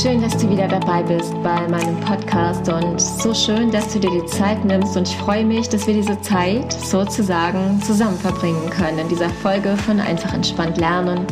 Schön, 0.00 0.22
dass 0.22 0.36
du 0.36 0.48
wieder 0.48 0.68
dabei 0.68 1.02
bist 1.02 1.34
bei 1.42 1.66
meinem 1.66 1.98
Podcast 2.02 2.68
und 2.68 3.00
so 3.00 3.34
schön, 3.34 3.72
dass 3.72 3.92
du 3.92 3.98
dir 3.98 4.12
die 4.12 4.26
Zeit 4.26 4.64
nimmst 4.64 4.96
und 4.96 5.08
ich 5.08 5.16
freue 5.16 5.44
mich, 5.44 5.68
dass 5.68 5.88
wir 5.88 5.94
diese 5.94 6.20
Zeit 6.20 6.72
sozusagen 6.72 7.82
zusammen 7.82 8.16
verbringen 8.16 8.70
können 8.70 9.00
in 9.00 9.08
dieser 9.08 9.28
Folge 9.28 9.76
von 9.76 9.98
Einfach 9.98 10.32
entspannt 10.34 10.76
lernen 10.76 11.26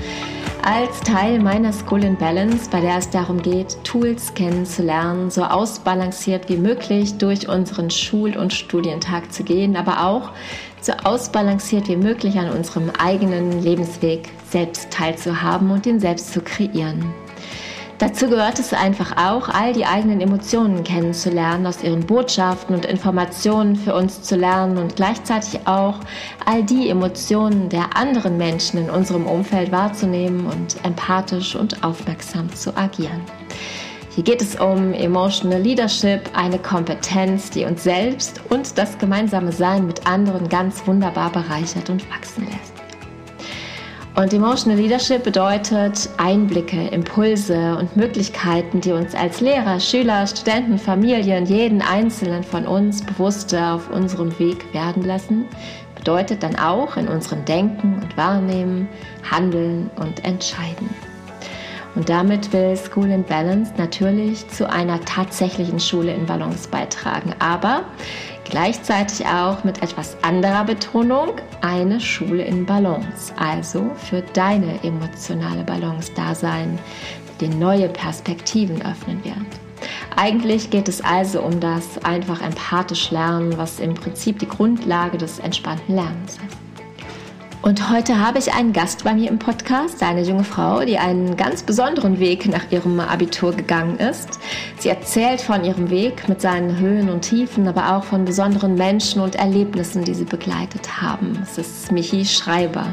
als 0.65 0.99
Teil 1.03 1.39
meiner 1.39 1.73
School 1.73 2.03
in 2.03 2.17
Balance, 2.17 2.69
bei 2.69 2.81
der 2.81 2.99
es 2.99 3.09
darum 3.09 3.41
geht, 3.41 3.77
Tools 3.85 4.35
kennenzulernen, 4.35 5.31
so 5.31 5.45
ausbalanciert 5.45 6.49
wie 6.49 6.57
möglich 6.57 7.19
durch 7.19 7.49
unseren 7.49 7.89
Schul- 7.89 8.37
und 8.37 8.53
Studientag 8.53 9.33
zu 9.33 9.45
gehen, 9.45 9.77
aber 9.77 10.05
auch 10.05 10.33
so 10.81 10.93
ausbalanciert 11.05 11.87
wie 11.87 11.97
möglich 11.97 12.37
an 12.37 12.51
unserem 12.51 12.91
eigenen 12.99 13.63
Lebensweg 13.63 14.29
selbst 14.51 14.91
teilzuhaben 14.91 15.71
und 15.71 15.87
ihn 15.87 16.01
selbst 16.01 16.33
zu 16.33 16.41
kreieren. 16.41 17.15
Dazu 17.99 18.29
gehört 18.29 18.59
es 18.59 18.75
einfach 18.75 19.17
auch, 19.17 19.49
all 19.49 19.73
die 19.73 19.87
eigenen 19.87 20.21
Emotionen 20.21 20.85
kennenzulernen, 20.85 21.67
aus 21.67 21.83
ihren 21.83 22.05
Botschaften 22.05 22.75
und 22.75 22.85
Informationen 22.85 23.75
für 23.75 23.95
uns 23.95 24.21
zu 24.21 24.37
lernen 24.37 24.77
und 24.77 24.97
gleichzeitig 24.97 25.67
auch 25.67 26.01
all 26.45 26.63
die 26.63 26.91
Emotionen 26.91 27.71
der 27.71 27.97
anderen 27.97 28.37
Menschen 28.37 28.81
in 28.81 28.91
unserem 28.91 29.27
Umfeld 29.27 29.73
wahrzunehmen 29.73 30.47
und 30.47 30.77
empathisch 30.85 31.57
und 31.57 31.83
aufmerksam 31.83 32.55
zu 32.55 32.77
agieren. 32.77 33.23
Hier 34.15 34.25
geht 34.25 34.43
es 34.43 34.57
um 34.57 34.93
Emotional 34.93 35.61
Leadership, 35.61 36.21
eine 36.35 36.59
Kompetenz, 36.59 37.49
die 37.51 37.65
uns 37.65 37.83
selbst 37.83 38.43
und 38.51 38.77
das 38.77 38.99
gemeinsame 38.99 39.53
Sein 39.53 39.87
mit 39.87 40.07
anderen 40.07 40.51
ganz 40.51 40.87
wunderbar 40.87 41.31
bereichert 41.33 41.89
und 41.89 42.03
wachsen 42.11 42.47
lässt. 42.47 42.76
Und 44.17 44.33
Emotional 44.33 44.79
Leadership 44.79 45.25
bedeutet 45.25 46.09
Einblicke, 46.17 46.89
Impulse 46.89 47.77
und 47.77 47.95
Möglichkeiten, 47.97 48.81
die 48.81 48.93
uns 48.93 49.15
als 49.15 49.43
Lehrer, 49.43 49.79
Schüler, 49.79 50.27
Studenten, 50.27 50.79
Familien, 50.79 51.45
jeden 51.45 51.83
Einzelnen 51.83 52.43
von 52.43 52.67
uns 52.67 53.05
bewusster 53.05 53.75
auf 53.75 53.91
unserem 53.91 54.37
Weg 54.39 54.73
werden 54.73 55.03
lassen. 55.03 55.45
Bedeutet 55.97 56.43
dann 56.43 56.59
auch 56.59 56.97
in 56.97 57.09
unserem 57.09 57.45
Denken 57.45 58.01
und 58.03 58.17
Wahrnehmen, 58.17 58.89
Handeln 59.31 59.91
und 59.97 60.25
Entscheiden. 60.25 60.89
Und 61.95 62.09
damit 62.09 62.55
will 62.55 62.75
School 62.75 63.11
in 63.11 63.23
Balance 63.23 63.75
natürlich 63.77 64.49
zu 64.49 64.71
einer 64.71 64.99
tatsächlichen 65.05 65.79
Schule 65.79 66.15
in 66.15 66.25
Balance 66.25 66.69
beitragen. 66.71 67.35
Aber 67.39 67.83
Gleichzeitig 68.49 69.27
auch 69.27 69.65
mit 69.65 69.83
etwas 69.83 70.17
anderer 70.23 70.65
Betonung 70.65 71.33
eine 71.63 72.01
Schule 72.01 72.45
in 72.45 72.65
Balance, 72.65 73.33
also 73.37 73.91
für 73.97 74.23
deine 74.35 74.83
emotionale 74.85 75.65
Balance 75.65 76.13
da 76.15 76.35
sein, 76.35 76.79
die 77.41 77.49
neue 77.49 77.89
Perspektiven 77.89 78.81
öffnen 78.83 79.23
wird. 79.25 79.37
Eigentlich 80.15 80.71
geht 80.71 80.89
es 80.89 81.03
also 81.03 81.43
um 81.43 81.59
das 81.61 81.99
einfach 82.05 82.41
empathisch 82.41 83.11
Lernen, 83.11 83.59
was 83.59 83.81
im 83.81 83.95
Prinzip 83.95 84.39
die 84.39 84.49
Grundlage 84.49 85.19
des 85.19 85.39
entspannten 85.41 85.97
Lernens 85.97 86.35
ist. 86.35 86.66
Und 87.67 87.91
heute 87.91 88.25
habe 88.25 88.39
ich 88.39 88.53
einen 88.53 88.73
Gast 88.73 89.03
bei 89.03 89.13
mir 89.13 89.29
im 89.29 89.41
Podcast, 89.41 90.01
eine 90.01 90.23
junge 90.23 90.45
Frau, 90.45 90.85
die 90.85 90.99
einen 90.99 91.37
ganz 91.37 91.65
besonderen 91.65 92.21
Weg 92.21 92.47
nach 92.47 92.71
ihrem 92.71 93.01
Abitur 93.01 93.53
gegangen 93.53 93.99
ist. 93.99 94.39
Sie 94.79 94.89
erzählt 94.89 95.41
von 95.41 95.65
ihrem 95.65 95.91
Weg 95.91 96.29
mit 96.29 96.41
seinen 96.41 96.79
Höhen 96.79 97.09
und 97.09 97.23
Tiefen, 97.23 97.67
aber 97.67 97.97
auch 97.97 98.05
von 98.05 98.25
besonderen 98.25 98.77
Menschen 98.77 99.21
und 99.21 99.35
Erlebnissen, 99.35 100.05
die 100.05 100.15
sie 100.15 100.27
begleitet 100.27 101.03
haben. 101.03 101.41
Es 101.43 101.59
ist 101.59 101.91
Michi 101.91 102.25
Schreiber. 102.25 102.87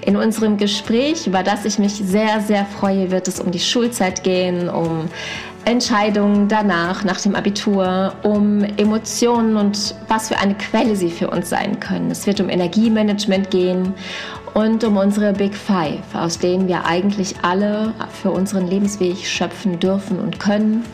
In 0.00 0.16
unserem 0.16 0.56
Gespräch, 0.56 1.26
über 1.26 1.42
das 1.42 1.66
ich 1.66 1.78
mich 1.78 1.92
sehr, 1.92 2.40
sehr 2.40 2.64
freue, 2.64 3.10
wird 3.10 3.28
es 3.28 3.40
um 3.40 3.50
die 3.50 3.60
Schulzeit 3.60 4.24
gehen, 4.24 4.70
um 4.70 5.10
Entscheidungen 5.64 6.48
danach, 6.48 7.04
nach 7.04 7.20
dem 7.20 7.36
Abitur, 7.36 8.14
um 8.22 8.64
Emotionen 8.76 9.56
und 9.56 9.94
was 10.08 10.28
für 10.28 10.38
eine 10.38 10.54
Quelle 10.54 10.96
sie 10.96 11.10
für 11.10 11.30
uns 11.30 11.48
sein 11.48 11.78
können. 11.78 12.10
Es 12.10 12.26
wird 12.26 12.40
um 12.40 12.48
Energiemanagement 12.48 13.50
gehen 13.50 13.94
und 14.54 14.82
um 14.84 14.96
unsere 14.96 15.32
Big 15.32 15.54
Five, 15.54 16.14
aus 16.14 16.38
denen 16.38 16.68
wir 16.68 16.84
eigentlich 16.84 17.36
alle 17.42 17.94
für 18.22 18.30
unseren 18.32 18.66
Lebensweg 18.66 19.18
schöpfen 19.18 19.78
dürfen 19.78 20.18
und 20.18 20.40
können. 20.40 20.84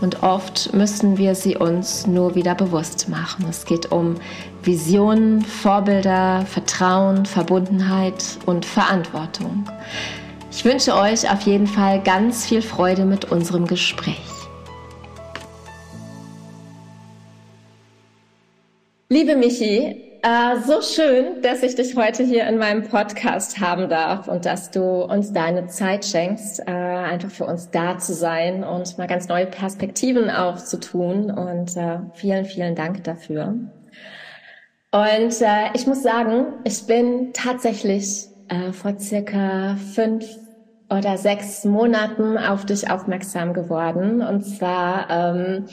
Und 0.00 0.22
oft 0.22 0.72
müssen 0.74 1.18
wir 1.18 1.34
sie 1.34 1.56
uns 1.56 2.06
nur 2.06 2.34
wieder 2.34 2.54
bewusst 2.54 3.08
machen. 3.08 3.46
Es 3.48 3.64
geht 3.64 3.90
um 3.90 4.14
Visionen, 4.62 5.42
Vorbilder, 5.42 6.44
Vertrauen, 6.46 7.26
Verbundenheit 7.26 8.38
und 8.46 8.64
Verantwortung. 8.64 9.68
Ich 10.50 10.64
wünsche 10.64 10.94
euch 10.94 11.30
auf 11.30 11.42
jeden 11.42 11.66
Fall 11.66 12.02
ganz 12.02 12.46
viel 12.46 12.62
Freude 12.62 13.04
mit 13.04 13.30
unserem 13.30 13.66
Gespräch. 13.66 14.16
Liebe 19.10 19.36
Michi, 19.36 20.08
äh, 20.22 20.60
so 20.66 20.80
schön, 20.80 21.42
dass 21.42 21.62
ich 21.62 21.74
dich 21.74 21.96
heute 21.96 22.24
hier 22.24 22.46
in 22.46 22.58
meinem 22.58 22.82
Podcast 22.82 23.60
haben 23.60 23.88
darf 23.88 24.26
und 24.26 24.46
dass 24.46 24.70
du 24.70 25.02
uns 25.04 25.32
deine 25.32 25.66
Zeit 25.66 26.04
schenkst, 26.04 26.60
äh, 26.60 26.70
einfach 26.70 27.30
für 27.30 27.44
uns 27.44 27.70
da 27.70 27.98
zu 27.98 28.14
sein 28.14 28.64
und 28.64 28.96
mal 28.96 29.06
ganz 29.06 29.28
neue 29.28 29.46
Perspektiven 29.46 30.30
aufzutun. 30.30 31.30
Und 31.30 31.76
äh, 31.76 31.98
vielen, 32.14 32.46
vielen 32.46 32.74
Dank 32.74 33.04
dafür. 33.04 33.54
Und 34.92 35.42
äh, 35.42 35.70
ich 35.74 35.86
muss 35.86 36.02
sagen, 36.02 36.54
ich 36.64 36.86
bin 36.86 37.32
tatsächlich 37.34 38.28
äh, 38.48 38.72
vor 38.72 38.98
circa 38.98 39.76
fünf 39.94 40.24
oder 40.90 41.18
sechs 41.18 41.64
Monaten 41.64 42.38
auf 42.38 42.64
dich 42.64 42.90
aufmerksam 42.90 43.52
geworden. 43.52 44.22
Und 44.22 44.42
zwar, 44.42 45.10
ähm, 45.10 45.66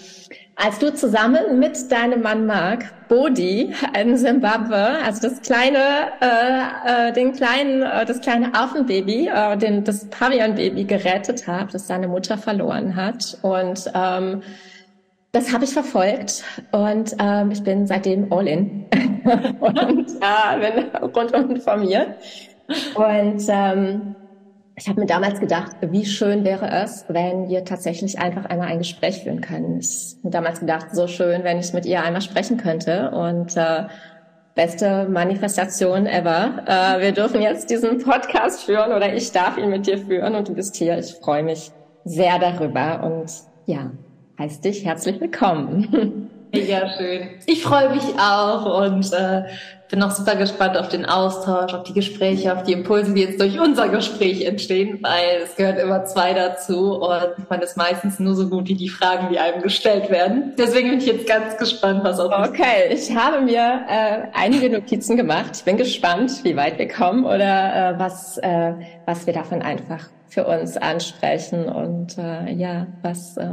als 0.55 0.79
du 0.79 0.93
zusammen 0.93 1.57
mit 1.57 1.89
deinem 1.91 2.21
Mann 2.21 2.45
Mark 2.45 3.07
Bodhi 3.07 3.73
in 3.97 4.17
Zimbabwe, 4.17 4.75
also 5.05 5.29
das 5.29 5.41
kleine, 5.41 5.77
äh, 6.19 7.09
äh, 7.09 7.13
den 7.13 7.31
kleinen, 7.31 7.81
äh, 7.81 8.05
das 8.05 8.19
kleine 8.19 8.53
Affenbaby, 8.53 9.29
äh, 9.33 9.57
den, 9.57 9.83
das 9.85 10.09
Pavillonbaby 10.09 10.83
gerettet 10.83 11.47
habt, 11.47 11.73
das 11.73 11.87
seine 11.87 12.07
Mutter 12.09 12.37
verloren 12.37 12.95
hat. 12.95 13.37
Und 13.41 13.89
ähm, 13.93 14.41
das 15.31 15.53
habe 15.53 15.65
ich 15.65 15.71
verfolgt 15.71 16.43
und 16.71 17.13
ähm, 17.19 17.51
ich 17.51 17.61
bin 17.61 17.87
seitdem 17.87 18.31
all 18.31 18.47
in 18.47 18.85
und 19.59 20.09
äh, 20.21 20.71
bin 20.71 20.95
rundum 21.13 21.51
informiert. 21.51 22.07
Und 22.95 23.43
ähm, 23.49 24.15
ich 24.75 24.87
habe 24.89 24.99
mir 24.99 25.05
damals 25.05 25.39
gedacht, 25.39 25.71
wie 25.81 26.05
schön 26.05 26.43
wäre 26.43 26.69
es, 26.69 27.05
wenn 27.07 27.47
wir 27.47 27.63
tatsächlich 27.63 28.19
einfach 28.19 28.45
einmal 28.45 28.67
ein 28.67 28.79
Gespräch 28.79 29.23
führen 29.23 29.41
können. 29.41 29.79
Ich 29.79 30.17
habe 30.19 30.31
damals 30.31 30.59
gedacht, 30.59 30.87
so 30.93 31.07
schön, 31.07 31.43
wenn 31.43 31.59
ich 31.59 31.73
mit 31.73 31.85
ihr 31.85 32.03
einmal 32.03 32.21
sprechen 32.21 32.57
könnte. 32.57 33.11
Und 33.11 33.55
äh, 33.55 33.85
beste 34.55 35.07
Manifestation 35.09 36.07
ever. 36.07 36.63
Äh, 36.65 37.01
wir 37.01 37.11
dürfen 37.11 37.41
jetzt 37.41 37.69
diesen 37.69 37.99
Podcast 37.99 38.63
führen 38.63 38.91
oder 38.93 39.13
ich 39.13 39.31
darf 39.31 39.57
ihn 39.57 39.69
mit 39.69 39.85
dir 39.85 39.97
führen 39.97 40.33
und 40.35 40.47
du 40.47 40.53
bist 40.53 40.75
hier. 40.75 40.97
Ich 40.97 41.13
freue 41.15 41.43
mich 41.43 41.71
sehr 42.05 42.39
darüber 42.39 43.03
und 43.03 43.31
ja, 43.65 43.91
heißt 44.39 44.63
dich 44.63 44.85
herzlich 44.85 45.19
willkommen. 45.19 46.29
Mega 46.53 46.89
schön. 46.97 47.29
Ich 47.45 47.63
freue 47.63 47.89
mich 47.89 48.03
auch 48.17 48.81
und 48.81 49.11
äh, 49.11 49.43
bin 49.89 50.01
auch 50.01 50.11
super 50.11 50.35
gespannt 50.35 50.77
auf 50.77 50.89
den 50.89 51.05
Austausch, 51.05 51.73
auf 51.73 51.83
die 51.83 51.93
Gespräche, 51.93 52.53
auf 52.53 52.63
die 52.63 52.73
Impulse, 52.73 53.13
die 53.13 53.21
jetzt 53.21 53.39
durch 53.39 53.59
unser 53.59 53.89
Gespräch 53.89 54.45
entstehen, 54.45 54.99
weil 55.01 55.43
es 55.43 55.55
gehört 55.55 55.79
immer 55.79 56.05
zwei 56.05 56.33
dazu 56.33 56.95
und 56.95 57.49
man 57.49 57.61
ist 57.61 57.77
meistens 57.77 58.19
nur 58.19 58.35
so 58.35 58.49
gut 58.49 58.67
wie 58.67 58.75
die 58.75 58.89
Fragen, 58.89 59.29
die 59.31 59.39
einem 59.39 59.61
gestellt 59.61 60.09
werden. 60.09 60.53
Deswegen 60.57 60.89
bin 60.89 60.99
ich 60.99 61.05
jetzt 61.05 61.27
ganz 61.27 61.57
gespannt, 61.57 62.03
was 62.03 62.19
auf 62.19 62.31
Okay, 62.31 62.89
ich 62.91 63.15
habe 63.15 63.41
mir 63.41 63.85
äh, 63.87 64.27
einige 64.33 64.69
Notizen 64.69 65.17
gemacht. 65.17 65.51
Ich 65.55 65.63
bin 65.63 65.77
gespannt, 65.77 66.43
wie 66.43 66.55
weit 66.55 66.79
wir 66.79 66.87
kommen 66.87 67.25
oder 67.25 67.95
äh, 67.95 67.99
was, 67.99 68.37
äh, 68.39 68.73
was 69.05 69.25
wir 69.25 69.33
davon 69.33 69.61
einfach 69.61 70.09
für 70.27 70.45
uns 70.45 70.77
ansprechen 70.77 71.69
und 71.69 72.17
äh, 72.17 72.51
ja, 72.51 72.87
was, 73.01 73.37
äh, 73.37 73.47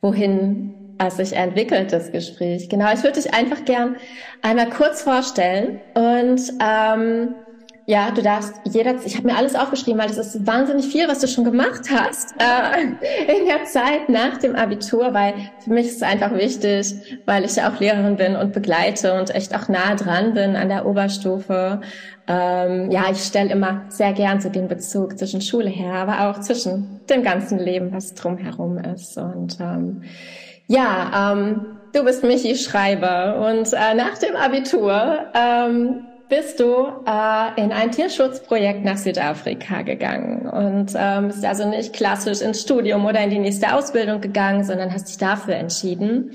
wohin 0.00 0.83
es 0.98 1.16
sich 1.16 1.34
entwickelt, 1.34 1.92
das 1.92 2.12
Gespräch. 2.12 2.68
Genau, 2.68 2.92
ich 2.92 3.02
würde 3.02 3.20
dich 3.20 3.34
einfach 3.34 3.64
gern 3.64 3.96
einmal 4.42 4.70
kurz 4.70 5.02
vorstellen 5.02 5.80
und 5.94 6.40
ähm, 6.60 7.34
ja, 7.86 8.10
du 8.10 8.22
darfst 8.22 8.54
jederzeit, 8.64 9.06
ich 9.06 9.16
habe 9.16 9.26
mir 9.26 9.36
alles 9.36 9.54
aufgeschrieben, 9.54 10.00
weil 10.00 10.08
das 10.08 10.16
ist 10.16 10.46
wahnsinnig 10.46 10.86
viel, 10.86 11.06
was 11.06 11.18
du 11.18 11.28
schon 11.28 11.44
gemacht 11.44 11.82
hast 11.90 12.34
äh, 12.38 12.82
in 13.38 13.46
der 13.46 13.64
Zeit 13.64 14.08
nach 14.08 14.38
dem 14.38 14.56
Abitur, 14.56 15.12
weil 15.12 15.34
für 15.62 15.70
mich 15.70 15.86
ist 15.86 15.96
es 15.96 16.02
einfach 16.02 16.34
wichtig, 16.34 16.94
weil 17.26 17.44
ich 17.44 17.56
ja 17.56 17.70
auch 17.70 17.78
Lehrerin 17.78 18.16
bin 18.16 18.36
und 18.36 18.52
begleite 18.52 19.18
und 19.18 19.34
echt 19.34 19.54
auch 19.54 19.68
nah 19.68 19.94
dran 19.96 20.32
bin 20.32 20.56
an 20.56 20.70
der 20.70 20.86
Oberstufe. 20.86 21.82
Ähm, 22.26 22.90
ja, 22.90 23.04
ich 23.10 23.22
stelle 23.22 23.50
immer 23.50 23.82
sehr 23.88 24.14
gern 24.14 24.40
so 24.40 24.48
den 24.48 24.66
Bezug 24.66 25.18
zwischen 25.18 25.42
Schule 25.42 25.68
her, 25.68 25.92
aber 25.92 26.30
auch 26.30 26.40
zwischen 26.40 27.00
dem 27.10 27.22
ganzen 27.22 27.58
Leben, 27.58 27.92
was 27.92 28.14
drumherum 28.14 28.78
ist. 28.78 29.18
Und 29.18 29.58
ähm, 29.60 30.04
ja, 30.66 31.32
ähm, 31.32 31.78
du 31.92 32.04
bist 32.04 32.24
Michi 32.24 32.56
Schreiber 32.56 33.48
und 33.48 33.72
äh, 33.72 33.94
nach 33.94 34.18
dem 34.18 34.36
Abitur 34.36 35.26
ähm, 35.34 36.06
bist 36.28 36.58
du 36.58 36.86
äh, 37.06 37.60
in 37.62 37.70
ein 37.70 37.90
Tierschutzprojekt 37.92 38.84
nach 38.84 38.96
Südafrika 38.96 39.82
gegangen. 39.82 40.48
Und 40.48 40.92
ähm, 40.96 41.28
bist 41.28 41.44
also 41.44 41.68
nicht 41.68 41.92
klassisch 41.92 42.40
ins 42.40 42.62
Studium 42.62 43.04
oder 43.04 43.22
in 43.22 43.30
die 43.30 43.38
nächste 43.38 43.74
Ausbildung 43.74 44.20
gegangen, 44.20 44.64
sondern 44.64 44.92
hast 44.92 45.08
dich 45.08 45.18
dafür 45.18 45.54
entschieden. 45.54 46.32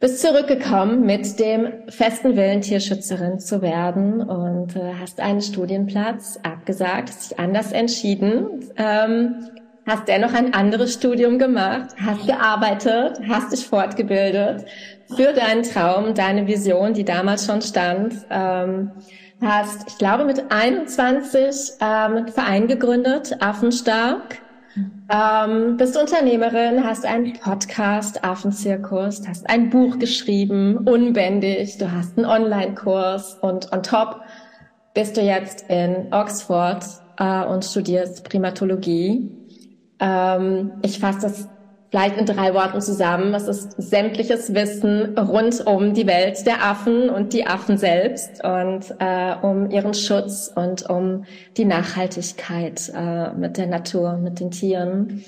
Bist 0.00 0.20
zurückgekommen 0.20 1.06
mit 1.06 1.40
dem 1.40 1.72
festen 1.88 2.36
Willen, 2.36 2.60
Tierschützerin 2.60 3.40
zu 3.40 3.62
werden 3.62 4.20
und 4.20 4.76
äh, 4.76 4.92
hast 5.00 5.20
einen 5.20 5.42
Studienplatz 5.42 6.38
abgesagt, 6.44 7.08
hast 7.08 7.30
dich 7.30 7.38
anders 7.38 7.72
entschieden, 7.72 8.70
ähm, 8.76 9.48
hast 9.88 10.06
dennoch 10.06 10.34
ein 10.34 10.54
anderes 10.54 10.92
Studium 10.92 11.38
gemacht, 11.38 11.96
hast 12.04 12.26
gearbeitet, 12.26 13.20
hast 13.26 13.52
dich 13.52 13.66
fortgebildet 13.66 14.66
für 15.16 15.32
deinen 15.32 15.62
Traum, 15.62 16.14
deine 16.14 16.46
Vision, 16.46 16.92
die 16.92 17.04
damals 17.04 17.46
schon 17.46 17.62
stand. 17.62 18.14
Ähm, 18.30 18.90
hast, 19.40 19.88
ich 19.88 19.98
glaube, 19.98 20.24
mit 20.24 20.44
21 20.50 21.72
ähm, 21.80 22.16
einen 22.16 22.28
Verein 22.28 22.68
gegründet, 22.68 23.36
Affenstark. 23.40 24.38
Ähm, 25.10 25.76
bist 25.78 25.96
Unternehmerin, 25.96 26.84
hast 26.84 27.06
einen 27.06 27.32
Podcast, 27.32 28.22
Affenzirkus, 28.22 29.26
hast 29.26 29.48
ein 29.48 29.70
Buch 29.70 29.98
geschrieben, 29.98 30.76
unbändig, 30.76 31.78
du 31.78 31.90
hast 31.90 32.16
einen 32.16 32.26
Online-Kurs 32.26 33.38
und 33.40 33.72
on 33.72 33.82
top 33.82 34.20
bist 34.94 35.16
du 35.16 35.22
jetzt 35.22 35.64
in 35.68 36.12
Oxford 36.12 36.84
äh, 37.18 37.44
und 37.44 37.64
studierst 37.64 38.22
Primatologie. 38.28 39.37
Ähm, 40.00 40.72
ich 40.82 40.98
fasse 40.98 41.20
das 41.22 41.48
vielleicht 41.90 42.18
in 42.18 42.26
drei 42.26 42.54
Worten 42.54 42.80
zusammen. 42.80 43.34
Es 43.34 43.48
ist 43.48 43.72
sämtliches 43.78 44.54
Wissen 44.54 45.18
rund 45.18 45.66
um 45.66 45.94
die 45.94 46.06
Welt 46.06 46.46
der 46.46 46.64
Affen 46.64 47.08
und 47.08 47.32
die 47.32 47.46
Affen 47.46 47.78
selbst 47.78 48.44
und 48.44 48.94
äh, 48.98 49.34
um 49.40 49.70
ihren 49.70 49.94
Schutz 49.94 50.52
und 50.54 50.88
um 50.88 51.24
die 51.56 51.64
Nachhaltigkeit 51.64 52.92
äh, 52.94 53.32
mit 53.32 53.56
der 53.56 53.66
Natur, 53.66 54.14
mit 54.14 54.40
den 54.40 54.50
Tieren. 54.50 55.24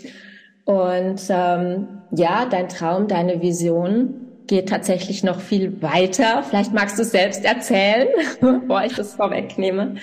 Und 0.65 1.21
ähm, 1.31 1.89
ja, 2.13 2.47
dein 2.47 2.69
Traum, 2.69 3.09
deine 3.09 3.41
Vision 3.41 4.27
geht 4.47 4.69
tatsächlich 4.69 5.23
noch 5.23 5.41
viel 5.41 5.81
weiter. 5.81 6.43
Vielleicht 6.43 6.75
magst 6.75 6.99
du 6.99 7.03
es 7.03 7.13
selbst 7.13 7.45
erzählen, 7.45 8.09
bevor 8.41 8.85
ich 8.85 8.95
das 8.95 9.15
vorwegnehme. 9.15 9.95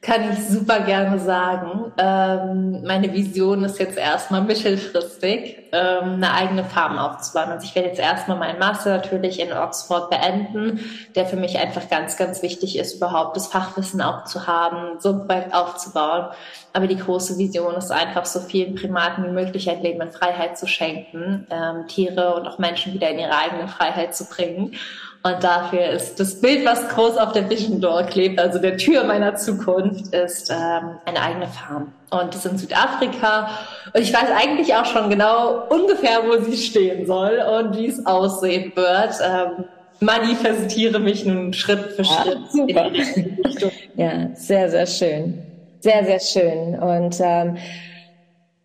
Kann 0.00 0.32
ich 0.32 0.46
super 0.46 0.80
gerne 0.80 1.18
sagen. 1.18 1.92
Ähm, 1.98 2.84
meine 2.84 3.12
Vision 3.12 3.64
ist 3.64 3.80
jetzt 3.80 3.98
erstmal 3.98 4.42
mittelfristig, 4.42 5.56
ähm, 5.72 6.14
eine 6.14 6.32
eigene 6.32 6.64
Farm 6.64 6.98
aufzubauen. 6.98 7.48
Also 7.50 7.66
ich 7.66 7.74
werde 7.74 7.88
jetzt 7.88 7.98
erstmal 7.98 8.38
meinen 8.38 8.60
Master 8.60 8.96
natürlich 8.96 9.40
in 9.40 9.52
Oxford 9.52 10.08
beenden, 10.08 10.78
der 11.16 11.26
für 11.26 11.34
mich 11.34 11.58
einfach 11.58 11.90
ganz, 11.90 12.16
ganz 12.16 12.42
wichtig 12.42 12.78
ist, 12.78 12.94
überhaupt 12.94 13.36
das 13.36 13.48
Fachwissen 13.48 14.00
auch 14.00 14.22
zu 14.22 14.46
haben, 14.46 15.00
so 15.00 15.10
ein 15.10 15.26
Projekt 15.26 15.52
aufzubauen. 15.52 16.28
Aber 16.72 16.86
die 16.86 16.96
große 16.96 17.36
Vision 17.36 17.74
ist 17.74 17.90
einfach, 17.90 18.24
so 18.24 18.38
vielen 18.38 18.76
Primaten 18.76 19.24
wie 19.24 19.30
möglich 19.30 19.68
ein 19.68 19.82
Leben 19.82 20.00
in 20.00 20.12
Freiheit 20.12 20.56
zu 20.56 20.68
schenken, 20.68 21.48
ähm, 21.50 21.88
Tiere 21.88 22.34
und 22.34 22.46
auch 22.46 22.58
Menschen 22.58 22.94
wieder 22.94 23.10
in 23.10 23.18
ihre 23.18 23.36
eigene 23.36 23.66
Freiheit 23.66 24.14
zu 24.14 24.28
bringen. 24.28 24.76
Und 25.24 25.42
dafür 25.42 25.86
ist 25.90 26.20
das 26.20 26.40
Bild, 26.40 26.64
was 26.64 26.88
groß 26.88 27.16
auf 27.16 27.32
der 27.32 27.50
Vision 27.50 27.80
Door 27.80 28.04
klebt, 28.04 28.38
also 28.38 28.58
der 28.58 28.76
Tür 28.76 29.04
meiner 29.04 29.34
Zukunft, 29.34 30.14
ist 30.14 30.50
ähm, 30.50 30.98
eine 31.04 31.20
eigene 31.20 31.48
Farm. 31.48 31.92
Und 32.10 32.34
das 32.34 32.46
ist 32.46 32.52
in 32.52 32.58
Südafrika. 32.58 33.50
Und 33.92 34.00
ich 34.00 34.12
weiß 34.12 34.30
eigentlich 34.34 34.74
auch 34.74 34.84
schon 34.84 35.10
genau 35.10 35.64
ungefähr, 35.68 36.20
wo 36.24 36.42
sie 36.44 36.56
stehen 36.56 37.06
soll 37.06 37.42
und 37.60 37.76
wie 37.76 37.86
es 37.86 38.06
aussehen 38.06 38.72
wird. 38.76 39.14
Ähm, 39.22 39.64
manifestiere 40.00 41.00
mich 41.00 41.24
nun 41.26 41.52
Schritt 41.52 41.92
für 41.92 42.02
ah, 42.02 42.22
Schritt. 42.22 42.38
super. 42.50 42.90
ja, 43.96 44.28
sehr, 44.34 44.70
sehr 44.70 44.86
schön. 44.86 45.42
Sehr, 45.80 46.04
sehr 46.04 46.20
schön. 46.20 46.78
Und 46.78 47.16
ähm, 47.20 47.56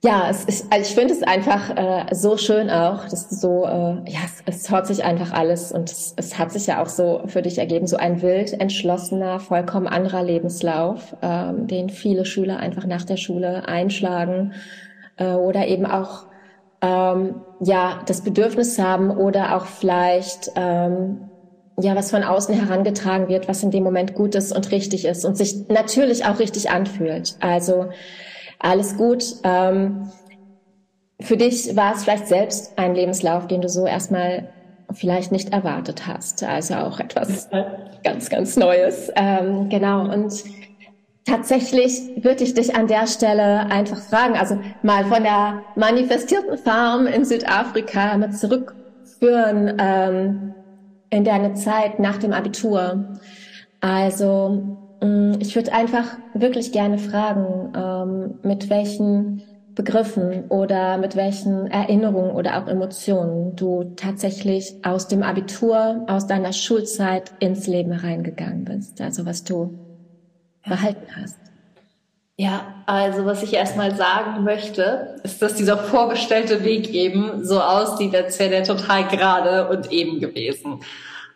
ja, 0.06 0.28
es 0.30 0.44
ist, 0.44 0.66
also 0.70 0.82
ich 0.82 0.94
finde 0.94 1.14
es 1.14 1.24
einfach 1.24 1.70
äh, 1.78 2.14
so 2.14 2.36
schön 2.36 2.70
auch, 2.70 3.08
dass 3.08 3.30
du 3.30 3.36
so, 3.36 3.64
äh, 3.64 4.12
ja, 4.12 4.20
es, 4.26 4.44
es 4.46 4.70
hört 4.70 4.86
sich 4.86 5.06
einfach 5.06 5.32
alles 5.32 5.72
und 5.72 5.90
es, 5.90 6.14
es 6.18 6.38
hat 6.38 6.52
sich 6.52 6.68
ja 6.68 6.84
auch 6.84 6.90
so 6.90 7.22
für 7.28 7.42
dich 7.42 7.58
ergeben, 7.58 7.88
so 7.88 7.96
ein 7.96 8.22
wild 8.22 8.52
entschlossener, 8.60 9.40
vollkommen 9.40 9.88
anderer 9.88 10.22
Lebenslauf, 10.22 11.16
ähm, 11.22 11.68
den 11.68 11.90
viele 11.90 12.26
Schüler 12.26 12.58
einfach 12.58 12.86
nach 12.86 13.06
der 13.06 13.16
Schule 13.16 13.66
einschlagen 13.66 14.52
äh, 15.16 15.36
oder 15.36 15.68
eben 15.68 15.86
auch 15.86 16.26
ähm, 16.82 17.36
ja 17.62 18.02
das 18.06 18.26
Bedürfnis 18.26 18.78
haben 18.80 19.10
oder 19.10 19.56
auch 19.56 19.68
vielleicht 19.68 20.52
ähm, 20.58 21.30
ja, 21.80 21.96
was 21.96 22.12
von 22.12 22.24
außen 22.24 22.54
herangetragen 22.54 23.30
wird, 23.30 23.48
was 23.48 23.64
in 23.64 23.72
dem 23.72 23.84
Moment 23.84 24.16
gut 24.16 24.36
ist 24.36 24.54
und 24.54 24.70
richtig 24.72 25.06
ist 25.06 25.24
und 25.24 25.38
sich 25.38 25.70
natürlich 25.70 26.26
auch 26.26 26.40
richtig 26.40 26.72
anfühlt. 26.72 27.38
Also 27.40 27.86
alles 28.64 28.98
gut. 28.98 29.24
Ähm, 29.44 30.10
für 31.22 31.38
dich 31.38 31.76
war 31.76 31.94
es 31.94 32.04
vielleicht 32.04 32.28
selbst 32.28 32.78
ein 32.78 32.96
Lebenslauf, 32.96 33.48
den 33.48 33.62
du 33.62 33.70
so 33.70 33.86
erstmal 33.86 34.50
vielleicht 34.92 35.32
nicht 35.32 35.54
erwartet 35.54 36.08
hast. 36.08 36.44
Also 36.44 36.76
auch 36.76 37.00
etwas 37.00 37.50
ganz, 38.04 38.30
ganz 38.30 38.58
Neues. 38.58 39.12
Ähm, 39.16 39.70
genau. 39.70 40.12
Und 40.12 40.44
tatsächlich 41.26 42.24
würde 42.24 42.44
ich 42.44 42.54
dich 42.54 42.76
an 42.76 42.88
der 42.88 43.08
Stelle 43.08 43.72
einfach 43.72 44.00
fragen, 44.02 44.36
also 44.36 44.60
mal 44.82 45.06
von 45.06 45.24
der 45.24 45.62
manifestierten 45.76 46.58
Farm 46.58 47.08
in 47.08 47.26
Südafrika 47.26 48.18
mal 48.18 48.32
zurückführen 48.32 49.78
ähm, 49.80 50.54
in 51.10 51.24
deine 51.24 51.54
Zeit 51.54 52.00
nach 52.00 52.18
dem 52.18 52.34
Abitur. 52.34 53.18
Also 53.82 54.78
ich 55.40 55.56
würde 55.56 55.74
einfach 55.74 56.18
wirklich 56.34 56.72
gerne 56.72 56.98
fragen, 56.98 57.74
ähm, 57.76 58.40
mit 58.44 58.70
welchen 58.70 59.42
Begriffen 59.76 60.46
oder 60.50 60.98
mit 60.98 61.16
welchen 61.16 61.68
Erinnerungen 61.68 62.32
oder 62.32 62.58
auch 62.62 62.68
Emotionen 62.68 63.56
du 63.56 63.94
tatsächlich 63.96 64.76
aus 64.84 65.08
dem 65.08 65.24
Abitur, 65.24 66.06
aus 66.08 66.28
deiner 66.28 66.54
Schulzeit 66.54 67.32
ins 67.40 67.68
Leben 67.68 67.92
reingegangen 67.92 68.66
bist. 68.66 69.02
Also 69.02 69.26
was 69.26 69.44
du 69.44 69.78
behalten 70.66 71.08
hast. 71.20 71.38
Ja, 72.36 72.84
also 72.86 73.26
was 73.26 73.44
ich 73.44 73.54
erstmal 73.54 73.96
sagen 73.96 74.44
möchte, 74.44 75.20
ist, 75.24 75.42
dass 75.42 75.56
dieser 75.56 75.78
vorgestellte 75.78 76.64
Weg 76.64 76.90
eben 76.94 77.44
so 77.46 77.60
aussieht, 77.62 78.16
als 78.16 78.40
wäre 78.40 78.50
der 78.50 78.64
total 78.64 79.08
gerade 79.08 79.70
und 79.70 79.92
eben 79.92 80.20
gewesen. 80.20 80.80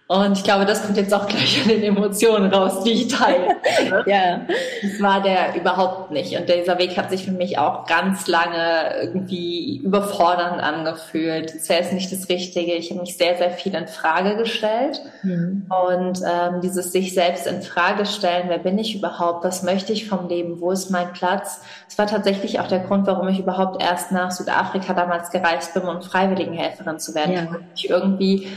Und 0.08 0.38
ich 0.38 0.44
glaube, 0.46 0.66
das 0.66 0.84
kommt 0.84 0.96
jetzt 0.96 1.14
auch 1.14 1.28
gleich 1.28 1.62
an 1.62 1.68
den 1.68 1.84
Emotionen 1.84 2.54
raus, 2.54 2.82
die 2.84 2.94
ich 2.94 3.08
teile. 3.10 3.58
ja. 4.06 4.42
Das 4.82 5.02
war 5.02 5.22
der 5.22 5.54
überhaupt 5.56 6.12
nicht. 6.12 6.38
Und 6.40 6.48
dieser 6.48 6.80
Weg 6.80 6.96
hat 6.98 7.10
sich 7.10 7.26
für 7.26 7.34
mich 7.34 7.58
auch 7.58 7.86
ganz 7.86 8.26
lange 8.28 8.96
irgendwie 9.02 9.82
überfordernd 9.84 10.64
angefühlt. 10.64 11.54
Jetzt 11.54 11.92
nicht 11.92 12.10
das 12.10 12.30
Richtige. 12.30 12.74
Ich 12.74 12.90
habe 12.90 13.02
mich 13.02 13.18
sehr, 13.18 13.38
sehr 13.38 13.52
viel 13.52 13.76
in 13.76 13.90
Frage 13.90 14.38
gestellt. 14.38 15.02
Mhm. 15.24 15.66
Und 15.70 16.22
ähm, 16.26 16.62
dieses 16.62 16.94
sich 16.94 17.14
selbst 17.14 17.46
in 17.46 17.62
Frage 17.62 18.06
stellen, 18.06 18.46
wer 18.48 18.60
bin 18.60 18.80
ich 18.80 18.96
überhaupt? 18.96 19.44
Was 19.44 19.62
möchte 19.62 19.92
ich 19.92 20.08
vom 20.08 20.30
Leben? 20.30 20.62
Wo 20.62 20.72
ist 20.72 20.90
mein 20.90 21.12
Platz? 21.12 21.62
Das 21.86 21.98
war 21.98 22.08
tatsächlich 22.08 22.62
auch 22.62 22.68
der 22.68 22.80
Grund, 22.80 23.08
warum 23.08 23.28
ich 23.28 23.40
überhaupt 23.40 23.84
erst 23.84 24.14
nach 24.14 24.32
Südafrika 24.32 24.94
damals 24.94 25.32
gereist 25.32 25.74
bin, 25.74 25.84
um 25.84 26.02
Freiwilligenhelferin 26.02 26.98
zu 26.98 27.14
werden. 27.14 27.34
Ja. 27.34 27.48
Ich 27.76 27.90
irgendwie 27.90 28.48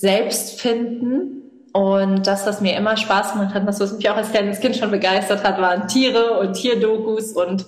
selbst 0.00 0.60
finden. 0.60 1.34
Und 1.72 2.26
das, 2.26 2.46
was 2.46 2.60
mir 2.60 2.76
immer 2.76 2.96
Spaß 2.96 3.32
gemacht 3.32 3.54
hat, 3.54 3.66
was 3.66 3.92
mich 3.92 4.08
auch 4.10 4.16
als 4.16 4.30
kleines 4.30 4.60
Kind 4.60 4.76
schon 4.76 4.90
begeistert 4.90 5.44
hat, 5.44 5.60
waren 5.60 5.86
Tiere 5.86 6.38
und 6.38 6.54
Tierdokus. 6.54 7.32
Und 7.32 7.66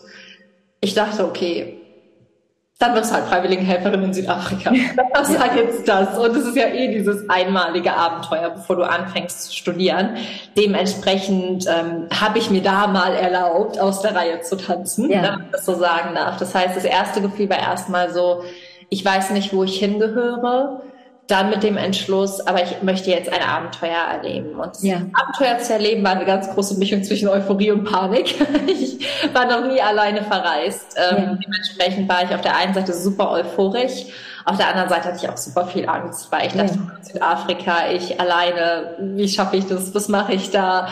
ich 0.80 0.94
dachte, 0.94 1.24
okay, 1.24 1.80
dann 2.80 2.94
wirst 2.94 3.10
du 3.10 3.14
halt 3.14 3.26
Freiwilligenhelferin 3.26 4.02
in 4.04 4.14
Südafrika. 4.14 4.72
Das 5.12 5.28
ist 5.28 5.38
halt 5.38 5.54
jetzt 5.54 5.86
das. 5.86 6.16
Und 6.18 6.34
es 6.34 6.46
ist 6.46 6.56
ja 6.56 6.68
eh 6.68 6.88
dieses 6.88 7.28
einmalige 7.28 7.92
Abenteuer, 7.92 8.50
bevor 8.50 8.76
du 8.76 8.84
anfängst 8.84 9.42
zu 9.42 9.54
studieren. 9.54 10.16
Dementsprechend 10.56 11.66
ähm, 11.66 12.08
habe 12.18 12.38
ich 12.38 12.50
mir 12.50 12.62
da 12.62 12.86
mal 12.86 13.12
erlaubt, 13.12 13.78
aus 13.78 14.00
der 14.00 14.14
Reihe 14.14 14.40
zu 14.40 14.56
tanzen, 14.56 15.10
ja. 15.10 15.22
wenn 15.22 15.30
man 15.30 15.48
das 15.52 15.66
so 15.66 15.74
sagen 15.74 16.14
darf. 16.14 16.38
Das 16.38 16.54
heißt, 16.54 16.74
das 16.74 16.84
erste 16.84 17.20
Gefühl 17.20 17.50
war 17.50 17.58
erstmal 17.58 18.14
so, 18.14 18.44
ich 18.88 19.04
weiß 19.04 19.30
nicht, 19.32 19.52
wo 19.52 19.62
ich 19.62 19.78
hingehöre 19.78 20.80
dann 21.30 21.50
mit 21.50 21.62
dem 21.62 21.76
Entschluss, 21.76 22.40
aber 22.40 22.62
ich 22.62 22.82
möchte 22.82 23.10
jetzt 23.10 23.32
ein 23.32 23.42
Abenteuer 23.42 23.98
erleben. 24.12 24.54
Und 24.58 24.82
ja. 24.82 25.02
Abenteuer 25.12 25.58
zu 25.58 25.72
erleben 25.72 26.02
war 26.04 26.12
eine 26.12 26.24
ganz 26.24 26.50
große 26.50 26.78
Mischung 26.78 27.02
zwischen 27.04 27.28
Euphorie 27.28 27.70
und 27.70 27.84
Panik. 27.84 28.34
ich 28.66 29.06
war 29.32 29.46
noch 29.46 29.66
nie 29.66 29.80
alleine 29.80 30.22
verreist. 30.22 30.96
Ähm, 30.96 31.16
ja. 31.16 31.38
Dementsprechend 31.44 32.08
war 32.08 32.24
ich 32.24 32.34
auf 32.34 32.40
der 32.40 32.56
einen 32.56 32.74
Seite 32.74 32.92
super 32.92 33.30
euphorisch, 33.30 34.06
auf 34.44 34.56
der 34.56 34.68
anderen 34.68 34.88
Seite 34.88 35.08
hatte 35.08 35.18
ich 35.22 35.28
auch 35.28 35.36
super 35.36 35.66
viel 35.66 35.88
Angst, 35.88 36.32
weil 36.32 36.46
ich 36.46 36.54
dachte, 36.54 36.74
ja. 36.74 37.04
Südafrika, 37.04 37.90
ich 37.92 38.18
alleine, 38.18 38.96
wie 38.98 39.28
schaffe 39.28 39.56
ich 39.56 39.66
das, 39.66 39.94
was 39.94 40.08
mache 40.08 40.32
ich 40.32 40.50
da, 40.50 40.88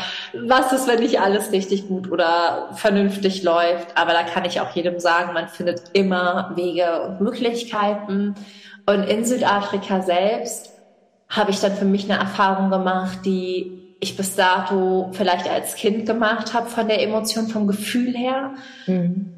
was 0.46 0.72
ist, 0.72 0.86
wenn 0.86 1.00
nicht 1.00 1.20
alles 1.20 1.50
richtig 1.50 1.88
gut 1.88 2.10
oder 2.10 2.68
vernünftig 2.74 3.42
läuft. 3.42 3.96
Aber 3.96 4.12
da 4.12 4.22
kann 4.22 4.44
ich 4.44 4.60
auch 4.60 4.70
jedem 4.72 5.00
sagen, 5.00 5.32
man 5.32 5.48
findet 5.48 5.82
immer 5.94 6.52
Wege 6.56 7.02
und 7.02 7.20
Möglichkeiten. 7.20 8.34
Und 8.88 9.04
in 9.04 9.22
Südafrika 9.22 10.00
selbst 10.00 10.72
habe 11.28 11.50
ich 11.50 11.60
dann 11.60 11.74
für 11.74 11.84
mich 11.84 12.10
eine 12.10 12.18
Erfahrung 12.18 12.70
gemacht, 12.70 13.18
die 13.26 13.96
ich 14.00 14.16
bis 14.16 14.34
dato 14.34 15.10
vielleicht 15.12 15.46
als 15.46 15.74
Kind 15.74 16.06
gemacht 16.06 16.54
habe 16.54 16.70
von 16.70 16.88
der 16.88 17.02
Emotion, 17.02 17.48
vom 17.48 17.66
Gefühl 17.66 18.16
her. 18.16 18.52
Mhm. 18.86 19.34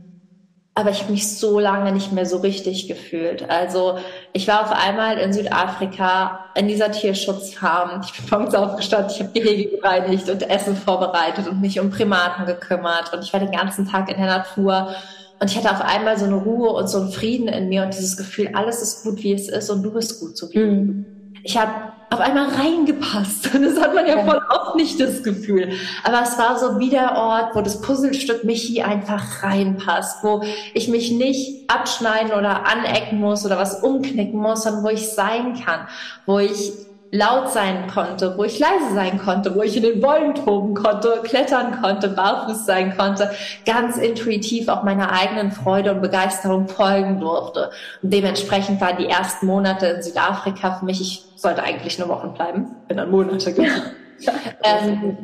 Aber 0.77 0.91
ich 0.91 1.03
habe 1.03 1.11
mich 1.11 1.37
so 1.37 1.59
lange 1.59 1.91
nicht 1.91 2.13
mehr 2.13 2.27
so 2.27 2.37
richtig 2.37 2.87
gefühlt. 2.87 3.51
Also 3.51 3.99
ich 4.33 4.47
war 4.47 4.63
auf 4.63 4.71
einmal 4.71 5.19
in 5.19 5.33
Südafrika 5.33 6.45
in 6.55 6.69
dieser 6.69 6.93
Tierschutzfarm. 6.93 8.03
Ich 8.05 8.13
bin 8.13 8.31
morgens 8.31 8.55
aufgestanden, 8.55 9.11
ich 9.13 9.21
habe 9.21 9.33
Gehege 9.33 9.77
gereinigt 9.79 10.31
und 10.31 10.49
Essen 10.49 10.77
vorbereitet 10.77 11.49
und 11.49 11.61
mich 11.61 11.81
um 11.81 11.91
Primaten 11.91 12.47
gekümmert. 12.47 13.13
Und 13.13 13.25
ich 13.25 13.33
war 13.33 13.41
den 13.41 13.51
ganzen 13.51 13.89
Tag 13.89 14.09
in 14.13 14.17
der 14.17 14.39
Natur. 14.39 14.95
Und 15.41 15.51
ich 15.51 15.57
hatte 15.57 15.71
auf 15.71 15.81
einmal 15.81 16.19
so 16.19 16.27
eine 16.27 16.37
Ruhe 16.37 16.71
und 16.71 16.89
so 16.89 17.01
einen 17.01 17.13
Frieden 17.13 17.49
in 17.49 17.69
mir 17.69 17.85
und 17.85 17.95
dieses 17.95 18.17
Gefühl, 18.17 18.51
alles 18.53 18.83
ist 18.83 19.05
gut, 19.05 19.23
wie 19.23 19.33
es 19.33 19.49
ist 19.49 19.71
und 19.71 19.83
du 19.83 19.91
bist 19.93 20.21
gut, 20.21 20.37
so 20.37 20.51
wie 20.53 20.59
mhm. 20.59 21.07
Ich 21.43 21.57
habe 21.57 21.73
auf 22.11 22.21
einmal 22.21 22.49
reingepasst. 22.49 23.55
Und 23.55 23.63
das 23.65 23.81
hat 23.81 23.95
man 23.95 24.07
ja, 24.07 24.19
ja, 24.19 24.25
voll 24.25 24.41
oft 24.51 24.77
nicht 24.77 25.01
das 25.01 25.23
Gefühl. 25.23 25.71
Aber 26.03 26.23
es 26.23 26.37
war 26.39 26.59
so 26.59 26.79
wie 26.79 26.91
der 26.91 27.17
Ort, 27.17 27.55
wo 27.55 27.61
das 27.61 27.81
Puzzlestück 27.81 28.45
Michi 28.45 28.83
einfach 28.83 29.43
reinpasst, 29.43 30.23
wo 30.23 30.43
ich 30.75 30.89
mich 30.89 31.13
nicht 31.13 31.71
abschneiden 31.71 32.33
oder 32.33 32.67
anecken 32.67 33.21
muss 33.21 33.47
oder 33.47 33.57
was 33.57 33.83
umknicken 33.83 34.39
muss, 34.39 34.65
sondern 34.65 34.85
wo 34.85 34.89
ich 34.89 35.09
sein 35.09 35.55
kann, 35.65 35.87
wo 36.27 36.39
ich 36.39 36.73
laut 37.13 37.51
sein 37.51 37.89
konnte, 37.89 38.37
wo 38.39 38.45
ich 38.45 38.59
leise 38.59 38.95
sein 38.95 39.19
konnte, 39.19 39.55
wo 39.55 39.63
ich 39.63 39.77
in 39.77 39.83
den 39.83 40.01
Bäumen 40.01 40.35
toben 40.35 40.75
konnte, 40.75 41.21
klettern 41.25 41.81
konnte, 41.81 42.09
barfuß 42.09 42.65
sein 42.65 42.97
konnte, 42.97 43.31
ganz 43.67 43.97
intuitiv 43.97 44.69
auch 44.69 44.85
meiner 44.85 45.11
eigenen 45.11 45.51
Freude 45.51 45.93
und 45.93 46.03
Begeisterung 46.03 46.69
folgen 46.69 47.21
durfte. 47.21 47.71
Und 48.03 48.13
dementsprechend 48.13 48.81
waren 48.81 48.97
die 48.97 49.09
ersten 49.09 49.47
Monate 49.47 49.87
in 49.87 50.03
Südafrika 50.03 50.79
für 50.79 50.85
mich, 50.85 51.01
ich 51.01 51.25
sollte 51.35 51.63
eigentlich 51.63 51.99
nur 51.99 52.09
Wochen 52.09 52.33
bleiben, 52.35 52.77
bin 52.87 52.97
dann 52.97 53.11
Monate 53.11 53.53
gegangen. 53.53 53.83
ähm, 54.63 55.19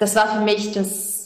das 0.00 0.16
war 0.16 0.28
für 0.28 0.40
mich 0.40 0.72
das, 0.72 1.17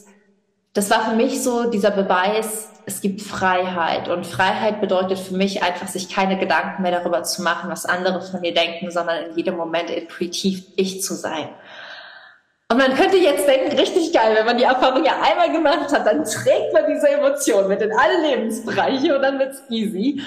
das 0.75 0.91
war 0.91 1.11
für 1.11 1.17
mich 1.17 1.43
so 1.43 1.71
dieser 1.71 1.91
Beweis, 1.91 2.71
es 2.87 3.01
gibt 3.01 3.21
Freiheit. 3.21 4.09
Und 4.09 4.27
Freiheit 4.27 4.81
bedeutet 4.81 5.19
für 5.19 5.35
mich 5.35 5.63
einfach, 5.63 5.89
sich 5.89 6.09
keine 6.09 6.39
Gedanken 6.39 6.83
mehr 6.83 6.93
darüber 6.93 7.23
zu 7.23 7.43
machen, 7.43 7.71
was 7.71 7.87
andere 7.87 8.21
von 8.23 8.41
mir 8.41 8.55
denken, 8.55 8.91
sondern 8.91 9.27
in 9.27 9.37
jedem 9.37 9.57
Moment 9.57 9.91
intuitiv 9.91 10.65
ich 10.77 11.03
zu 11.03 11.15
sein. 11.15 11.49
Und 12.71 12.79
man 12.79 12.95
könnte 12.95 13.19
jetzt 13.19 13.47
denken, 13.47 13.79
richtig 13.79 14.15
geil, 14.15 14.35
wenn 14.35 14.47
man 14.47 14.57
die 14.57 14.65
Erfahrung 14.65 15.05
ja 15.05 15.21
einmal 15.21 15.53
gemacht 15.53 15.93
hat, 15.93 16.07
dann 16.07 16.25
trägt 16.25 16.73
man 16.73 16.87
diese 16.89 17.07
Emotion 17.11 17.69
mit 17.69 17.83
in 17.83 17.93
alle 17.93 18.31
Lebensbereiche 18.31 19.15
und 19.15 19.23
dann 19.23 19.39
wird's 19.39 19.63
easy. 19.69 20.23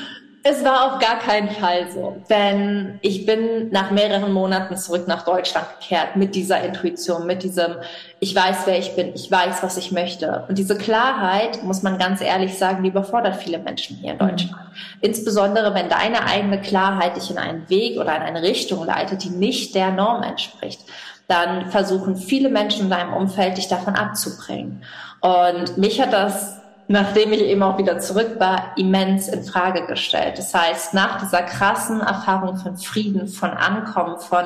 Es 0.48 0.64
war 0.64 0.86
auf 0.94 1.00
gar 1.00 1.18
keinen 1.18 1.50
Fall 1.50 1.90
so, 1.92 2.18
denn 2.30 3.00
ich 3.02 3.25
bin 3.25 3.72
nach 3.72 3.90
mehreren 3.90 4.32
Monaten 4.32 4.78
zurück 4.78 5.08
nach 5.08 5.25
Deutschland 5.25 5.66
gekehrt 5.80 6.18
mit 6.18 6.36
dieser 6.36 6.62
Intuition, 6.62 7.25
mit 7.25 7.42
diesem, 7.42 7.78
ich 8.20 8.36
weiß, 8.36 8.58
wer 8.66 8.78
ich 8.78 8.96
bin, 8.96 9.16
ich 9.16 9.32
weiß, 9.32 9.64
was 9.64 9.75
ich 9.78 9.92
möchte. 9.92 10.46
Und 10.48 10.60
diese 10.60 10.78
Klarheit, 10.78 11.64
muss 11.64 11.82
man 11.82 11.98
ganz 11.98 12.22
ehrlich 12.22 12.60
sagen, 12.60 12.84
die 12.84 12.90
überfordert 12.90 13.38
viele 13.38 13.58
Menschen 13.58 13.98
hier 13.98 14.12
in 14.12 14.18
mhm. 14.18 14.30
Deutschland. 14.30 14.62
Insbesondere, 15.02 15.74
wenn 15.74 15.90
deine 15.90 16.28
eigene 16.28 16.62
Klarheit 16.62 17.16
dich 17.16 17.32
in 17.32 17.40
einen 17.40 17.68
Weg 17.72 17.98
oder 17.98 18.16
in 18.16 18.22
eine 18.22 18.44
Richtung 18.44 18.86
leitet, 18.86 19.24
die 19.24 19.32
nicht 19.32 19.74
der 19.74 19.90
Norm 19.90 20.22
entspricht 20.22 20.82
dann 21.28 21.72
versuchen 21.72 22.16
viele 22.16 22.50
Menschen 22.50 22.84
in 22.84 22.92
deinem 22.92 23.14
Umfeld, 23.14 23.58
dich 23.58 23.68
davon 23.68 23.96
abzubringen. 23.96 24.84
Und 25.22 25.75
mich 25.80 26.00
hat 26.00 26.14
das 26.14 26.60
nachdem 26.88 27.34
ich 27.34 27.42
eben 27.42 27.63
auch 27.63 27.77
wieder 27.77 28.00
zurück 28.00 28.39
war, 28.39 28.74
immens 28.77 29.27
in 29.27 29.44
Frage 29.44 29.86
gestellt. 29.86 30.38
Das 30.38 30.54
heißt, 30.54 30.94
nach 30.94 31.22
dieser 31.22 31.44
krassen 31.44 32.01
Erfahrung 32.01 32.58
von 32.58 32.77
Frieden, 32.77 33.27
von 33.27 33.51
Ankommen, 33.51 34.20
von 34.20 34.46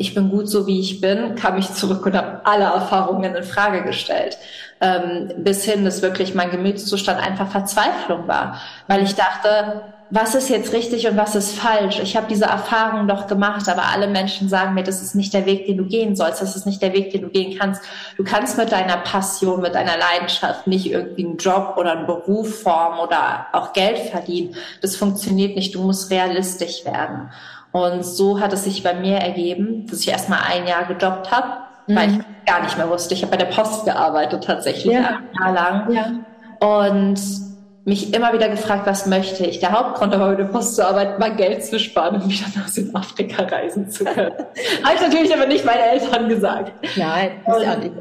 ich 0.00 0.14
bin 0.14 0.30
gut 0.30 0.48
so 0.48 0.66
wie 0.66 0.80
ich 0.80 1.02
bin, 1.02 1.34
kam 1.34 1.58
ich 1.58 1.74
zurück 1.74 2.06
und 2.06 2.16
habe 2.16 2.40
alle 2.44 2.64
Erfahrungen 2.64 3.34
in 3.34 3.44
Frage 3.44 3.82
gestellt. 3.82 4.38
Ähm, 4.80 5.30
bis 5.36 5.64
hin, 5.64 5.84
dass 5.84 6.00
wirklich 6.00 6.34
mein 6.34 6.50
Gemütszustand 6.50 7.20
einfach 7.20 7.50
Verzweiflung 7.50 8.26
war, 8.26 8.58
weil 8.88 9.02
ich 9.02 9.14
dachte, 9.14 9.82
was 10.08 10.34
ist 10.34 10.48
jetzt 10.48 10.72
richtig 10.72 11.06
und 11.06 11.18
was 11.18 11.34
ist 11.34 11.54
falsch? 11.54 12.00
Ich 12.02 12.16
habe 12.16 12.26
diese 12.30 12.46
Erfahrung 12.46 13.08
doch 13.08 13.26
gemacht, 13.26 13.68
aber 13.68 13.88
alle 13.92 14.08
Menschen 14.08 14.48
sagen 14.48 14.72
mir, 14.72 14.82
das 14.82 15.02
ist 15.02 15.14
nicht 15.14 15.34
der 15.34 15.44
Weg, 15.44 15.66
den 15.66 15.76
du 15.76 15.84
gehen 15.84 16.16
sollst, 16.16 16.40
das 16.40 16.56
ist 16.56 16.64
nicht 16.64 16.80
der 16.80 16.94
Weg, 16.94 17.10
den 17.12 17.20
du 17.20 17.28
gehen 17.28 17.58
kannst. 17.58 17.82
Du 18.16 18.24
kannst 18.24 18.56
mit 18.56 18.72
deiner 18.72 18.96
Passion, 18.96 19.60
mit 19.60 19.74
deiner 19.74 19.98
Leidenschaft 19.98 20.66
nicht 20.66 20.90
irgendwie 20.90 21.26
einen 21.26 21.36
Job 21.36 21.74
oder 21.76 21.92
einen 21.92 22.06
Beruf 22.06 22.62
formen 22.62 23.00
oder 23.00 23.48
auch 23.52 23.74
Geld 23.74 23.98
verdienen. 23.98 24.56
Das 24.80 24.96
funktioniert 24.96 25.56
nicht, 25.56 25.74
du 25.74 25.82
musst 25.82 26.10
realistisch 26.10 26.86
werden. 26.86 27.30
Und 27.72 28.04
so 28.04 28.40
hat 28.40 28.52
es 28.52 28.64
sich 28.64 28.82
bei 28.82 28.94
mir 28.94 29.18
ergeben, 29.18 29.86
dass 29.86 30.00
ich 30.00 30.08
erstmal 30.08 30.40
ein 30.48 30.66
Jahr 30.66 30.84
gejobbt 30.86 31.30
habe, 31.30 31.48
mhm. 31.86 31.96
weil 31.96 32.10
ich 32.10 32.18
gar 32.46 32.62
nicht 32.62 32.76
mehr 32.76 32.88
wusste. 32.88 33.14
Ich 33.14 33.22
habe 33.22 33.30
bei 33.30 33.36
der 33.36 33.46
Post 33.46 33.84
gearbeitet 33.84 34.44
tatsächlich, 34.44 34.92
ja. 34.92 35.18
ein 35.18 35.28
Jahr 35.38 35.52
lang. 35.52 35.92
Ja. 35.92 36.86
Und 36.88 37.49
mich 37.84 38.12
immer 38.14 38.32
wieder 38.34 38.48
gefragt, 38.48 38.86
was 38.86 39.06
möchte 39.06 39.46
ich. 39.46 39.58
Der 39.60 39.72
Hauptgrund 39.72 40.14
aber 40.14 40.30
mit 40.30 40.38
der 40.38 40.44
Post 40.44 40.76
zu 40.76 40.86
arbeiten 40.86 41.20
war 41.20 41.30
Geld 41.30 41.64
zu 41.64 41.78
sparen, 41.78 42.20
um 42.20 42.30
wieder 42.30 42.46
nach 42.54 42.68
Südafrika 42.68 43.44
reisen 43.44 43.90
zu 43.90 44.04
können. 44.04 44.32
Habe 44.84 44.94
ich 44.96 45.00
natürlich 45.00 45.34
aber 45.34 45.46
nicht 45.46 45.64
meinen 45.64 45.80
Eltern 45.80 46.28
gesagt. 46.28 46.72
Nein, 46.96 47.40
ist 47.46 47.62
ja 47.62 47.76
nicht. 47.76 47.92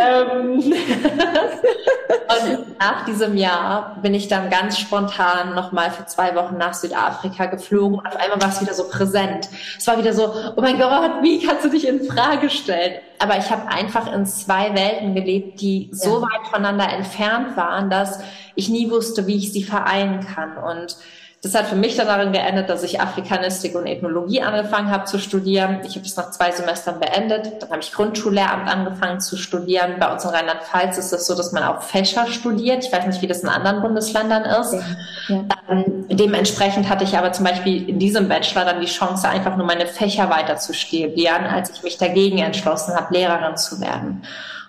ähm, 0.00 0.58
und 2.28 2.78
nach 2.80 3.04
diesem 3.04 3.36
Jahr 3.36 3.96
bin 4.02 4.12
ich 4.12 4.26
dann 4.26 4.50
ganz 4.50 4.78
spontan 4.78 5.54
nochmal 5.54 5.92
für 5.92 6.06
zwei 6.06 6.34
Wochen 6.34 6.56
nach 6.58 6.74
Südafrika 6.74 7.46
geflogen. 7.46 8.00
Auf 8.04 8.16
einmal 8.16 8.42
war 8.42 8.48
es 8.48 8.60
wieder 8.60 8.74
so 8.74 8.88
präsent. 8.88 9.48
Es 9.78 9.86
war 9.86 9.98
wieder 9.98 10.12
so, 10.12 10.34
oh 10.56 10.60
mein 10.60 10.78
Gott, 10.78 11.22
wie 11.22 11.46
kannst 11.46 11.64
du 11.64 11.70
dich 11.70 11.86
in 11.86 12.02
Frage 12.04 12.50
stellen? 12.50 12.94
Aber 13.24 13.38
ich 13.38 13.50
habe 13.50 13.68
einfach 13.68 14.12
in 14.12 14.26
zwei 14.26 14.74
Welten 14.74 15.14
gelebt, 15.14 15.62
die 15.62 15.88
ja. 15.88 15.94
so 15.96 16.20
weit 16.20 16.46
voneinander 16.50 16.92
entfernt 16.92 17.56
waren, 17.56 17.88
dass 17.88 18.22
ich 18.54 18.68
nie 18.68 18.90
wusste, 18.90 19.26
wie 19.26 19.36
ich 19.36 19.50
sie 19.50 19.62
vereinen 19.62 20.20
kann. 20.20 20.58
Und 20.58 20.98
das 21.44 21.54
hat 21.54 21.66
für 21.66 21.76
mich 21.76 21.94
dann 21.94 22.06
darin 22.06 22.32
geendet, 22.32 22.70
dass 22.70 22.82
ich 22.82 23.02
Afrikanistik 23.02 23.74
und 23.74 23.84
Ethnologie 23.84 24.40
angefangen 24.40 24.90
habe 24.90 25.04
zu 25.04 25.18
studieren. 25.18 25.80
Ich 25.84 25.94
habe 25.94 26.00
das 26.00 26.16
nach 26.16 26.30
zwei 26.30 26.50
Semestern 26.50 26.98
beendet. 26.98 27.60
Dann 27.60 27.68
habe 27.68 27.80
ich 27.80 27.92
Grundschullehramt 27.92 28.66
angefangen 28.66 29.20
zu 29.20 29.36
studieren. 29.36 29.96
Bei 30.00 30.10
uns 30.10 30.24
in 30.24 30.30
Rheinland-Pfalz 30.30 30.96
ist 30.96 31.12
es 31.12 31.26
so, 31.26 31.34
dass 31.34 31.52
man 31.52 31.62
auch 31.62 31.82
Fächer 31.82 32.26
studiert. 32.28 32.82
Ich 32.86 32.90
weiß 32.90 33.04
nicht, 33.04 33.20
wie 33.20 33.26
das 33.26 33.40
in 33.40 33.50
anderen 33.50 33.82
Bundesländern 33.82 34.44
ist. 34.44 34.72
Ja, 34.72 35.36
ja. 35.36 35.44
Ähm, 35.68 36.06
dementsprechend 36.08 36.88
hatte 36.88 37.04
ich 37.04 37.18
aber 37.18 37.32
zum 37.32 37.44
Beispiel 37.44 37.90
in 37.90 37.98
diesem 37.98 38.26
Bachelor 38.26 38.64
dann 38.64 38.80
die 38.80 38.86
Chance, 38.86 39.28
einfach 39.28 39.58
nur 39.58 39.66
meine 39.66 39.86
Fächer 39.86 40.30
weiter 40.30 40.56
zu 40.56 40.72
studieren, 40.72 41.44
als 41.44 41.68
ich 41.68 41.82
mich 41.82 41.98
dagegen 41.98 42.38
entschlossen 42.38 42.94
habe, 42.94 43.12
Lehrerin 43.12 43.58
zu 43.58 43.82
werden. 43.82 44.22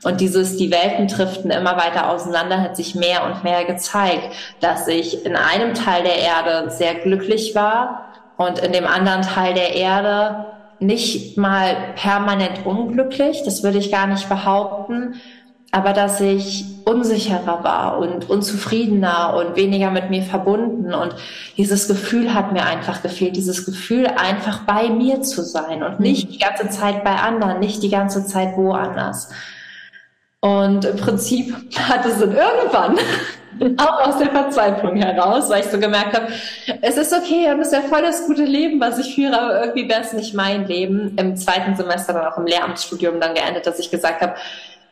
Und 0.05 0.21
dieses, 0.21 0.55
die 0.55 0.69
Welten 0.69 1.07
driften 1.07 1.49
immer 1.49 1.77
weiter 1.77 2.11
auseinander, 2.11 2.61
hat 2.61 2.75
sich 2.75 2.93
mehr 2.93 3.25
und 3.25 3.43
mehr 3.43 3.65
gezeigt, 3.65 4.29
dass 4.59 4.87
ich 4.87 5.25
in 5.25 5.35
einem 5.35 5.73
Teil 5.73 6.03
der 6.03 6.19
Erde 6.19 6.69
sehr 6.69 6.93
glücklich 6.93 7.55
war 7.55 8.05
und 8.37 8.59
in 8.59 8.71
dem 8.71 8.85
anderen 8.85 9.23
Teil 9.23 9.55
der 9.55 9.73
Erde 9.73 10.45
nicht 10.79 11.37
mal 11.37 11.75
permanent 11.95 12.67
unglücklich, 12.67 13.41
das 13.45 13.63
würde 13.63 13.79
ich 13.79 13.91
gar 13.91 14.05
nicht 14.05 14.29
behaupten, 14.29 15.15
aber 15.71 15.91
dass 15.91 16.21
ich 16.21 16.65
unsicherer 16.85 17.63
war 17.63 17.97
und 17.97 18.29
unzufriedener 18.29 19.33
und 19.33 19.55
weniger 19.55 19.89
mit 19.89 20.11
mir 20.11 20.21
verbunden 20.21 20.93
und 20.93 21.15
dieses 21.57 21.87
Gefühl 21.87 22.35
hat 22.35 22.53
mir 22.53 22.63
einfach 22.63 23.01
gefehlt, 23.01 23.35
dieses 23.35 23.65
Gefühl 23.65 24.05
einfach 24.05 24.59
bei 24.65 24.87
mir 24.87 25.23
zu 25.23 25.41
sein 25.41 25.81
und 25.81 25.99
nicht 25.99 26.31
die 26.31 26.37
ganze 26.37 26.69
Zeit 26.69 27.03
bei 27.03 27.15
anderen, 27.15 27.59
nicht 27.59 27.81
die 27.81 27.89
ganze 27.89 28.27
Zeit 28.27 28.55
woanders. 28.55 29.29
Und 30.41 30.85
im 30.85 30.97
Prinzip 30.97 31.55
hat 31.77 32.05
es 32.05 32.19
dann 32.19 32.35
irgendwann 32.35 32.97
auch 33.77 34.07
aus 34.07 34.17
der 34.17 34.29
Verzweiflung 34.29 34.95
heraus, 34.97 35.49
weil 35.49 35.61
ich 35.61 35.71
so 35.71 35.79
gemerkt 35.79 36.15
habe, 36.15 36.27
es 36.81 36.97
ist 36.97 37.13
okay 37.13 37.51
und 37.51 37.61
es 37.61 37.67
ist 37.67 37.73
ja 37.73 37.81
voll 37.81 38.01
das 38.01 38.27
gute 38.27 38.43
Leben, 38.43 38.79
was 38.79 38.99
ich 38.99 39.15
führe, 39.15 39.39
aber 39.39 39.61
irgendwie 39.61 39.89
wäre 39.89 40.01
es 40.01 40.13
nicht 40.13 40.33
mein 40.33 40.67
Leben. 40.67 41.15
Im 41.17 41.35
zweiten 41.35 41.75
Semester 41.75 42.13
dann 42.13 42.25
auch 42.25 42.37
im 42.37 42.45
Lehramtsstudium 42.45 43.19
dann 43.19 43.33
geendet, 43.33 43.65
dass 43.65 43.79
ich 43.79 43.89
gesagt 43.89 44.21
habe, 44.21 44.35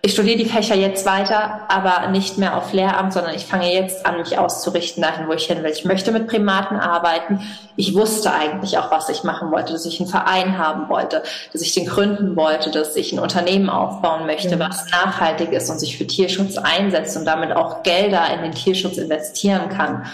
ich 0.05 0.11
studiere 0.11 0.37
die 0.37 0.49
Fächer 0.49 0.75
jetzt 0.75 1.05
weiter, 1.05 1.61
aber 1.69 2.09
nicht 2.09 2.37
mehr 2.37 2.57
auf 2.57 2.73
Lehramt, 2.73 3.13
sondern 3.13 3.33
ich 3.35 3.45
fange 3.45 3.73
jetzt 3.73 4.05
an, 4.05 4.17
mich 4.17 4.37
auszurichten 4.37 5.01
dahin, 5.01 5.29
wo 5.29 5.31
ich 5.31 5.45
hin 5.45 5.63
will. 5.63 5.71
Ich 5.71 5.85
möchte 5.85 6.11
mit 6.11 6.27
Primaten 6.27 6.75
arbeiten. 6.75 7.39
Ich 7.77 7.95
wusste 7.95 8.33
eigentlich 8.33 8.77
auch, 8.77 8.91
was 8.91 9.07
ich 9.07 9.23
machen 9.23 9.49
wollte, 9.49 9.71
dass 9.71 9.85
ich 9.85 10.01
einen 10.01 10.09
Verein 10.09 10.57
haben 10.57 10.89
wollte, 10.89 11.23
dass 11.53 11.61
ich 11.61 11.73
den 11.73 11.85
gründen 11.85 12.35
wollte, 12.35 12.69
dass 12.69 12.97
ich 12.97 13.13
ein 13.13 13.19
Unternehmen 13.19 13.69
aufbauen 13.69 14.25
möchte, 14.25 14.59
was 14.59 14.91
nachhaltig 14.91 15.53
ist 15.53 15.69
und 15.69 15.79
sich 15.79 15.97
für 15.97 16.05
Tierschutz 16.05 16.57
einsetzt 16.57 17.15
und 17.15 17.23
damit 17.23 17.55
auch 17.55 17.81
Gelder 17.83 18.25
in 18.35 18.41
den 18.41 18.51
Tierschutz 18.51 18.97
investieren 18.97 19.69
kann. 19.69 20.05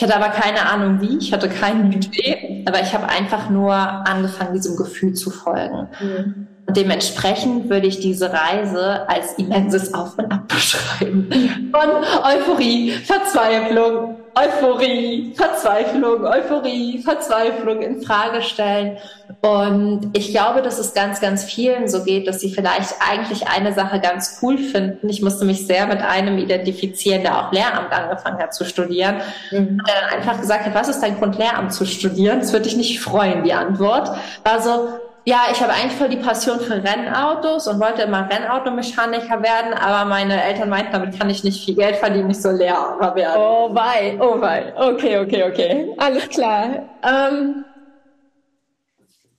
Ich 0.00 0.04
hatte 0.04 0.16
aber 0.16 0.30
keine 0.30 0.66
Ahnung 0.66 1.02
wie, 1.02 1.18
ich 1.18 1.30
hatte 1.30 1.46
kein 1.50 1.90
Budget, 1.90 2.66
aber 2.66 2.80
ich 2.80 2.94
habe 2.94 3.06
einfach 3.06 3.50
nur 3.50 3.74
angefangen, 3.74 4.54
diesem 4.54 4.74
Gefühl 4.74 5.12
zu 5.12 5.28
folgen. 5.28 5.88
Mhm. 6.00 6.46
Und 6.66 6.74
dementsprechend 6.74 7.68
würde 7.68 7.86
ich 7.86 8.00
diese 8.00 8.32
Reise 8.32 9.06
als 9.10 9.34
immenses 9.34 9.92
Auf 9.92 10.16
und 10.16 10.32
Ab 10.32 10.48
beschreiben. 10.48 11.28
Von 11.70 11.90
Euphorie, 12.22 12.92
Verzweiflung, 12.92 14.19
Euphorie, 14.40 15.34
Verzweiflung, 15.36 16.24
Euphorie, 16.24 17.02
Verzweiflung 17.02 17.82
in 17.82 18.02
Frage 18.02 18.42
stellen. 18.42 18.96
Und 19.42 20.10
ich 20.12 20.30
glaube, 20.30 20.62
dass 20.62 20.78
es 20.78 20.94
ganz, 20.94 21.20
ganz 21.20 21.44
vielen 21.44 21.88
so 21.88 22.04
geht, 22.04 22.26
dass 22.26 22.40
sie 22.40 22.52
vielleicht 22.52 22.94
eigentlich 23.00 23.48
eine 23.48 23.72
Sache 23.72 24.00
ganz 24.00 24.38
cool 24.42 24.58
finden. 24.58 25.08
Ich 25.08 25.22
musste 25.22 25.44
mich 25.44 25.66
sehr 25.66 25.86
mit 25.86 26.00
einem 26.00 26.38
identifizieren, 26.38 27.22
der 27.22 27.38
auch 27.38 27.52
Lehramt 27.52 27.92
angefangen 27.92 28.38
hat 28.38 28.54
zu 28.54 28.64
studieren. 28.64 29.16
Mhm. 29.50 29.80
Der 29.86 29.94
dann 30.00 30.18
einfach 30.18 30.40
gesagt 30.40 30.66
hat, 30.66 30.74
was 30.74 30.88
ist 30.88 31.00
dein 31.00 31.18
Grund, 31.18 31.38
Lehramt 31.38 31.72
zu 31.72 31.84
studieren? 31.84 32.40
Das 32.40 32.52
würde 32.52 32.64
dich 32.64 32.76
nicht 32.76 33.00
freuen, 33.00 33.44
die 33.44 33.52
Antwort. 33.52 34.10
War 34.44 34.60
so, 34.60 34.88
ja, 35.26 35.42
ich 35.52 35.60
habe 35.60 35.72
eigentlich 35.72 35.92
voll 35.92 36.08
die 36.08 36.16
Passion 36.16 36.60
für 36.60 36.82
Rennautos 36.82 37.68
und 37.68 37.78
wollte 37.78 38.02
immer 38.02 38.28
Rennautomechaniker 38.30 39.42
werden, 39.42 39.74
aber 39.74 40.08
meine 40.08 40.42
Eltern 40.42 40.70
meinten, 40.70 40.92
damit 40.92 41.18
kann 41.18 41.28
ich 41.28 41.44
nicht 41.44 41.64
viel 41.64 41.74
Geld 41.74 41.96
verdienen, 41.96 42.30
ich 42.30 42.40
soll 42.40 42.54
Lehrer 42.54 43.14
werden. 43.14 43.36
Oh 43.36 43.68
wei, 43.74 44.16
oh 44.18 44.40
wei. 44.40 44.72
Okay, 44.76 45.18
okay, 45.18 45.44
okay. 45.44 45.94
Alles 45.98 46.28
klar. 46.28 46.88
Ähm, 47.02 47.64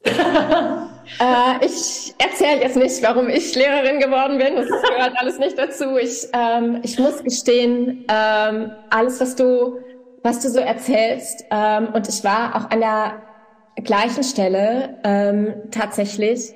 äh, 0.06 1.66
ich 1.66 2.14
erzähle 2.20 2.62
jetzt 2.62 2.76
nicht, 2.76 3.02
warum 3.04 3.30
ich 3.30 3.56
Lehrerin 3.56 4.00
geworden 4.00 4.38
bin. 4.38 4.56
Das 4.56 4.68
gehört 4.68 5.14
alles 5.18 5.40
nicht 5.40 5.58
dazu. 5.58 5.98
Ich, 5.98 6.28
ähm, 6.34 6.80
ich 6.84 7.00
muss 7.00 7.24
gestehen, 7.24 8.06
ähm, 8.08 8.72
alles, 8.92 9.20
was 9.20 9.36
du, 9.36 9.80
was 10.22 10.42
du 10.42 10.50
so 10.50 10.60
erzählst, 10.60 11.44
ähm, 11.50 11.90
und 11.94 12.08
ich 12.08 12.24
war 12.24 12.56
auch 12.56 12.70
an 12.70 12.82
der 12.82 13.31
gleichen 13.84 14.24
Stelle 14.24 14.98
ähm, 15.04 15.54
tatsächlich 15.72 16.54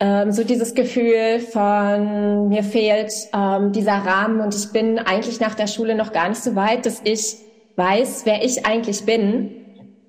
ähm, 0.00 0.32
so 0.32 0.42
dieses 0.42 0.74
Gefühl 0.74 1.38
von 1.38 2.48
mir 2.48 2.64
fehlt 2.64 3.12
ähm, 3.32 3.70
dieser 3.70 3.98
Rahmen 3.98 4.40
und 4.40 4.54
ich 4.54 4.72
bin 4.72 4.98
eigentlich 4.98 5.38
nach 5.38 5.54
der 5.54 5.68
Schule 5.68 5.94
noch 5.94 6.12
gar 6.12 6.28
nicht 6.28 6.42
so 6.42 6.56
weit, 6.56 6.86
dass 6.86 7.00
ich 7.04 7.36
weiß, 7.76 8.22
wer 8.24 8.44
ich 8.44 8.66
eigentlich 8.66 9.06
bin. 9.06 9.56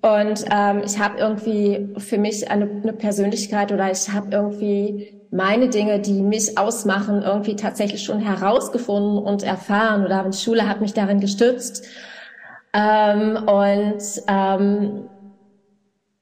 Und 0.02 0.46
ähm, 0.52 0.82
ich 0.84 1.00
habe 1.00 1.20
irgendwie 1.20 1.94
für 1.98 2.18
mich 2.18 2.50
eine, 2.50 2.70
eine 2.82 2.94
Persönlichkeit 2.94 3.72
oder 3.72 3.90
ich 3.92 4.10
habe 4.10 4.32
irgendwie 4.32 5.14
meine 5.32 5.70
Dinge, 5.70 6.00
die 6.00 6.22
mich 6.22 6.58
ausmachen, 6.58 7.22
irgendwie 7.22 7.56
tatsächlich 7.56 8.04
schon 8.04 8.20
herausgefunden 8.20 9.18
und 9.18 9.44
erfahren 9.44 10.06
oder 10.06 10.28
die 10.30 10.38
Schule 10.38 10.68
hat 10.68 10.82
mich 10.82 10.94
darin 10.94 11.20
gestützt. 11.20 11.86
Ähm, 12.74 13.38
und 13.48 14.04
ähm, 14.28 15.10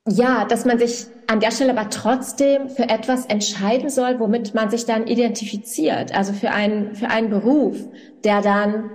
ja, 0.08 0.46
dass 0.46 0.66
man 0.66 0.80
sich 0.80 1.06
an 1.28 1.40
der 1.40 1.52
Stelle 1.52 1.78
aber 1.78 1.90
trotzdem 1.90 2.70
für 2.70 2.90
etwas 2.90 3.26
entscheiden 3.28 3.90
soll, 3.90 4.20
womit 4.20 4.54
man 4.54 4.70
sich 4.70 4.86
dann 4.86 5.08
identifiziert. 5.08 6.16
Also 6.16 6.34
für 6.34 6.52
einen, 6.52 6.96
für 6.96 7.10
einen 7.10 7.30
Beruf, 7.30 7.78
der 8.24 8.42
dann 8.42 8.90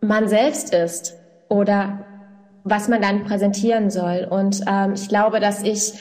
man 0.00 0.28
selbst 0.28 0.74
ist 0.74 1.14
oder 1.48 2.04
was 2.64 2.88
man 2.88 3.00
dann 3.00 3.24
präsentieren 3.24 3.90
soll. 3.90 4.26
Und 4.28 4.62
ähm, 4.66 4.94
ich 4.94 5.08
glaube, 5.08 5.40
dass 5.40 5.62
ich, 5.62 5.94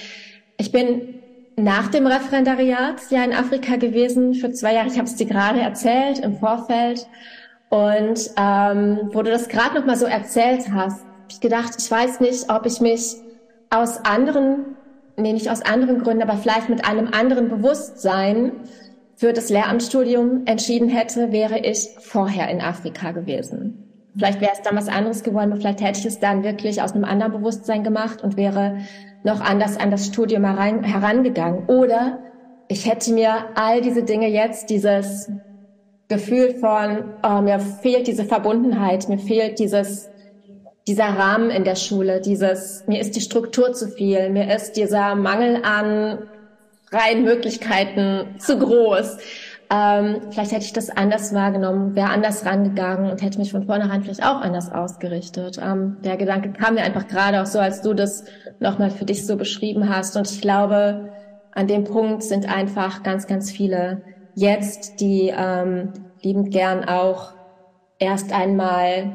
ich 0.57 0.71
bin 0.71 1.19
nach 1.55 1.89
dem 1.89 2.07
Referendariat 2.07 2.95
ja 3.12 3.24
in 3.24 3.33
Afrika 3.33 3.75
gewesen 3.75 4.33
für 4.33 4.51
zwei 4.51 4.74
Jahre. 4.74 4.88
Ich 4.88 4.98
habe 4.98 5.07
es 5.07 5.15
dir 5.15 5.27
gerade 5.27 5.60
erzählt 5.60 6.19
im 6.19 6.38
Vorfeld. 6.38 7.07
Und 7.69 8.31
ähm, 8.38 9.10
wo 9.13 9.21
du 9.21 9.31
das 9.31 9.48
gerade 9.48 9.75
noch 9.75 9.86
mal 9.86 9.95
so 9.95 10.05
erzählt 10.05 10.65
hast, 10.74 11.01
habe 11.01 11.29
ich 11.29 11.39
gedacht, 11.39 11.74
ich 11.77 11.89
weiß 11.89 12.19
nicht, 12.19 12.50
ob 12.50 12.65
ich 12.65 12.81
mich 12.81 13.15
aus 13.72 14.06
anderen, 14.06 14.78
nee, 15.18 15.34
nicht 15.34 15.50
aus 15.50 15.62
anderen 15.62 16.04
Gründen, 16.04 16.22
aber 16.22 16.38
vielleicht 16.38 16.70
mit 16.70 16.86
einem 16.86 17.08
anderen 17.12 17.50
Bewusstsein 17.50 18.51
für 19.16 19.34
das 19.34 19.50
Lehramtsstudium 19.50 20.44
entschieden 20.46 20.90
hätte, 20.90 21.32
wäre 21.32 21.60
ich 21.60 21.90
vorher 22.00 22.50
in 22.50 22.62
Afrika 22.62 23.12
gewesen. 23.12 23.88
Vielleicht 24.16 24.42
wäre 24.42 24.51
es 24.54 24.62
dann 24.62 24.75
was 24.75 24.90
anderes 24.90 25.24
geworden, 25.24 25.56
vielleicht 25.56 25.82
hätte 25.82 26.00
ich 26.00 26.06
es 26.06 26.20
dann 26.20 26.44
wirklich 26.44 26.82
aus 26.82 26.94
einem 26.94 27.06
anderen 27.06 27.32
Bewusstsein 27.32 27.84
gemacht 27.84 28.22
und 28.24 28.36
wäre 28.36 28.80
noch 29.24 29.40
anders 29.40 29.80
an 29.80 29.90
das 29.90 30.08
Studium 30.08 30.44
herangegangen. 30.44 31.68
Oder 31.68 32.20
ich 32.68 32.90
hätte 32.90 33.13
mir 33.13 33.46
all 33.56 33.82
diese 33.82 34.04
Dinge 34.04 34.28
jetzt, 34.28 34.70
dieses 34.70 35.32
Gefühl 36.10 36.56
von, 36.56 37.13
oh, 37.24 37.42
mir 37.42 37.60
fehlt 37.60 38.08
diese 38.08 38.25
Verbundenheit, 38.25 39.07
mir 39.07 39.18
fehlt 39.20 39.60
dieses 39.60 40.10
dieser 40.92 41.18
Rahmen 41.18 41.50
in 41.51 41.64
der 41.64 41.77
Schule, 41.77 42.20
dieses, 42.20 42.86
mir 42.86 43.00
ist 43.00 43.16
die 43.16 43.22
Struktur 43.22 43.72
zu 43.72 43.88
viel, 43.88 44.30
mir 44.30 44.54
ist 44.54 44.74
dieser 44.74 45.16
Mangel 45.16 45.64
an 45.64 46.18
freien 46.90 47.24
Möglichkeiten 47.24 48.36
zu 48.40 48.60
groß. 48.60 49.18
Ähm, 49.74 50.18
vielleicht 50.32 50.51
hätte 50.51 50.66
ich 50.66 50.74
das 50.74 50.90
anders 50.90 51.34
wahrgenommen, 51.34 51.96
wäre 51.96 52.10
anders 52.10 52.46
rangegangen 52.46 53.10
und 53.10 53.22
hätte 53.22 53.40
mich 53.40 53.54
von 53.54 53.64
vornherein 53.64 54.04
vielleicht 54.04 54.22
auch 54.22 54.42
anders 54.42 54.70
ausgerichtet. 54.70 55.58
Ähm, 55.64 55.96
der 56.04 56.18
Gedanke 56.18 56.51
kam 56.51 56.74
mir 56.74 56.82
einfach 56.82 57.08
gerade 57.08 57.42
auch 57.42 57.46
so, 57.46 57.60
als 57.60 57.82
du 57.82 57.94
das 57.94 58.25
nochmal 58.60 58.92
für 58.92 59.06
dich 59.06 59.25
so 59.25 59.38
beschrieben 59.38 59.88
hast. 59.88 60.18
Und 60.18 60.30
ich 60.30 60.42
glaube, 60.42 61.10
an 61.54 61.68
dem 61.68 61.86
Punkt 61.86 62.22
sind 62.22 62.54
einfach 62.54 63.01
ganz, 63.01 63.27
ganz 63.27 63.50
viele 63.50 64.01
jetzt, 64.36 65.00
die 65.00 65.34
ähm, 65.34 65.94
liebend 66.22 66.51
gern 66.51 66.84
auch 66.84 67.32
erst 67.98 68.34
einmal 68.34 69.14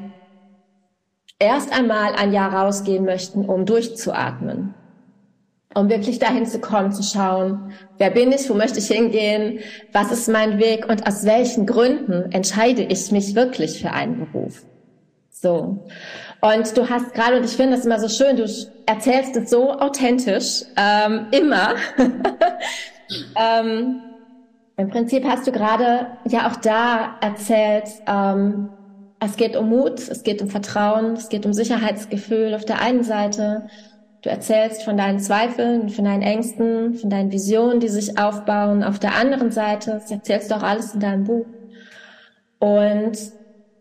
erst 1.39 1.73
einmal 1.73 2.15
ein 2.15 2.33
Jahr 2.33 2.53
rausgehen 2.53 3.05
möchten, 3.05 3.45
um 3.45 3.67
durchzuatmen. 3.67 4.75
Um 5.75 5.91
wirklich 5.91 6.19
dahin 6.19 6.47
zu 6.47 6.59
kommen, 6.59 6.93
zu 6.93 7.03
schauen, 7.03 7.73
wer 7.99 8.11
bin 8.11 8.33
ich, 8.33 8.49
wo 8.49 8.55
möchte 8.55 8.79
ich 8.79 8.87
hingehen, 8.87 9.59
was 9.93 10.11
ist 10.11 10.29
mein 10.29 10.59
Weg 10.59 10.89
und 10.89 11.07
aus 11.07 11.27
welchen 11.27 11.67
Gründen 11.67 12.33
entscheide 12.33 12.83
ich 12.83 13.13
mich 13.13 13.35
wirklich 13.35 13.83
für 13.83 13.91
einen 13.91 14.21
Beruf. 14.21 14.63
So. 15.31 15.87
Und 16.41 16.77
du 16.77 16.89
hast 16.89 17.13
gerade, 17.13 17.37
und 17.37 17.45
ich 17.45 17.57
finde 17.57 17.77
das 17.77 17.85
immer 17.85 18.01
so 18.01 18.09
schön, 18.09 18.37
du 18.37 18.47
erzählst 18.87 19.37
es 19.37 19.51
so 19.51 19.73
authentisch, 19.73 20.63
ähm, 20.77 21.27
immer. 21.31 21.75
ähm, 23.37 24.01
Im 24.79 24.89
Prinzip 24.89 25.27
hast 25.29 25.47
du 25.47 25.53
gerade 25.53 26.07
ja 26.27 26.49
auch 26.49 26.57
da 26.57 27.17
erzählt, 27.21 27.85
ähm, 28.07 28.71
es 29.21 29.37
geht 29.37 29.57
um 29.57 29.69
Mut, 29.69 30.01
es 30.09 30.23
geht 30.23 30.43
um 30.43 30.51
Vertrauen, 30.51 31.15
es 31.15 31.29
geht 31.29 31.47
um 31.47 31.53
Sicherheitsgefühl 31.53 32.55
auf 32.55 32.65
der 32.65 32.81
einen 32.81 33.03
Seite. 33.03 33.69
Du 34.23 34.31
erzählst 34.31 34.83
von 34.83 34.97
deinen 34.97 35.21
Zweifeln, 35.21 35.89
von 35.89 36.05
deinen 36.05 36.23
Ängsten, 36.23 36.95
von 36.95 37.11
deinen 37.11 37.33
Visionen, 37.33 37.81
die 37.81 37.89
sich 37.89 38.19
aufbauen. 38.19 38.83
Auf 38.83 38.99
der 38.99 39.15
anderen 39.15 39.51
Seite, 39.51 39.93
das 39.93 40.11
erzählst 40.11 40.51
du 40.51 40.57
auch 40.57 40.63
alles 40.63 40.95
in 40.95 41.01
deinem 41.01 41.25
Buch. 41.25 41.47
Und 42.59 43.17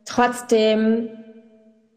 trotzdem 0.05 1.09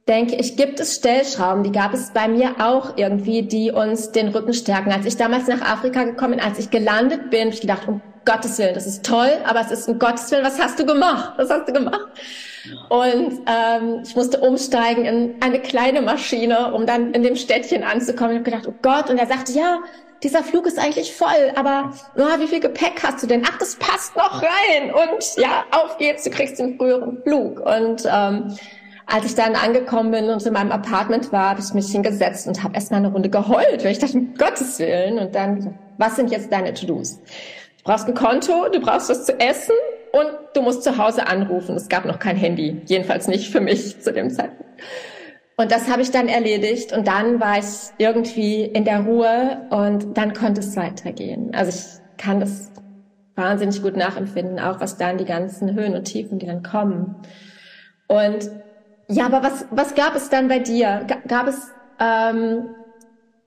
denke 0.08 0.36
ich, 0.36 0.56
gibt 0.56 0.80
es 0.80 0.96
Stellschrauben, 0.96 1.62
die 1.62 1.72
gab 1.72 1.92
es 1.92 2.10
bei 2.12 2.26
mir 2.28 2.56
auch 2.60 2.96
irgendwie, 2.96 3.42
die 3.42 3.70
uns 3.70 4.10
den 4.10 4.28
Rücken 4.28 4.54
stärken. 4.54 4.90
Als 4.90 5.04
ich 5.04 5.16
damals 5.16 5.46
nach 5.46 5.60
Afrika 5.60 6.04
gekommen 6.04 6.36
bin, 6.36 6.40
als 6.40 6.58
ich 6.58 6.70
gelandet 6.70 7.30
bin, 7.30 7.40
habe 7.40 7.50
ich 7.50 7.60
gedacht, 7.60 7.86
um 7.86 8.00
Gottes 8.24 8.58
Willen, 8.58 8.74
das 8.74 8.86
ist 8.86 9.04
toll, 9.04 9.30
aber 9.44 9.60
es 9.60 9.70
ist 9.70 9.88
um 9.88 9.98
Gottes 9.98 10.30
Willen, 10.30 10.44
was 10.44 10.60
hast 10.60 10.78
du 10.78 10.86
gemacht? 10.86 11.34
Was 11.36 11.50
hast 11.50 11.68
du 11.68 11.72
gemacht? 11.72 12.08
Und 12.88 13.40
ähm, 13.46 14.02
ich 14.04 14.16
musste 14.16 14.40
umsteigen 14.40 15.04
in 15.04 15.34
eine 15.40 15.60
kleine 15.60 16.02
Maschine, 16.02 16.72
um 16.74 16.86
dann 16.86 17.12
in 17.12 17.22
dem 17.22 17.36
Städtchen 17.36 17.82
anzukommen. 17.82 18.32
Ich 18.32 18.38
habe 18.38 18.50
gedacht, 18.50 18.66
oh 18.68 18.74
Gott. 18.82 19.10
Und 19.10 19.18
er 19.18 19.26
sagte, 19.26 19.52
ja, 19.52 19.80
dieser 20.22 20.42
Flug 20.42 20.66
ist 20.66 20.78
eigentlich 20.78 21.14
voll, 21.14 21.52
aber 21.54 21.92
oh, 22.16 22.40
wie 22.40 22.48
viel 22.48 22.60
Gepäck 22.60 23.02
hast 23.02 23.22
du 23.22 23.26
denn? 23.26 23.44
Ach, 23.48 23.56
das 23.58 23.76
passt 23.76 24.16
noch 24.16 24.42
rein. 24.42 24.92
Und 24.92 25.36
ja, 25.36 25.64
auf 25.70 25.98
geht's, 25.98 26.24
du 26.24 26.30
kriegst 26.30 26.58
den 26.58 26.76
früheren 26.76 27.22
Flug. 27.22 27.60
Und 27.60 28.04
ähm, 28.10 28.56
als 29.06 29.24
ich 29.24 29.34
dann 29.34 29.54
angekommen 29.54 30.10
bin 30.10 30.28
und 30.28 30.44
in 30.44 30.52
meinem 30.52 30.72
Apartment 30.72 31.32
war, 31.32 31.50
habe 31.50 31.60
ich 31.60 31.72
mich 31.72 31.90
hingesetzt 31.90 32.46
und 32.46 32.62
habe 32.62 32.74
erstmal 32.74 32.98
eine 32.98 33.12
Runde 33.12 33.30
geheult, 33.30 33.84
weil 33.84 33.92
ich 33.92 33.98
dachte, 33.98 34.18
um 34.18 34.34
Gottes 34.34 34.78
Willen. 34.78 35.18
Und 35.18 35.34
dann, 35.34 35.78
was 35.98 36.16
sind 36.16 36.30
jetzt 36.30 36.52
deine 36.52 36.74
To-Dos? 36.74 37.18
Du 37.18 37.84
brauchst 37.84 38.08
ein 38.08 38.14
Konto, 38.14 38.68
du 38.70 38.80
brauchst 38.80 39.08
was 39.08 39.24
zu 39.24 39.38
essen 39.38 39.74
und 40.12 40.28
du 40.54 40.62
musst 40.62 40.82
zu 40.82 40.98
Hause 40.98 41.26
anrufen. 41.26 41.76
Es 41.76 41.88
gab 41.88 42.04
noch 42.04 42.18
kein 42.18 42.36
Handy, 42.36 42.82
jedenfalls 42.86 43.28
nicht 43.28 43.50
für 43.50 43.60
mich 43.60 44.00
zu 44.00 44.12
dem 44.12 44.30
Zeitpunkt. 44.30 44.82
Und 45.56 45.72
das 45.72 45.90
habe 45.90 46.02
ich 46.02 46.12
dann 46.12 46.28
erledigt 46.28 46.92
und 46.92 47.08
dann 47.08 47.40
war 47.40 47.58
ich 47.58 47.66
irgendwie 47.98 48.62
in 48.62 48.84
der 48.84 49.00
Ruhe 49.00 49.66
und 49.70 50.16
dann 50.16 50.32
konnte 50.32 50.60
es 50.60 50.76
weitergehen. 50.76 51.52
Also 51.52 51.76
ich 51.76 52.22
kann 52.22 52.38
das 52.38 52.70
wahnsinnig 53.34 53.82
gut 53.82 53.96
nachempfinden, 53.96 54.60
auch 54.60 54.80
was 54.80 54.98
dann 54.98 55.18
die 55.18 55.24
ganzen 55.24 55.74
Höhen 55.74 55.94
und 55.94 56.04
Tiefen, 56.04 56.38
die 56.38 56.46
dann 56.46 56.62
kommen. 56.62 57.16
Und 58.06 58.50
ja, 59.08 59.26
aber 59.26 59.42
was, 59.42 59.66
was 59.70 59.94
gab 59.94 60.14
es 60.14 60.28
dann 60.28 60.48
bei 60.48 60.60
dir? 60.60 61.06
Gab 61.26 61.48
es 61.48 61.72
ähm, 61.98 62.68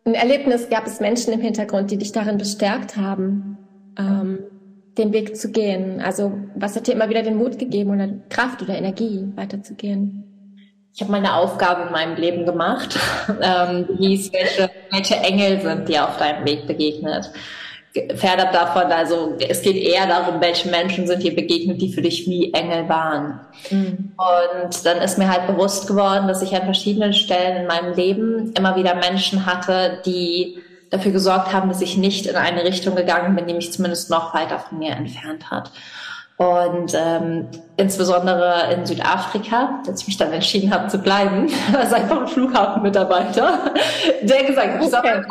ein 0.05 0.13
Erlebnis, 0.13 0.69
gab 0.69 0.87
es 0.87 0.99
Menschen 0.99 1.31
im 1.33 1.39
Hintergrund, 1.39 1.91
die 1.91 1.97
dich 1.97 2.11
darin 2.11 2.37
bestärkt 2.37 2.97
haben? 2.97 3.57
Ähm, 3.97 4.39
den 5.01 5.13
Weg 5.13 5.35
zu 5.35 5.51
gehen? 5.51 6.01
Also 6.01 6.33
was 6.55 6.75
hat 6.75 6.87
dir 6.87 6.93
immer 6.93 7.09
wieder 7.09 7.23
den 7.23 7.37
Mut 7.37 7.57
gegeben 7.59 7.91
oder 7.91 8.09
Kraft 8.29 8.61
oder 8.61 8.75
Energie 8.75 9.27
weiterzugehen? 9.35 10.23
Ich 10.93 11.01
habe 11.01 11.11
meine 11.11 11.35
Aufgabe 11.35 11.83
in 11.87 11.91
meinem 11.91 12.15
Leben 12.17 12.45
gemacht, 12.45 12.99
ähm, 13.41 13.87
die 13.97 14.09
hieß, 14.09 14.33
welche, 14.33 14.69
welche 14.91 15.15
Engel 15.15 15.61
sind 15.61 15.87
dir 15.87 16.07
auf 16.07 16.17
deinem 16.17 16.45
Weg 16.45 16.67
begegnet. 16.67 17.31
fernab 18.15 18.51
davon, 18.51 18.91
also 18.91 19.37
es 19.39 19.61
geht 19.61 19.77
eher 19.77 20.05
darum, 20.07 20.41
welche 20.41 20.69
Menschen 20.69 21.07
sind 21.07 21.23
dir 21.23 21.33
begegnet, 21.33 21.81
die 21.81 21.93
für 21.93 22.01
dich 22.01 22.27
wie 22.27 22.53
Engel 22.53 22.89
waren. 22.89 23.39
Mhm. 23.69 24.13
Und 24.17 24.85
dann 24.85 24.97
ist 24.97 25.17
mir 25.17 25.29
halt 25.29 25.47
bewusst 25.47 25.87
geworden, 25.87 26.27
dass 26.27 26.41
ich 26.41 26.53
an 26.55 26.63
verschiedenen 26.63 27.13
Stellen 27.13 27.61
in 27.61 27.67
meinem 27.67 27.93
Leben 27.93 28.53
immer 28.57 28.75
wieder 28.75 28.95
Menschen 28.95 29.45
hatte, 29.45 30.01
die 30.05 30.57
dafür 30.91 31.11
gesorgt 31.11 31.51
haben, 31.51 31.69
dass 31.69 31.81
ich 31.81 31.97
nicht 31.97 32.27
in 32.27 32.35
eine 32.35 32.63
Richtung 32.63 32.95
gegangen 32.95 33.35
bin, 33.35 33.47
die 33.47 33.53
mich 33.55 33.73
zumindest 33.73 34.11
noch 34.11 34.35
weiter 34.35 34.59
von 34.59 34.77
mir 34.77 34.91
entfernt 34.91 35.49
hat. 35.49 35.71
Und 36.41 36.95
ähm, 36.95 37.47
insbesondere 37.77 38.73
in 38.73 38.83
Südafrika, 38.83 39.79
als 39.87 40.01
ich 40.01 40.07
mich 40.07 40.17
dann 40.17 40.33
entschieden 40.33 40.73
habe 40.73 40.87
zu 40.87 40.97
bleiben, 40.97 41.47
war 41.71 41.83
es 41.83 41.93
einfach 41.93 42.21
ein 42.21 42.27
Flughafenmitarbeiter, 42.27 43.59
der 44.23 44.43
gesagt 44.45 44.73
hat, 44.73 44.83
ich 44.83 44.89
soll 44.89 44.99
okay. 45.01 45.21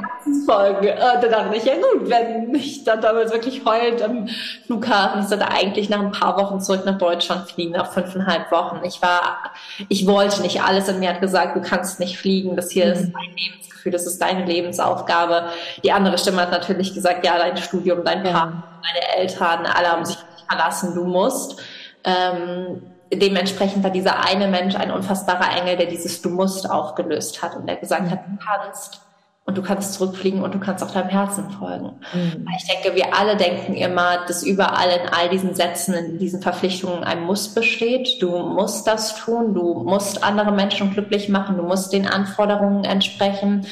folgen. 0.46 0.86
Und 0.86 1.22
dann 1.24 1.30
dachte 1.32 1.56
ich, 1.56 1.64
ja 1.64 1.74
gut, 1.74 2.08
wenn 2.08 2.54
ich 2.54 2.84
dann 2.84 3.00
damals 3.00 3.32
wirklich 3.32 3.64
heulend 3.64 4.02
am 4.02 4.28
Flughafen, 4.66 5.22
ich 5.22 5.26
sollte 5.26 5.50
eigentlich 5.50 5.88
nach 5.88 5.98
ein 5.98 6.12
paar 6.12 6.38
Wochen 6.38 6.60
zurück 6.60 6.82
nach 6.86 6.98
Deutschland 6.98 7.50
fliegen, 7.50 7.72
nach 7.72 7.90
fünfeinhalb 7.90 8.48
Wochen. 8.52 8.78
Ich 8.84 9.02
war, 9.02 9.50
ich 9.88 10.06
wollte 10.06 10.42
nicht, 10.42 10.62
alles 10.62 10.86
in 10.86 11.00
mir 11.00 11.08
hat 11.08 11.20
gesagt, 11.20 11.56
du 11.56 11.60
kannst 11.60 11.98
nicht 11.98 12.18
fliegen, 12.18 12.54
das 12.54 12.70
hier 12.70 12.86
mhm. 12.86 12.92
ist 12.92 13.02
dein 13.12 13.36
Lebensgefühl, 13.36 13.90
das 13.90 14.06
ist 14.06 14.22
deine 14.22 14.44
Lebensaufgabe. 14.44 15.46
Die 15.82 15.90
andere 15.90 16.18
Stimme 16.18 16.42
hat 16.42 16.52
natürlich 16.52 16.94
gesagt, 16.94 17.26
ja, 17.26 17.36
dein 17.36 17.56
Studium, 17.56 18.04
dein 18.04 18.22
Partner, 18.22 18.62
deine 18.84 19.22
Eltern, 19.24 19.66
alle 19.66 19.88
haben 19.90 20.04
sich 20.04 20.16
verlassen, 20.50 20.94
du 20.94 21.04
musst. 21.04 21.60
Ähm, 22.04 22.82
dementsprechend 23.12 23.82
war 23.82 23.90
dieser 23.90 24.24
eine 24.24 24.48
Mensch 24.48 24.74
ein 24.74 24.90
unfassbarer 24.90 25.56
Engel, 25.60 25.76
der 25.76 25.86
dieses 25.86 26.22
Du 26.22 26.30
musst 26.30 26.68
aufgelöst 26.68 27.42
hat 27.42 27.56
und 27.56 27.66
der 27.66 27.76
gesagt 27.76 28.04
mhm. 28.04 28.10
hat, 28.10 28.20
du 28.26 28.38
kannst 28.44 29.00
und 29.46 29.58
du 29.58 29.62
kannst 29.62 29.94
zurückfliegen 29.94 30.42
und 30.42 30.54
du 30.54 30.60
kannst 30.60 30.84
auch 30.84 30.92
deinem 30.92 31.08
Herzen 31.08 31.50
folgen. 31.50 31.98
Mhm. 32.12 32.46
Ich 32.56 32.68
denke, 32.68 32.94
wir 32.94 33.16
alle 33.18 33.36
denken 33.36 33.74
immer, 33.74 34.24
dass 34.28 34.44
überall 34.44 34.90
in 34.90 35.08
all 35.08 35.28
diesen 35.28 35.54
Sätzen, 35.54 35.94
in 35.94 36.18
diesen 36.18 36.40
Verpflichtungen 36.40 37.02
ein 37.02 37.22
Muss 37.22 37.48
besteht. 37.48 38.22
Du 38.22 38.38
musst 38.38 38.86
das 38.86 39.16
tun, 39.16 39.54
du 39.54 39.82
musst 39.82 40.22
andere 40.22 40.52
Menschen 40.52 40.92
glücklich 40.92 41.28
machen, 41.28 41.56
du 41.56 41.64
musst 41.64 41.92
den 41.92 42.06
Anforderungen 42.06 42.84
entsprechen. 42.84 43.66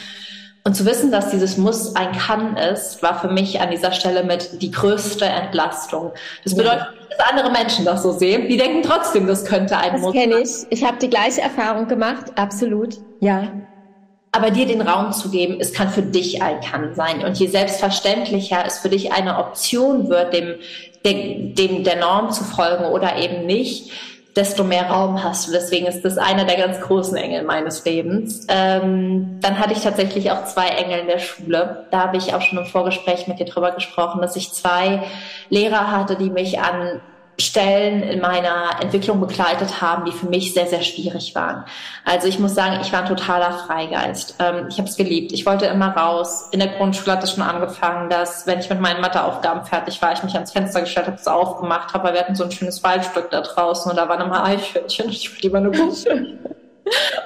Und 0.69 0.75
zu 0.75 0.85
wissen, 0.85 1.11
dass 1.11 1.31
dieses 1.31 1.57
Muss 1.57 1.97
ein 1.97 2.13
Kann 2.13 2.55
ist, 2.59 3.03
war 3.03 3.19
für 3.19 3.29
mich 3.29 3.59
an 3.59 3.71
dieser 3.71 3.91
Stelle 3.91 4.23
mit 4.23 4.61
die 4.61 4.71
größte 4.71 5.25
Entlastung. 5.25 6.13
Das 6.45 6.55
bedeutet, 6.55 6.89
dass 7.09 7.27
andere 7.27 7.51
Menschen 7.51 7.87
das 7.87 8.03
so 8.03 8.13
sehen. 8.13 8.49
Die 8.51 8.59
denken 8.59 8.83
trotzdem, 8.83 9.27
das 9.27 9.47
könnte 9.47 9.79
ein 9.79 9.93
das 9.93 10.03
Muss. 10.03 10.13
Das 10.13 10.23
kenne 10.23 10.41
ich. 10.41 10.51
Ich 10.69 10.85
habe 10.85 10.99
die 10.99 11.09
gleiche 11.09 11.41
Erfahrung 11.41 11.89
gemacht. 11.89 12.33
Absolut. 12.35 12.97
Ja. 13.21 13.51
Aber 14.33 14.51
dir 14.51 14.67
den 14.67 14.83
Raum 14.83 15.15
zu 15.15 15.31
geben, 15.31 15.57
es 15.59 15.73
kann 15.73 15.89
für 15.89 16.03
dich 16.03 16.43
ein 16.43 16.61
Kann 16.61 16.95
sein. 16.95 17.25
Und 17.25 17.39
je 17.39 17.47
selbstverständlicher 17.47 18.63
es 18.67 18.81
für 18.81 18.91
dich 18.91 19.11
eine 19.11 19.39
Option 19.39 20.11
wird, 20.11 20.35
dem, 20.35 20.57
dem, 21.03 21.55
dem 21.55 21.83
der 21.83 21.97
Norm 21.97 22.31
zu 22.31 22.45
folgen 22.45 22.85
oder 22.85 23.17
eben 23.17 23.47
nicht, 23.47 23.91
desto 24.39 24.63
mehr 24.63 24.89
Raum 24.89 25.23
hast 25.23 25.49
du. 25.49 25.53
Deswegen 25.53 25.87
ist 25.87 26.05
das 26.05 26.17
einer 26.17 26.45
der 26.45 26.57
ganz 26.57 26.81
großen 26.81 27.17
Engel 27.17 27.43
meines 27.43 27.85
Lebens. 27.85 28.47
Ähm, 28.49 29.39
dann 29.41 29.59
hatte 29.59 29.73
ich 29.73 29.81
tatsächlich 29.81 30.31
auch 30.31 30.45
zwei 30.45 30.69
Engel 30.69 31.01
in 31.01 31.07
der 31.09 31.19
Schule. 31.19 31.87
Da 31.91 32.05
habe 32.05 32.17
ich 32.17 32.33
auch 32.33 32.41
schon 32.41 32.59
im 32.59 32.67
Vorgespräch 32.67 33.27
mit 33.27 33.41
dir 33.41 33.47
drüber 33.47 33.73
gesprochen, 33.73 34.21
dass 34.23 34.37
ich 34.37 34.53
zwei 34.53 35.03
Lehrer 35.51 35.91
hatte, 35.91 36.17
die 36.17 36.31
mich 36.31 36.61
an 36.61 37.01
Stellen 37.41 38.03
in 38.03 38.21
meiner 38.21 38.81
Entwicklung 38.83 39.21
begleitet 39.21 39.81
haben, 39.81 40.05
die 40.05 40.13
für 40.13 40.27
mich 40.27 40.55
sehr, 40.55 40.67
sehr 40.67 40.83
schwierig 40.83 41.37
waren. 41.37 41.65
Also 42.05 42.27
ich 42.27 42.41
muss 42.41 42.55
sagen, 42.55 42.81
ich 42.83 42.93
war 42.93 43.03
ein 43.03 43.09
totaler 43.09 43.53
Freigeist. 43.59 44.35
Ähm, 44.41 44.67
ich 44.69 44.79
habe 44.79 44.89
es 44.89 44.97
geliebt. 44.97 45.33
Ich 45.33 45.47
wollte 45.47 45.67
immer 45.67 45.97
raus. 45.97 46.49
In 46.51 46.59
der 46.59 46.69
Grundschule 46.69 47.13
hat 47.13 47.23
es 47.23 47.33
schon 47.33 47.45
angefangen, 47.45 48.11
dass, 48.11 48.47
wenn 48.49 48.59
ich 48.59 48.69
mit 48.69 48.81
meinen 48.81 49.01
Matheaufgaben 49.01 49.65
fertig 49.65 50.03
war, 50.03 50.13
ich 50.13 50.23
mich 50.25 50.35
ans 50.35 50.51
Fenster 50.51 50.81
gestellt 50.81 51.07
habe, 51.07 51.17
es 51.17 51.29
aufgemacht 51.29 51.95
habe, 51.95 52.09
weil 52.09 52.15
wir 52.15 52.21
hatten 52.21 52.35
so 52.35 52.43
ein 52.43 52.51
schönes 52.51 52.83
Waldstück 52.83 53.31
da 53.31 53.41
draußen 53.41 53.89
und 53.91 53.97
da 53.97 54.09
waren 54.09 54.21
immer 54.21 54.43
Eichhörnchen 54.45 55.09
ich 55.09 55.31
wollte 55.31 55.47
immer 55.47 55.61
nur 55.61 55.73
gucken. 55.73 56.39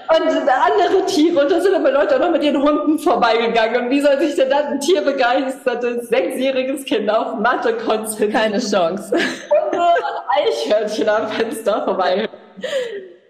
Und 0.09 0.29
andere 0.29 1.07
Tiere, 1.07 1.41
und 1.43 1.51
da 1.51 1.61
sind 1.61 1.75
aber 1.75 1.91
Leute 1.91 2.17
auch 2.17 2.21
noch 2.21 2.31
mit 2.31 2.43
ihren 2.43 2.63
Hunden 2.63 2.99
vorbeigegangen. 2.99 3.85
Und 3.85 3.91
wie 3.91 4.01
soll 4.01 4.19
sich 4.21 4.35
denn 4.35 4.51
dann 4.51 4.67
ein 4.67 4.81
tierbegeistertes, 4.81 6.09
sechsjähriges 6.09 6.85
Kind 6.85 7.11
auf 7.11 7.39
Mathe 7.39 7.75
konzentrieren? 7.75 8.33
Keine 8.33 8.59
Chance. 8.59 9.15
Und 9.15 9.77
nur 9.77 9.89
Eichhörnchen 10.37 11.09
am 11.09 11.29
Fenster 11.29 11.85
vorbei. 11.85 12.29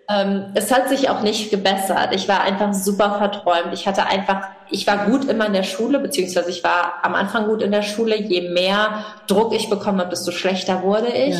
Ähm, 0.08 0.46
es 0.54 0.72
hat 0.72 0.88
sich 0.88 1.08
auch 1.08 1.22
nicht 1.22 1.50
gebessert. 1.50 2.08
Ich 2.12 2.28
war 2.28 2.42
einfach 2.42 2.74
super 2.74 3.14
verträumt. 3.18 3.72
Ich 3.72 3.86
hatte 3.86 4.06
einfach, 4.06 4.48
ich 4.70 4.86
war 4.86 5.06
gut 5.06 5.24
immer 5.26 5.46
in 5.46 5.52
der 5.52 5.62
Schule, 5.62 6.00
beziehungsweise 6.00 6.50
ich 6.50 6.64
war 6.64 6.94
am 7.02 7.14
Anfang 7.14 7.46
gut 7.46 7.62
in 7.62 7.70
der 7.70 7.82
Schule. 7.82 8.16
Je 8.16 8.50
mehr 8.50 9.04
Druck 9.28 9.54
ich 9.54 9.70
bekommen 9.70 10.00
habe, 10.00 10.10
desto 10.10 10.32
schlechter 10.32 10.82
wurde 10.82 11.08
ich. 11.08 11.36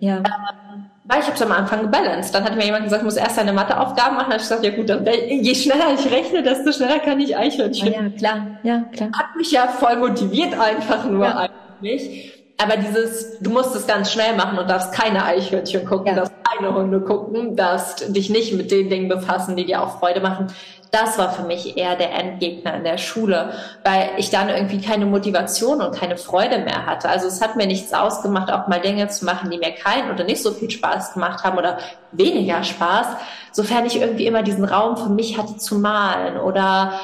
Ja. 0.00 0.10
ja. 0.10 0.16
Ähm, 0.16 0.67
weil 1.08 1.20
ich 1.20 1.24
habe 1.24 1.36
es 1.36 1.42
am 1.42 1.52
Anfang 1.52 1.82
gebalanced. 1.82 2.34
Dann 2.34 2.44
hat 2.44 2.54
mir 2.54 2.66
jemand 2.66 2.84
gesagt, 2.84 3.00
ich 3.00 3.06
muss 3.06 3.16
erst 3.16 3.38
deine 3.38 3.54
Matheaufgaben 3.54 4.16
machen. 4.16 4.30
Dann 4.30 4.34
habe 4.34 4.42
ich 4.42 4.42
gesagt, 4.42 4.62
ja 4.62 4.70
gut, 4.70 4.90
dann, 4.90 5.06
je 5.06 5.54
schneller 5.54 5.94
ich 5.94 6.10
rechne, 6.12 6.42
desto 6.42 6.70
schneller 6.70 6.98
kann 6.98 7.18
ich 7.18 7.34
Eichhörnchen. 7.34 7.92
Ja, 7.92 8.10
klar, 8.10 8.46
ja, 8.62 8.84
klar. 8.92 9.08
Hat 9.14 9.34
mich 9.34 9.50
ja 9.50 9.68
voll 9.68 9.96
motiviert 9.96 10.52
einfach 10.58 11.06
nur 11.06 11.24
ja. 11.24 11.48
eigentlich. 11.80 12.34
Aber 12.58 12.76
dieses, 12.76 13.38
du 13.40 13.50
musst 13.50 13.74
es 13.74 13.86
ganz 13.86 14.12
schnell 14.12 14.36
machen 14.36 14.58
und 14.58 14.68
darfst 14.68 14.92
keine 14.92 15.24
Eichhörnchen 15.24 15.86
gucken, 15.86 16.08
ja. 16.08 16.14
darfst 16.14 16.34
keine 16.44 16.74
Hunde 16.74 17.00
gucken, 17.00 17.56
darfst 17.56 18.14
dich 18.14 18.28
nicht 18.28 18.52
mit 18.52 18.70
den 18.70 18.90
Dingen 18.90 19.08
befassen, 19.08 19.56
die 19.56 19.64
dir 19.64 19.80
auch 19.80 20.00
Freude 20.00 20.20
machen 20.20 20.48
das 20.90 21.18
war 21.18 21.32
für 21.32 21.42
mich 21.42 21.76
eher 21.76 21.96
der 21.96 22.12
Endgegner 22.12 22.74
in 22.74 22.84
der 22.84 22.98
Schule, 22.98 23.52
weil 23.84 24.10
ich 24.16 24.30
dann 24.30 24.48
irgendwie 24.48 24.80
keine 24.80 25.06
Motivation 25.06 25.80
und 25.80 25.94
keine 25.94 26.16
Freude 26.16 26.58
mehr 26.58 26.86
hatte. 26.86 27.08
Also 27.08 27.26
es 27.26 27.40
hat 27.40 27.56
mir 27.56 27.66
nichts 27.66 27.92
ausgemacht, 27.92 28.50
auch 28.50 28.68
mal 28.68 28.80
Dinge 28.80 29.08
zu 29.08 29.24
machen, 29.24 29.50
die 29.50 29.58
mir 29.58 29.72
keinen 29.72 30.10
oder 30.10 30.24
nicht 30.24 30.42
so 30.42 30.50
viel 30.50 30.70
Spaß 30.70 31.14
gemacht 31.14 31.44
haben 31.44 31.58
oder 31.58 31.78
weniger 32.12 32.62
Spaß, 32.62 33.06
sofern 33.52 33.86
ich 33.86 34.00
irgendwie 34.00 34.26
immer 34.26 34.42
diesen 34.42 34.64
Raum 34.64 34.96
für 34.96 35.10
mich 35.10 35.38
hatte 35.38 35.56
zu 35.56 35.78
malen 35.78 36.38
oder 36.38 37.00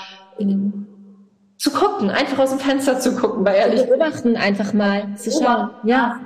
zu 1.58 1.70
gucken, 1.70 2.10
einfach 2.10 2.38
aus 2.38 2.50
dem 2.50 2.58
Fenster 2.58 2.98
zu 3.00 3.16
gucken, 3.16 3.44
weil 3.44 3.54
ehrlich. 3.54 3.86
Beobachten 3.86 4.36
einfach 4.36 4.72
mal, 4.72 5.16
zu 5.16 5.30
schauen. 5.30 5.70
Ja. 5.84 6.20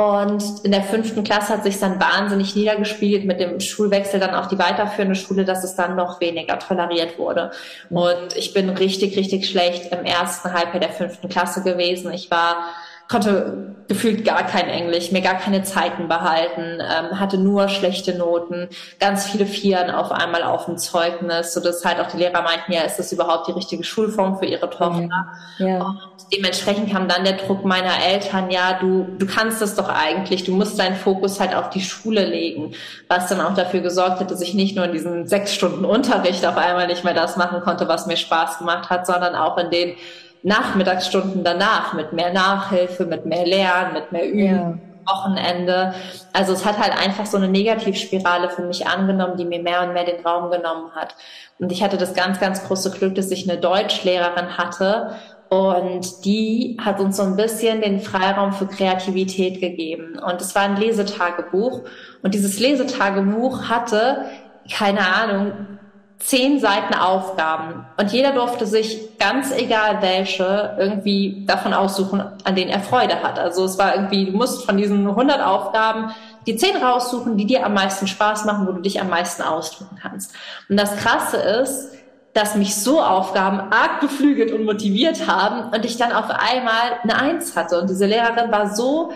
Und 0.00 0.64
in 0.64 0.72
der 0.72 0.82
fünften 0.82 1.24
Klasse 1.24 1.52
hat 1.52 1.62
sich 1.62 1.78
dann 1.78 2.00
wahnsinnig 2.00 2.56
niedergespielt 2.56 3.26
mit 3.26 3.38
dem 3.38 3.60
Schulwechsel 3.60 4.18
dann 4.18 4.34
auf 4.34 4.48
die 4.48 4.58
weiterführende 4.58 5.14
Schule, 5.14 5.44
dass 5.44 5.62
es 5.62 5.74
dann 5.74 5.94
noch 5.94 6.22
weniger 6.22 6.58
toleriert 6.58 7.18
wurde. 7.18 7.50
Und 7.90 8.34
ich 8.34 8.54
bin 8.54 8.70
richtig, 8.70 9.14
richtig 9.18 9.46
schlecht 9.46 9.92
im 9.92 10.06
ersten 10.06 10.54
Halbjahr 10.54 10.80
der 10.80 10.88
fünften 10.88 11.28
Klasse 11.28 11.62
gewesen. 11.62 12.10
Ich 12.14 12.30
war 12.30 12.70
konnte 13.10 13.70
gefühlt 13.90 14.24
gar 14.24 14.46
kein 14.46 14.68
Englisch, 14.68 15.10
mir 15.10 15.20
gar 15.20 15.34
keine 15.34 15.64
Zeiten 15.64 16.06
behalten, 16.06 16.78
ähm, 16.80 17.18
hatte 17.18 17.38
nur 17.38 17.68
schlechte 17.68 18.16
Noten, 18.16 18.68
ganz 19.00 19.26
viele 19.26 19.46
Vieren 19.46 19.90
auf 19.90 20.12
einmal 20.12 20.44
auf 20.44 20.66
dem 20.66 20.78
Zeugnis, 20.78 21.52
so 21.52 21.60
dass 21.60 21.84
halt 21.84 21.98
auch 21.98 22.06
die 22.06 22.18
Lehrer 22.18 22.42
meinten, 22.42 22.72
ja, 22.72 22.82
ist 22.82 23.00
das 23.00 23.10
überhaupt 23.10 23.48
die 23.48 23.52
richtige 23.52 23.82
Schulform 23.82 24.38
für 24.38 24.46
ihre 24.46 24.70
Tochter? 24.70 25.26
Ja. 25.58 25.66
ja. 25.66 25.80
Und 25.80 25.98
dementsprechend 26.32 26.92
kam 26.92 27.08
dann 27.08 27.24
der 27.24 27.32
Druck 27.32 27.64
meiner 27.64 28.00
Eltern, 28.06 28.52
ja, 28.52 28.78
du, 28.80 29.08
du 29.18 29.26
kannst 29.26 29.60
das 29.60 29.74
doch 29.74 29.88
eigentlich, 29.88 30.44
du 30.44 30.52
musst 30.52 30.78
deinen 30.78 30.94
Fokus 30.94 31.40
halt 31.40 31.56
auf 31.56 31.70
die 31.70 31.80
Schule 31.80 32.24
legen, 32.24 32.74
was 33.08 33.26
dann 33.26 33.40
auch 33.40 33.54
dafür 33.54 33.80
gesorgt 33.80 34.20
hat, 34.20 34.30
dass 34.30 34.40
ich 34.40 34.54
nicht 34.54 34.76
nur 34.76 34.84
in 34.84 34.92
diesen 34.92 35.26
sechs 35.26 35.52
Stunden 35.52 35.84
Unterricht 35.84 36.46
auf 36.46 36.56
einmal 36.56 36.86
nicht 36.86 37.02
mehr 37.02 37.14
das 37.14 37.36
machen 37.36 37.60
konnte, 37.62 37.88
was 37.88 38.06
mir 38.06 38.16
Spaß 38.16 38.58
gemacht 38.58 38.88
hat, 38.88 39.04
sondern 39.04 39.34
auch 39.34 39.58
in 39.58 39.70
den 39.70 39.96
Nachmittagsstunden 40.42 41.44
danach 41.44 41.92
mit 41.92 42.12
mehr 42.12 42.32
Nachhilfe, 42.32 43.04
mit 43.04 43.26
mehr 43.26 43.46
Lernen, 43.46 43.94
mit 43.94 44.12
mehr 44.12 44.28
Üben. 44.28 44.44
Ja. 44.44 44.78
Wochenende. 45.06 45.94
Also 46.32 46.52
es 46.52 46.64
hat 46.64 46.78
halt 46.78 46.92
einfach 46.92 47.26
so 47.26 47.38
eine 47.38 47.48
Negativspirale 47.48 48.50
für 48.50 48.62
mich 48.62 48.86
angenommen, 48.86 49.36
die 49.38 49.46
mir 49.46 49.60
mehr 49.60 49.82
und 49.82 49.94
mehr 49.94 50.04
den 50.04 50.24
Raum 50.24 50.50
genommen 50.50 50.92
hat. 50.94 51.14
Und 51.58 51.72
ich 51.72 51.82
hatte 51.82 51.96
das 51.96 52.14
ganz, 52.14 52.38
ganz 52.38 52.64
große 52.64 52.90
Glück, 52.90 53.14
dass 53.14 53.30
ich 53.30 53.50
eine 53.50 53.58
Deutschlehrerin 53.58 54.56
hatte 54.58 55.16
und 55.50 56.24
die 56.24 56.76
hat 56.80 57.00
uns 57.00 57.16
so 57.16 57.24
ein 57.24 57.34
bisschen 57.34 57.80
den 57.80 58.00
Freiraum 58.00 58.52
für 58.52 58.68
Kreativität 58.68 59.60
gegeben. 59.60 60.16
Und 60.18 60.40
es 60.40 60.54
war 60.54 60.62
ein 60.62 60.76
Lesetagebuch. 60.76 61.80
Und 62.22 62.34
dieses 62.34 62.60
Lesetagebuch 62.60 63.68
hatte, 63.68 64.26
keine 64.72 65.00
Ahnung, 65.00 65.79
zehn 66.20 66.60
Seiten 66.60 66.94
Aufgaben 66.94 67.86
und 67.98 68.12
jeder 68.12 68.32
durfte 68.32 68.66
sich 68.66 69.18
ganz 69.18 69.52
egal 69.52 70.02
welche 70.02 70.76
irgendwie 70.78 71.44
davon 71.46 71.72
aussuchen, 71.72 72.22
an 72.44 72.54
denen 72.54 72.70
er 72.70 72.80
Freude 72.80 73.22
hat. 73.22 73.38
Also 73.38 73.64
es 73.64 73.78
war 73.78 73.94
irgendwie, 73.94 74.26
du 74.26 74.32
musst 74.36 74.64
von 74.66 74.76
diesen 74.76 75.08
100 75.08 75.42
Aufgaben 75.42 76.14
die 76.46 76.56
zehn 76.56 76.76
raussuchen, 76.76 77.36
die 77.36 77.46
dir 77.46 77.64
am 77.64 77.74
meisten 77.74 78.06
Spaß 78.06 78.44
machen, 78.44 78.66
wo 78.66 78.72
du 78.72 78.80
dich 78.80 79.00
am 79.00 79.08
meisten 79.08 79.42
ausdrücken 79.42 79.98
kannst. 80.00 80.34
Und 80.68 80.78
das 80.78 80.96
Krasse 80.96 81.36
ist, 81.36 81.94
dass 82.34 82.54
mich 82.54 82.76
so 82.76 83.02
Aufgaben 83.02 83.58
arg 83.58 84.00
beflügelt 84.00 84.52
und 84.52 84.64
motiviert 84.64 85.26
haben 85.26 85.70
und 85.70 85.84
ich 85.84 85.96
dann 85.96 86.12
auf 86.12 86.30
einmal 86.30 86.98
eine 87.02 87.16
Eins 87.16 87.56
hatte. 87.56 87.80
Und 87.80 87.90
diese 87.90 88.06
Lehrerin 88.06 88.52
war 88.52 88.74
so 88.74 89.12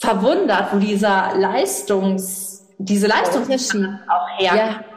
verwundert, 0.00 0.72
wo 0.72 0.78
dieser 0.78 1.34
Leistungs, 1.36 2.66
diese 2.78 3.06
Leistungs 3.06 3.74
auch 3.74 4.38
herkam. 4.38 4.58
Ja 4.58 4.95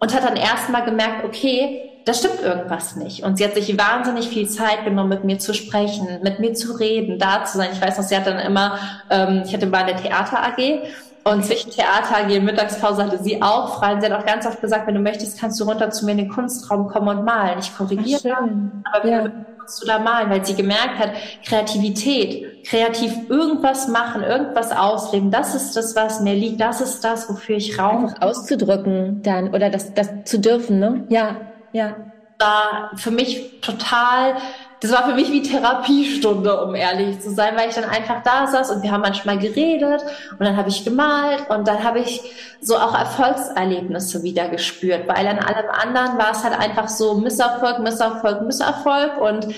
und 0.00 0.14
hat 0.14 0.24
dann 0.24 0.36
erstmal 0.36 0.84
gemerkt, 0.84 1.24
okay, 1.24 1.90
da 2.04 2.14
stimmt 2.14 2.40
irgendwas 2.42 2.96
nicht. 2.96 3.22
Und 3.22 3.36
sie 3.36 3.44
hat 3.44 3.54
sich 3.54 3.76
wahnsinnig 3.76 4.28
viel 4.28 4.48
Zeit 4.48 4.84
genommen, 4.84 5.10
mit 5.10 5.24
mir 5.24 5.38
zu 5.38 5.52
sprechen, 5.52 6.20
mit 6.22 6.40
mir 6.40 6.54
zu 6.54 6.72
reden, 6.72 7.18
da 7.18 7.44
zu 7.44 7.58
sein. 7.58 7.70
Ich 7.72 7.82
weiß 7.82 7.98
noch, 7.98 8.04
sie 8.04 8.16
hat 8.16 8.26
dann 8.26 8.38
immer, 8.38 8.78
ähm, 9.10 9.42
ich 9.44 9.52
hatte 9.52 9.66
mal 9.66 9.84
eine 9.84 10.00
Theater 10.00 10.42
AG 10.42 10.80
und 11.24 11.44
zwischen 11.44 11.70
Theater 11.70 12.16
AG 12.16 12.36
und 12.36 12.44
Mittagspause 12.44 13.04
hatte 13.04 13.22
sie 13.22 13.42
auch 13.42 13.78
frei. 13.78 13.92
Und 13.92 14.00
sie 14.00 14.10
hat 14.10 14.18
auch 14.18 14.24
ganz 14.24 14.46
oft 14.46 14.60
gesagt, 14.60 14.86
wenn 14.86 14.94
du 14.94 15.00
möchtest, 15.00 15.38
kannst 15.38 15.60
du 15.60 15.64
runter 15.64 15.90
zu 15.90 16.06
mir 16.06 16.12
in 16.12 16.18
den 16.18 16.28
Kunstraum 16.28 16.88
kommen 16.88 17.08
und 17.08 17.24
malen. 17.24 17.58
Ich 17.58 17.76
korrigiere, 17.76 18.36
aber 18.84 19.04
wenn 19.04 19.12
ja. 19.12 19.30
Kannst 19.68 19.82
du 19.82 19.86
da 19.86 19.98
malen, 19.98 20.30
weil 20.30 20.46
sie 20.46 20.54
gemerkt 20.54 20.98
hat, 20.98 21.10
Kreativität, 21.44 22.64
kreativ 22.64 23.12
irgendwas 23.28 23.86
machen, 23.86 24.22
irgendwas 24.22 24.72
ausleben, 24.72 25.30
das 25.30 25.54
ist 25.54 25.76
das, 25.76 25.94
was 25.94 26.20
mir 26.20 26.34
liegt, 26.34 26.58
das 26.58 26.80
ist 26.80 27.04
das, 27.04 27.28
wofür 27.28 27.56
ich 27.56 27.78
Raum 27.78 28.06
Einfach 28.06 28.22
auszudrücken 28.22 29.20
dann 29.22 29.52
oder 29.52 29.68
das, 29.68 29.92
das 29.92 30.08
zu 30.24 30.38
dürfen, 30.38 30.78
ne? 30.78 31.04
Ja, 31.10 31.36
ja. 31.72 31.96
War 32.38 32.92
für 32.96 33.10
mich 33.10 33.60
total 33.60 34.36
das 34.80 34.92
war 34.92 35.08
für 35.08 35.14
mich 35.14 35.30
wie 35.32 35.42
Therapiestunde, 35.42 36.62
um 36.62 36.74
ehrlich 36.74 37.20
zu 37.20 37.30
sein, 37.30 37.56
weil 37.56 37.68
ich 37.68 37.74
dann 37.74 37.84
einfach 37.84 38.22
da 38.22 38.46
saß 38.46 38.70
und 38.70 38.82
wir 38.82 38.92
haben 38.92 39.00
manchmal 39.00 39.38
geredet 39.38 40.02
und 40.30 40.40
dann 40.40 40.56
habe 40.56 40.68
ich 40.68 40.84
gemalt 40.84 41.50
und 41.50 41.66
dann 41.66 41.82
habe 41.82 41.98
ich 41.98 42.20
so 42.60 42.76
auch 42.76 42.96
Erfolgserlebnisse 42.96 44.22
wieder 44.22 44.48
gespürt, 44.48 45.08
weil 45.08 45.26
an 45.26 45.38
allem 45.38 45.70
anderen 45.70 46.18
war 46.18 46.30
es 46.30 46.44
halt 46.44 46.58
einfach 46.58 46.88
so 46.88 47.14
Misserfolg, 47.14 47.80
Misserfolg, 47.80 48.42
Misserfolg 48.42 49.20
und 49.20 49.48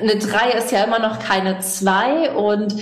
eine 0.00 0.16
drei 0.16 0.50
ist 0.50 0.72
ja 0.72 0.84
immer 0.84 0.98
noch 0.98 1.18
keine 1.20 1.60
zwei 1.60 2.32
und 2.32 2.74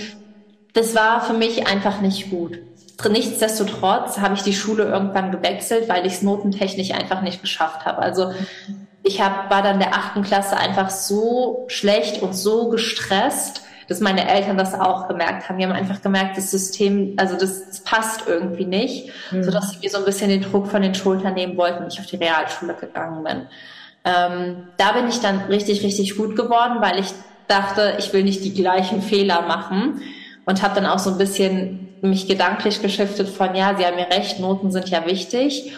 das 0.73 0.95
war 0.95 1.21
für 1.21 1.33
mich 1.33 1.67
einfach 1.67 2.01
nicht 2.01 2.29
gut. 2.29 2.59
Nichtsdestotrotz 3.07 4.17
habe 4.19 4.33
ich 4.33 4.41
die 4.41 4.53
Schule 4.53 4.85
irgendwann 4.85 5.31
gewechselt, 5.31 5.87
weil 5.87 6.05
ich 6.07 6.13
es 6.13 6.21
notentechnisch 6.23 6.91
einfach 6.91 7.21
nicht 7.21 7.41
geschafft 7.41 7.85
habe. 7.85 7.99
Also 7.99 8.31
ich 9.07 9.21
hab, 9.21 9.49
war 9.49 9.63
dann 9.63 9.79
der 9.79 9.93
achten 9.93 10.21
Klasse 10.21 10.57
einfach 10.57 10.89
so 10.89 11.65
schlecht 11.67 12.21
und 12.21 12.35
so 12.35 12.69
gestresst, 12.69 13.61
dass 13.87 14.01
meine 14.01 14.29
Eltern 14.29 14.57
das 14.57 14.73
auch 14.73 15.07
gemerkt 15.07 15.47
haben. 15.47 15.57
Die 15.57 15.65
haben 15.65 15.71
einfach 15.71 16.01
gemerkt, 16.01 16.37
das 16.37 16.51
System, 16.51 17.13
also 17.15 17.37
das, 17.37 17.67
das 17.67 17.79
passt 17.79 18.27
irgendwie 18.27 18.65
nicht, 18.65 19.09
mhm. 19.31 19.43
sodass 19.43 19.71
sie 19.71 19.79
mir 19.79 19.89
so 19.89 19.99
ein 19.99 20.05
bisschen 20.05 20.29
den 20.29 20.41
Druck 20.41 20.67
von 20.67 20.81
den 20.81 20.93
Schultern 20.93 21.35
nehmen 21.35 21.55
wollten 21.55 21.83
und 21.83 21.93
ich 21.93 21.99
auf 21.99 22.05
die 22.05 22.17
Realschule 22.17 22.73
gegangen 22.73 23.23
bin. 23.23 23.47
Ähm, 24.03 24.67
da 24.75 24.91
bin 24.91 25.07
ich 25.07 25.21
dann 25.21 25.43
richtig, 25.45 25.83
richtig 25.83 26.17
gut 26.17 26.35
geworden, 26.35 26.77
weil 26.81 26.99
ich 26.99 27.13
dachte, 27.47 27.95
ich 27.97 28.11
will 28.11 28.23
nicht 28.23 28.43
die 28.43 28.53
gleichen 28.53 29.01
Fehler 29.01 29.43
machen 29.43 30.01
und 30.45 30.61
habe 30.61 30.75
dann 30.75 30.85
auch 30.85 30.99
so 30.99 31.11
ein 31.11 31.17
bisschen 31.17 31.87
mich 32.01 32.27
gedanklich 32.27 32.81
geschiftet 32.81 33.29
von, 33.29 33.55
ja, 33.55 33.75
Sie 33.77 33.85
haben 33.85 33.97
ja 33.97 34.05
recht, 34.05 34.39
Noten 34.39 34.71
sind 34.71 34.89
ja 34.89 35.05
wichtig 35.05 35.73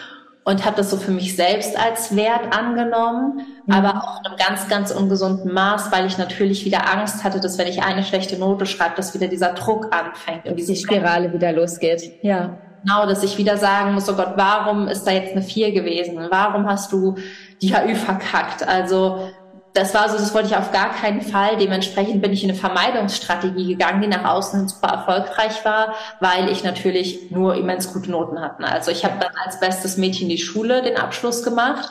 und 0.50 0.64
habe 0.64 0.76
das 0.76 0.90
so 0.90 0.96
für 0.96 1.12
mich 1.12 1.36
selbst 1.36 1.78
als 1.78 2.14
Wert 2.16 2.52
angenommen, 2.56 3.46
mhm. 3.66 3.72
aber 3.72 4.02
auch 4.02 4.20
in 4.20 4.26
einem 4.26 4.36
ganz, 4.36 4.68
ganz 4.68 4.90
ungesunden 4.90 5.54
Maß, 5.54 5.92
weil 5.92 6.06
ich 6.06 6.18
natürlich 6.18 6.64
wieder 6.64 6.92
Angst 6.92 7.22
hatte, 7.22 7.38
dass 7.38 7.56
wenn 7.56 7.68
ich 7.68 7.82
eine 7.82 8.02
schlechte 8.02 8.36
Note 8.36 8.66
schreibe, 8.66 8.96
dass 8.96 9.14
wieder 9.14 9.28
dieser 9.28 9.52
Druck 9.52 9.94
anfängt 9.94 10.46
und 10.46 10.56
diese 10.56 10.74
Spirale 10.74 11.32
wieder 11.32 11.52
losgeht. 11.52 12.02
Ja. 12.22 12.58
Genau, 12.82 13.06
dass 13.06 13.22
ich 13.22 13.38
wieder 13.38 13.58
sagen 13.58 13.92
muss, 13.92 14.08
oh 14.08 14.14
Gott, 14.14 14.32
warum 14.36 14.88
ist 14.88 15.04
da 15.04 15.12
jetzt 15.12 15.32
eine 15.32 15.42
vier 15.42 15.70
gewesen? 15.70 16.18
Warum 16.30 16.66
hast 16.66 16.90
du 16.92 17.14
die 17.62 17.76
HÜ 17.76 17.94
verkackt? 17.94 18.66
Also 18.66 19.30
das 19.72 19.94
war 19.94 20.08
so, 20.08 20.16
das 20.16 20.34
wollte 20.34 20.48
ich 20.48 20.56
auf 20.56 20.72
gar 20.72 20.92
keinen 20.92 21.22
Fall. 21.22 21.56
Dementsprechend 21.56 22.22
bin 22.22 22.32
ich 22.32 22.42
in 22.42 22.50
eine 22.50 22.58
Vermeidungsstrategie 22.58 23.68
gegangen, 23.68 24.02
die 24.02 24.08
nach 24.08 24.24
außen 24.24 24.68
super 24.68 24.88
erfolgreich 24.88 25.64
war, 25.64 25.94
weil 26.18 26.48
ich 26.48 26.64
natürlich 26.64 27.30
nur 27.30 27.54
immens 27.54 27.92
gute 27.92 28.10
Noten 28.10 28.40
hatte. 28.40 28.64
Also 28.64 28.90
ich 28.90 29.04
habe 29.04 29.14
dann 29.20 29.32
als 29.44 29.60
bestes 29.60 29.96
Mädchen 29.96 30.28
die 30.28 30.38
Schule 30.38 30.82
den 30.82 30.96
Abschluss 30.96 31.44
gemacht, 31.44 31.88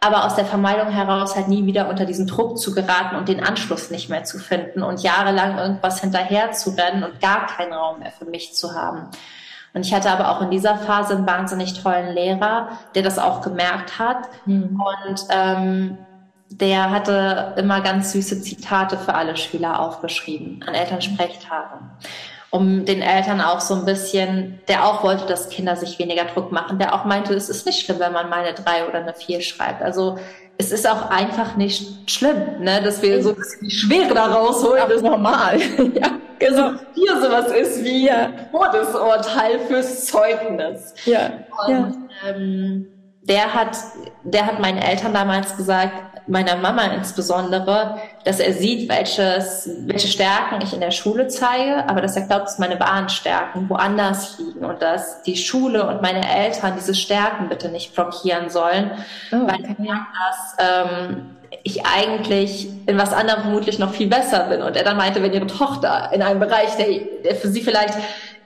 aber 0.00 0.26
aus 0.26 0.34
der 0.34 0.44
Vermeidung 0.44 0.88
heraus 0.88 1.34
halt 1.34 1.48
nie 1.48 1.64
wieder 1.64 1.88
unter 1.88 2.04
diesen 2.04 2.26
Druck 2.26 2.58
zu 2.58 2.74
geraten 2.74 3.16
und 3.16 3.28
den 3.28 3.42
Anschluss 3.42 3.90
nicht 3.90 4.10
mehr 4.10 4.24
zu 4.24 4.38
finden 4.38 4.82
und 4.82 5.02
jahrelang 5.02 5.56
irgendwas 5.56 6.00
hinterher 6.00 6.52
zu 6.52 6.70
rennen 6.70 7.04
und 7.04 7.20
gar 7.22 7.46
keinen 7.46 7.72
Raum 7.72 8.00
mehr 8.00 8.12
für 8.12 8.26
mich 8.26 8.54
zu 8.54 8.74
haben. 8.74 9.08
Und 9.72 9.86
ich 9.86 9.94
hatte 9.94 10.10
aber 10.10 10.30
auch 10.30 10.42
in 10.42 10.50
dieser 10.50 10.76
Phase 10.76 11.16
einen 11.16 11.26
wahnsinnig 11.26 11.82
tollen 11.82 12.14
Lehrer, 12.14 12.68
der 12.94 13.02
das 13.02 13.18
auch 13.18 13.40
gemerkt 13.40 13.98
hat. 13.98 14.28
Mhm. 14.44 14.80
Und 14.80 15.24
ähm, 15.30 15.98
der 16.60 16.90
hatte 16.90 17.54
immer 17.56 17.80
ganz 17.80 18.12
süße 18.12 18.40
Zitate 18.42 18.96
für 18.96 19.14
alle 19.14 19.36
Schüler 19.36 19.80
aufgeschrieben 19.80 20.64
an 20.66 20.74
Elternsprechtagen. 20.74 21.90
Um 22.50 22.84
den 22.84 23.02
Eltern 23.02 23.40
auch 23.40 23.60
so 23.60 23.74
ein 23.74 23.84
bisschen, 23.84 24.60
der 24.68 24.86
auch 24.86 25.02
wollte, 25.02 25.26
dass 25.26 25.48
Kinder 25.48 25.74
sich 25.74 25.98
weniger 25.98 26.24
Druck 26.26 26.52
machen, 26.52 26.78
der 26.78 26.94
auch 26.94 27.04
meinte, 27.04 27.34
es 27.34 27.48
ist 27.48 27.66
nicht 27.66 27.84
schlimm, 27.84 27.98
wenn 27.98 28.12
man 28.12 28.30
mal 28.30 28.44
eine 28.44 28.54
drei 28.54 28.86
oder 28.86 29.00
eine 29.00 29.14
vier 29.14 29.40
schreibt. 29.40 29.82
Also 29.82 30.16
es 30.56 30.70
ist 30.70 30.88
auch 30.88 31.10
einfach 31.10 31.56
nicht 31.56 32.08
schlimm, 32.08 32.60
ne, 32.60 32.80
dass 32.80 33.02
wir 33.02 33.20
so 33.24 33.30
ein 33.30 33.34
bisschen 33.34 33.68
die 33.68 33.74
Schwere 33.74 34.14
da 34.14 34.26
rausholen. 34.26 34.84
Das 34.86 34.98
ist 34.98 35.02
normal. 35.02 35.58
ja, 35.94 36.10
genau. 36.38 36.66
Also 36.66 36.78
hier 36.94 37.20
sowas 37.20 37.50
ist 37.50 37.82
wie 37.82 38.06
ja. 38.06 38.30
Todesurteil 38.52 39.58
fürs 39.66 40.06
Zeugnis. 40.06 40.94
Ja. 41.06 41.32
Und, 41.66 41.70
ja. 41.72 41.92
Ähm, 42.28 42.86
der 43.22 43.52
hat, 43.52 43.76
der 44.22 44.46
hat 44.46 44.60
meinen 44.60 44.78
Eltern 44.78 45.12
damals 45.14 45.56
gesagt, 45.56 46.13
meiner 46.26 46.56
Mama 46.56 46.84
insbesondere, 46.84 47.98
dass 48.24 48.40
er 48.40 48.52
sieht, 48.52 48.88
welches, 48.88 49.68
welche 49.86 50.08
Stärken 50.08 50.60
ich 50.62 50.72
in 50.72 50.80
der 50.80 50.90
Schule 50.90 51.28
zeige, 51.28 51.88
aber 51.88 52.00
dass 52.00 52.16
er 52.16 52.26
glaubt, 52.26 52.46
dass 52.46 52.58
meine 52.58 52.80
wahren 52.80 53.08
Stärken 53.08 53.68
woanders 53.68 54.38
liegen 54.38 54.64
und 54.64 54.80
dass 54.80 55.22
die 55.22 55.36
Schule 55.36 55.86
und 55.86 56.02
meine 56.02 56.26
Eltern 56.26 56.74
diese 56.76 56.94
Stärken 56.94 57.48
bitte 57.48 57.68
nicht 57.68 57.94
blockieren 57.94 58.48
sollen, 58.48 58.90
oh, 59.32 59.36
okay. 59.36 59.46
weil 59.46 59.64
er 59.64 59.80
merkt, 59.80 60.06
dass 60.16 60.56
ähm, 60.58 61.36
ich 61.62 61.84
eigentlich 61.86 62.68
in 62.86 62.98
was 62.98 63.12
anderem 63.12 63.42
vermutlich 63.42 63.78
noch 63.78 63.92
viel 63.92 64.08
besser 64.08 64.44
bin. 64.44 64.62
Und 64.62 64.76
er 64.76 64.84
dann 64.84 64.96
meinte, 64.96 65.22
wenn 65.22 65.32
ihre 65.32 65.46
Tochter 65.46 66.10
in 66.12 66.22
einem 66.22 66.40
Bereich, 66.40 66.76
der, 66.76 66.86
der 67.22 67.34
für 67.36 67.48
sie 67.48 67.62
vielleicht 67.62 67.94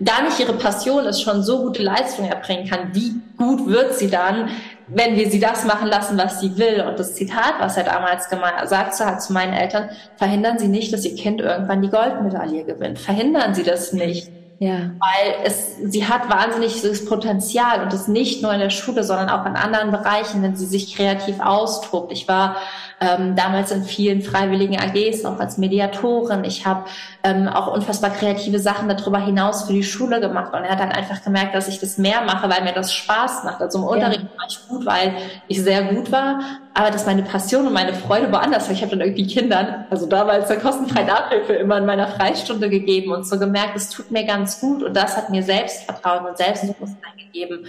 gar 0.05 0.23
nicht 0.23 0.39
ihre 0.39 0.53
Passion 0.53 1.05
ist, 1.07 1.23
schon 1.23 1.43
so 1.43 1.63
gute 1.63 1.83
Leistung 1.83 2.29
erbringen 2.29 2.69
kann, 2.69 2.95
wie 2.95 3.15
gut 3.37 3.67
wird 3.67 3.95
sie 3.95 4.11
dann, 4.11 4.51
wenn 4.89 5.17
wir 5.17 5.31
sie 5.31 5.41
das 5.41 5.65
machen 5.65 5.89
lassen, 5.89 6.17
was 6.19 6.41
sie 6.41 6.57
will. 6.57 6.85
Und 6.89 6.99
das 6.99 7.15
Zitat, 7.15 7.55
was 7.59 7.77
er 7.77 7.85
damals 7.85 8.29
gesagt 8.29 8.99
hat 9.01 9.23
zu 9.23 9.33
meinen 9.33 9.53
Eltern, 9.53 9.91
verhindern 10.17 10.59
Sie 10.59 10.69
nicht, 10.69 10.93
dass 10.93 11.05
Ihr 11.05 11.15
Kind 11.15 11.41
irgendwann 11.41 11.83
die 11.83 11.91
Goldmedaille 11.91 12.65
gewinnt. 12.65 12.99
Verhindern 12.99 13.55
Sie 13.55 13.63
das 13.63 13.93
nicht. 13.93 14.31
Ja. 14.61 14.91
Weil 14.99 15.37
es, 15.45 15.77
sie 15.77 16.09
hat 16.09 16.29
wahnsinniges 16.29 17.05
Potenzial 17.07 17.81
und 17.83 17.93
das 17.93 18.09
nicht 18.09 18.43
nur 18.43 18.53
in 18.53 18.59
der 18.59 18.71
Schule, 18.71 19.05
sondern 19.05 19.29
auch 19.29 19.47
in 19.47 19.55
anderen 19.55 19.93
Bereichen, 19.93 20.43
wenn 20.43 20.57
sie 20.57 20.67
sich 20.67 20.97
kreativ 20.97 21.39
austobt. 21.39 22.11
Ich 22.11 22.27
war 22.27 22.57
ähm, 23.01 23.37
damals 23.37 23.71
in 23.71 23.85
vielen 23.85 24.21
freiwilligen 24.21 24.77
AGs, 24.77 25.25
auch 25.25 25.39
als 25.39 25.59
Mediatorin. 25.59 26.43
Ich 26.43 26.67
habe 26.67 26.87
ähm, 27.23 27.47
auch 27.47 27.73
unfassbar 27.73 28.11
kreative 28.11 28.59
Sachen 28.59 28.89
darüber 28.89 29.25
hinaus 29.25 29.63
für 29.63 29.73
die 29.73 29.85
Schule 29.85 30.21
gemacht. 30.21 30.53
Und 30.53 30.65
er 30.65 30.73
hat 30.73 30.81
dann 30.81 30.91
einfach 30.91 31.23
gemerkt, 31.23 31.55
dass 31.55 31.69
ich 31.69 31.79
das 31.79 31.97
mehr 31.97 32.23
mache, 32.23 32.51
weil 32.51 32.65
mir 32.65 32.73
das 32.73 32.93
Spaß 32.93 33.45
macht. 33.45 33.61
Also 33.61 33.79
im 33.79 33.85
Unterricht 33.85 34.23
ja. 34.23 34.39
war 34.39 34.47
ich 34.49 34.59
gut, 34.69 34.87
weil 34.87 35.15
ich 35.47 35.63
sehr 35.63 35.85
gut 35.85 36.11
war, 36.11 36.41
aber 36.79 36.93
dass 36.93 37.07
meine 37.07 37.25
Passion 37.25 37.67
und 37.67 37.73
meine 37.73 37.93
Freude 37.93 38.31
woanders 38.31 38.67
war. 38.69 38.73
Ich 38.73 38.83
habe 38.83 38.93
dann 38.93 39.01
irgendwie 39.01 39.27
Kindern, 39.27 39.87
also 39.91 40.07
damals 40.07 40.47
der 40.47 40.61
kostenfreie 40.61 41.07
Nachhilfe 41.07 41.55
immer 41.55 41.77
in 41.77 41.87
meiner 41.87 42.07
Freistunde 42.07 42.71
gegeben 42.71 43.11
und 43.11 43.27
so 43.27 43.37
gemerkt, 43.37 43.75
es 43.75 43.91
tut 43.91 44.13
mir 44.13 44.25
ganz 44.25 44.61
gut. 44.61 44.85
Und 44.85 44.97
das 44.97 45.17
hat 45.17 45.29
mir 45.29 45.43
Selbstvertrauen 45.43 46.25
und 46.27 46.39
Selbstbewusstsein 46.39 47.17
gegeben. 47.17 47.67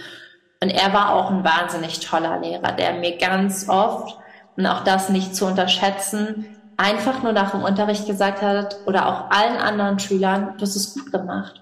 Und 0.62 0.70
er 0.70 0.92
war 0.92 1.12
auch 1.12 1.28
ein 1.32 1.42
wahnsinnig 1.42 1.98
toller 1.98 2.38
Lehrer, 2.38 2.70
der 2.70 2.92
mir 2.92 3.18
ganz 3.18 3.68
oft 3.68 4.16
und 4.56 4.64
auch 4.64 4.84
das 4.84 5.08
nicht 5.08 5.34
zu 5.34 5.44
unterschätzen, 5.44 6.46
einfach 6.76 7.24
nur 7.24 7.32
nach 7.32 7.50
dem 7.50 7.64
Unterricht 7.64 8.06
gesagt 8.06 8.42
hat 8.42 8.76
oder 8.86 9.08
auch 9.08 9.36
allen 9.36 9.56
anderen 9.56 9.98
Schülern, 9.98 10.54
du 10.56 10.62
hast 10.62 10.76
es 10.76 10.94
gut 10.94 11.10
gemacht. 11.10 11.60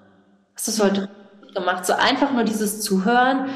Hast 0.55 0.69
du 0.69 0.73
es 0.73 0.83
heute 0.83 1.09
gut 1.41 1.55
gemacht. 1.55 1.87
So 1.87 1.95
einfach 1.95 2.31
nur 2.31 2.45
dieses 2.45 2.83
Zuhören, 2.83 3.49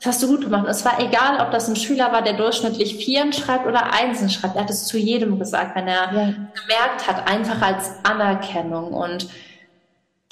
das 0.00 0.14
hast 0.14 0.22
du 0.22 0.28
gut 0.28 0.40
gemacht. 0.40 0.66
Es 0.68 0.84
war 0.84 0.98
egal, 0.98 1.40
ob 1.40 1.50
das 1.50 1.68
ein 1.68 1.76
Schüler 1.76 2.10
war, 2.10 2.22
der 2.22 2.32
durchschnittlich 2.32 2.96
Vieren 2.96 3.34
schreibt 3.34 3.66
oder 3.66 3.92
Einsen 3.92 4.30
schreibt. 4.30 4.56
Er 4.56 4.62
hat 4.62 4.70
es 4.70 4.86
zu 4.86 4.96
jedem 4.96 5.38
gesagt, 5.38 5.76
wenn 5.76 5.86
er 5.86 6.12
ja. 6.12 6.24
gemerkt 6.32 7.06
hat, 7.06 7.30
einfach 7.30 7.60
als 7.60 7.92
Anerkennung. 8.02 8.94
Und 8.94 9.28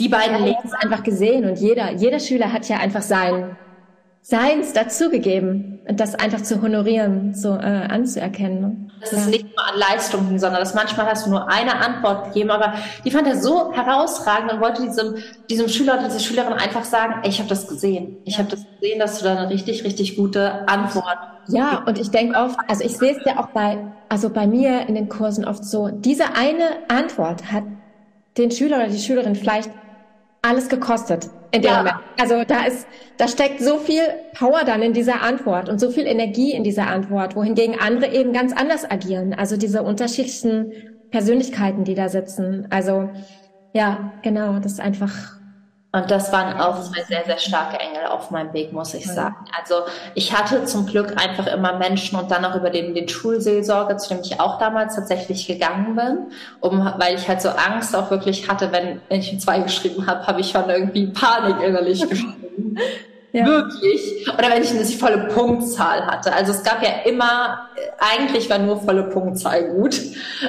die 0.00 0.08
beiden 0.08 0.38
ja, 0.38 0.44
Leben 0.46 0.72
einfach 0.80 1.02
gesehen 1.02 1.44
und 1.44 1.58
jeder, 1.58 1.92
jeder 1.92 2.18
Schüler 2.18 2.50
hat 2.50 2.66
ja 2.68 2.78
einfach 2.78 3.02
sein, 3.02 3.56
Seins 4.22 4.72
dazugegeben 4.72 5.67
das 5.92 6.14
einfach 6.14 6.42
zu 6.42 6.60
honorieren, 6.62 7.34
so 7.34 7.54
äh, 7.54 7.86
anzuerkennen. 7.88 8.92
Das 9.00 9.12
ja. 9.12 9.18
ist 9.18 9.30
nicht 9.30 9.44
nur 9.44 9.66
an 9.66 9.78
Leistungen, 9.78 10.38
sondern 10.38 10.60
das 10.60 10.74
manchmal 10.74 11.06
hast 11.06 11.26
du 11.26 11.30
nur 11.30 11.48
eine 11.48 11.76
Antwort 11.76 12.26
gegeben, 12.26 12.50
aber 12.50 12.74
die 13.04 13.10
fand 13.10 13.26
er 13.26 13.36
so 13.36 13.72
herausragend 13.72 14.52
und 14.52 14.60
wollte 14.60 14.82
diesem, 14.82 15.16
diesem 15.48 15.68
Schüler 15.68 15.94
oder 15.94 16.04
dieser 16.04 16.20
Schülerin 16.20 16.52
einfach 16.52 16.84
sagen, 16.84 17.22
ich 17.24 17.38
habe 17.38 17.48
das 17.48 17.68
gesehen. 17.68 18.18
Ich 18.24 18.38
habe 18.38 18.48
das 18.48 18.64
gesehen, 18.80 18.98
dass 18.98 19.18
du 19.18 19.24
da 19.24 19.36
eine 19.36 19.50
richtig, 19.50 19.84
richtig 19.84 20.16
gute 20.16 20.68
Antwort 20.68 21.18
ja, 21.48 21.82
und 21.86 21.98
ich 21.98 22.10
denke 22.10 22.38
oft, 22.38 22.58
also 22.68 22.84
ich 22.84 22.96
sehe 22.98 23.16
es 23.16 23.24
ja 23.24 23.38
auch 23.38 23.48
bei, 23.48 23.78
also 24.08 24.28
bei 24.28 24.46
mir 24.46 24.86
in 24.86 24.94
den 24.94 25.08
Kursen 25.08 25.46
oft 25.46 25.64
so, 25.64 25.88
diese 25.88 26.34
eine 26.36 26.64
Antwort 26.88 27.50
hat 27.50 27.64
den 28.36 28.50
Schüler 28.50 28.76
oder 28.76 28.88
die 28.88 28.98
Schülerin 28.98 29.34
vielleicht 29.34 29.70
alles 30.42 30.68
gekostet 30.68 31.28
in 31.50 31.62
dem 31.62 31.70
ja. 31.70 31.76
Moment. 31.78 31.96
Also 32.20 32.44
da 32.46 32.64
ist, 32.64 32.86
da 33.16 33.28
steckt 33.28 33.60
so 33.60 33.78
viel 33.78 34.02
Power 34.38 34.64
dann 34.64 34.82
in 34.82 34.92
dieser 34.92 35.22
Antwort 35.22 35.68
und 35.68 35.80
so 35.80 35.90
viel 35.90 36.06
Energie 36.06 36.52
in 36.52 36.64
dieser 36.64 36.86
Antwort, 36.88 37.36
wohingegen 37.36 37.78
andere 37.78 38.12
eben 38.12 38.32
ganz 38.32 38.52
anders 38.52 38.88
agieren. 38.90 39.34
Also 39.34 39.56
diese 39.56 39.82
unterschiedlichen 39.82 40.72
Persönlichkeiten, 41.10 41.84
die 41.84 41.94
da 41.94 42.08
sitzen. 42.08 42.66
Also 42.70 43.10
ja, 43.72 44.12
genau, 44.22 44.58
das 44.58 44.72
ist 44.72 44.80
einfach 44.80 45.37
und 45.90 46.10
das 46.10 46.30
waren 46.32 46.60
auch 46.60 46.82
zwei 46.82 47.02
sehr, 47.02 47.24
sehr 47.24 47.38
starke 47.38 47.78
Engel 47.80 48.06
auf 48.10 48.30
meinem 48.30 48.52
Weg, 48.52 48.74
muss 48.74 48.92
ich 48.92 49.06
sagen. 49.06 49.36
Also 49.58 49.74
ich 50.14 50.36
hatte 50.36 50.66
zum 50.66 50.84
Glück 50.84 51.14
einfach 51.16 51.46
immer 51.46 51.78
Menschen 51.78 52.18
und 52.18 52.30
dann 52.30 52.44
auch 52.44 52.54
über 52.54 52.68
den, 52.68 52.94
den 52.94 53.08
Schulseelsorger, 53.08 53.96
zu 53.96 54.10
dem 54.10 54.22
ich 54.22 54.38
auch 54.38 54.58
damals 54.58 54.96
tatsächlich 54.96 55.46
gegangen 55.46 55.96
bin, 55.96 56.18
um, 56.60 56.92
weil 56.98 57.14
ich 57.14 57.26
halt 57.26 57.40
so 57.40 57.48
Angst 57.48 57.96
auch 57.96 58.10
wirklich 58.10 58.50
hatte, 58.50 58.70
wenn, 58.70 59.00
ich 59.08 59.32
ein 59.32 59.40
Zwei 59.40 59.60
geschrieben 59.60 60.06
habe, 60.06 60.26
habe 60.26 60.42
ich 60.42 60.50
schon 60.50 60.68
irgendwie 60.68 61.06
Panik 61.06 61.62
innerlich 61.62 62.00
geschrieben. 62.08 62.76
Ja. 63.32 63.46
Wirklich. 63.46 64.26
Oder 64.28 64.50
wenn 64.50 64.62
ich 64.62 64.70
eine 64.70 64.84
volle 64.84 65.28
Punktzahl 65.28 66.06
hatte. 66.06 66.34
Also 66.34 66.52
es 66.52 66.62
gab 66.64 66.82
ja 66.82 66.90
immer, 67.06 67.68
eigentlich 67.98 68.50
war 68.50 68.58
nur 68.58 68.78
volle 68.80 69.04
Punktzahl 69.04 69.68
gut. 69.70 69.98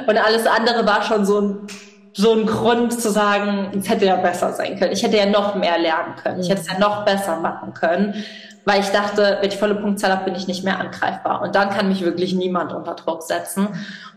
Und 0.06 0.18
alles 0.18 0.46
andere 0.48 0.86
war 0.86 1.04
schon 1.04 1.26
so 1.26 1.40
ein 1.40 1.68
so 2.14 2.34
ein 2.34 2.46
Grund 2.46 3.00
zu 3.00 3.12
sagen, 3.12 3.72
es 3.78 3.90
hätte 3.90 4.06
ja 4.06 4.16
besser 4.16 4.54
sein 4.54 4.78
können. 4.78 4.92
Ich 4.92 5.04
hätte 5.04 5.18
ja 5.18 5.26
noch 5.26 5.56
mehr 5.56 5.78
lernen 5.78 6.16
können. 6.22 6.40
Ich 6.42 6.50
hätte 6.50 6.62
es 6.62 6.68
ja 6.68 6.80
noch 6.80 7.06
besser 7.06 7.40
machen 7.40 7.74
können, 7.74 8.24
weil 8.66 8.82
ich 8.82 8.90
dachte, 8.90 9.38
wenn 9.42 9.50
ich 9.50 9.58
volle 9.58 9.76
Punktzahl 9.76 10.12
habe, 10.12 10.26
bin 10.26 10.36
ich 10.36 10.48
nicht 10.48 10.64
mehr 10.64 10.80
angreifbar. 10.80 11.42
Und 11.42 11.56
dann 11.56 11.70
kann 11.70 11.88
mich 11.88 12.04
wirklich 12.04 12.34
niemand 12.34 12.74
unter 12.74 12.96
Druck 12.96 13.24
setzen. 13.24 13.68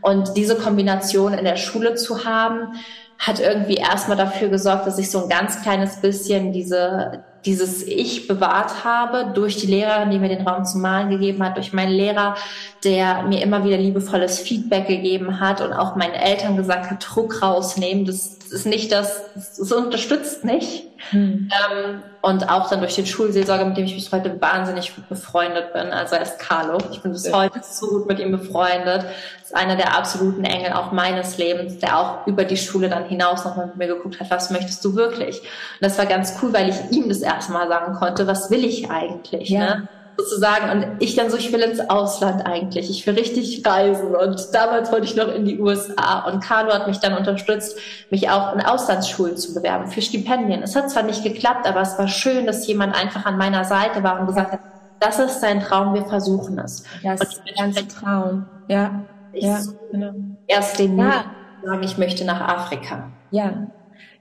Und 0.00 0.36
diese 0.36 0.56
Kombination 0.56 1.34
in 1.34 1.44
der 1.44 1.56
Schule 1.56 1.94
zu 1.94 2.24
haben, 2.24 2.74
hat 3.22 3.38
irgendwie 3.38 3.76
erstmal 3.76 4.16
dafür 4.16 4.48
gesorgt, 4.48 4.86
dass 4.86 4.98
ich 4.98 5.08
so 5.08 5.22
ein 5.22 5.28
ganz 5.28 5.62
kleines 5.62 6.00
bisschen 6.00 6.52
diese, 6.52 7.22
dieses 7.44 7.86
Ich 7.86 8.26
bewahrt 8.26 8.84
habe 8.84 9.30
durch 9.32 9.56
die 9.56 9.68
Lehrerin, 9.68 10.10
die 10.10 10.18
mir 10.18 10.28
den 10.28 10.46
Raum 10.46 10.64
zum 10.64 10.80
Malen 10.80 11.08
gegeben 11.08 11.40
hat, 11.44 11.56
durch 11.56 11.72
meinen 11.72 11.92
Lehrer, 11.92 12.34
der 12.82 13.22
mir 13.22 13.40
immer 13.40 13.64
wieder 13.64 13.76
liebevolles 13.76 14.40
Feedback 14.40 14.88
gegeben 14.88 15.38
hat 15.38 15.60
und 15.60 15.72
auch 15.72 15.94
meinen 15.94 16.14
Eltern 16.14 16.56
gesagt 16.56 16.90
hat, 16.90 17.06
Druck 17.08 17.42
rausnehmen, 17.42 18.06
das 18.06 18.38
ist 18.50 18.66
nicht 18.66 18.90
das, 18.90 19.22
das 19.56 19.70
unterstützt 19.70 20.44
nicht. 20.44 20.84
Hm. 21.10 21.48
Ähm, 21.50 22.02
und 22.20 22.48
auch 22.48 22.70
dann 22.70 22.80
durch 22.80 22.94
den 22.94 23.06
Schulseelsorger, 23.06 23.64
mit 23.64 23.76
dem 23.76 23.84
ich 23.84 23.94
bis 23.94 24.12
heute 24.12 24.40
wahnsinnig 24.40 24.94
gut 24.94 25.08
befreundet 25.08 25.72
bin. 25.72 25.88
Also 25.90 26.14
er 26.14 26.22
ist 26.22 26.38
Carlo. 26.38 26.78
Ich 26.90 27.02
bin 27.02 27.12
bis 27.12 27.32
heute 27.32 27.60
so 27.62 27.88
gut 27.88 28.06
mit 28.06 28.20
ihm 28.20 28.30
befreundet. 28.30 29.04
Das 29.40 29.48
ist 29.48 29.56
einer 29.56 29.76
der 29.76 29.96
absoluten 29.96 30.44
Engel 30.44 30.72
auch 30.72 30.92
meines 30.92 31.38
Lebens, 31.38 31.78
der 31.78 31.98
auch 31.98 32.26
über 32.26 32.44
die 32.44 32.56
Schule 32.56 32.88
dann 32.88 33.04
hinaus 33.04 33.44
nochmal 33.44 33.66
mit 33.66 33.76
mir 33.76 33.88
geguckt 33.88 34.20
hat, 34.20 34.30
was 34.30 34.50
möchtest 34.50 34.84
du 34.84 34.94
wirklich? 34.94 35.40
Und 35.40 35.48
das 35.80 35.98
war 35.98 36.06
ganz 36.06 36.38
cool, 36.42 36.52
weil 36.52 36.68
ich 36.70 36.96
ihm 36.96 37.08
das 37.08 37.20
erste 37.20 37.52
Mal 37.52 37.68
sagen 37.68 37.94
konnte, 37.94 38.26
was 38.26 38.50
will 38.50 38.64
ich 38.64 38.90
eigentlich? 38.90 39.48
Ja. 39.48 39.76
Ne? 39.76 39.88
Sozusagen. 40.16 40.70
Und 40.70 40.96
ich 41.00 41.16
dann 41.16 41.30
so, 41.30 41.36
ich 41.36 41.52
will 41.52 41.60
ins 41.60 41.80
Ausland 41.80 42.46
eigentlich. 42.46 42.90
Ich 42.90 43.06
will 43.06 43.14
richtig 43.14 43.64
reisen. 43.66 44.14
Und 44.14 44.54
damals 44.54 44.92
wollte 44.92 45.06
ich 45.06 45.16
noch 45.16 45.28
in 45.28 45.44
die 45.44 45.60
USA. 45.60 46.20
Und 46.28 46.42
Carlo 46.42 46.72
hat 46.72 46.86
mich 46.86 46.98
dann 46.98 47.16
unterstützt, 47.16 47.78
mich 48.10 48.30
auch 48.30 48.54
in 48.54 48.60
Auslandsschulen 48.60 49.36
zu 49.36 49.54
bewerben 49.54 49.88
für 49.88 50.02
Stipendien. 50.02 50.62
Es 50.62 50.76
hat 50.76 50.90
zwar 50.90 51.02
nicht 51.02 51.22
geklappt, 51.22 51.66
aber 51.66 51.80
es 51.80 51.98
war 51.98 52.08
schön, 52.08 52.46
dass 52.46 52.66
jemand 52.66 52.94
einfach 52.94 53.26
an 53.26 53.36
meiner 53.36 53.64
Seite 53.64 54.02
war 54.02 54.20
und 54.20 54.26
gesagt 54.26 54.52
hat, 54.52 54.60
das 55.00 55.18
ist 55.18 55.40
dein 55.40 55.60
Traum, 55.60 55.94
wir 55.94 56.04
versuchen 56.04 56.58
es. 56.58 56.84
Das 57.02 57.20
ist 57.20 57.42
ein 57.58 57.88
Traum. 57.88 58.46
Ja. 58.68 59.04
Ich 59.32 59.44
ja, 59.44 59.58
genau. 59.90 60.12
erst 60.46 60.78
den 60.78 60.98
ja. 60.98 61.24
sagen, 61.64 61.82
ich 61.82 61.98
möchte 61.98 62.24
nach 62.24 62.40
Afrika. 62.40 63.10
Ja, 63.30 63.66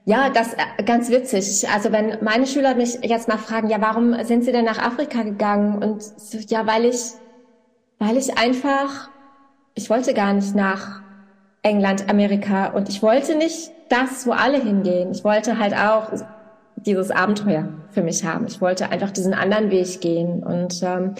ja, 0.04 0.30
das 0.30 0.54
äh, 0.54 0.82
ganz 0.84 1.10
witzig. 1.10 1.68
Also 1.72 1.92
wenn 1.92 2.18
meine 2.22 2.46
Schüler 2.46 2.74
mich 2.74 2.98
jetzt 3.02 3.28
mal 3.28 3.38
fragen, 3.38 3.68
ja, 3.68 3.80
warum 3.80 4.14
sind 4.24 4.44
sie 4.44 4.52
denn 4.52 4.64
nach 4.64 4.78
Afrika 4.78 5.22
gegangen? 5.22 5.82
Und 5.82 6.02
so, 6.02 6.38
ja, 6.38 6.66
weil 6.66 6.84
ich, 6.84 7.12
weil 7.98 8.16
ich 8.16 8.36
einfach, 8.36 9.10
ich 9.74 9.88
wollte 9.90 10.12
gar 10.14 10.32
nicht 10.32 10.54
nach 10.54 11.02
England, 11.62 12.08
Amerika 12.10 12.66
und 12.68 12.88
ich 12.88 13.02
wollte 13.02 13.36
nicht 13.36 13.70
das, 13.88 14.26
wo 14.26 14.32
alle 14.32 14.60
hingehen. 14.60 15.12
Ich 15.12 15.22
wollte 15.22 15.58
halt 15.58 15.74
auch 15.74 16.08
dieses 16.76 17.12
Abenteuer 17.12 17.68
für 17.90 18.02
mich 18.02 18.24
haben. 18.24 18.46
Ich 18.46 18.60
wollte 18.60 18.90
einfach 18.90 19.12
diesen 19.12 19.34
anderen 19.34 19.70
Weg 19.70 20.00
gehen. 20.00 20.42
Und 20.42 20.82
ähm, 20.82 21.14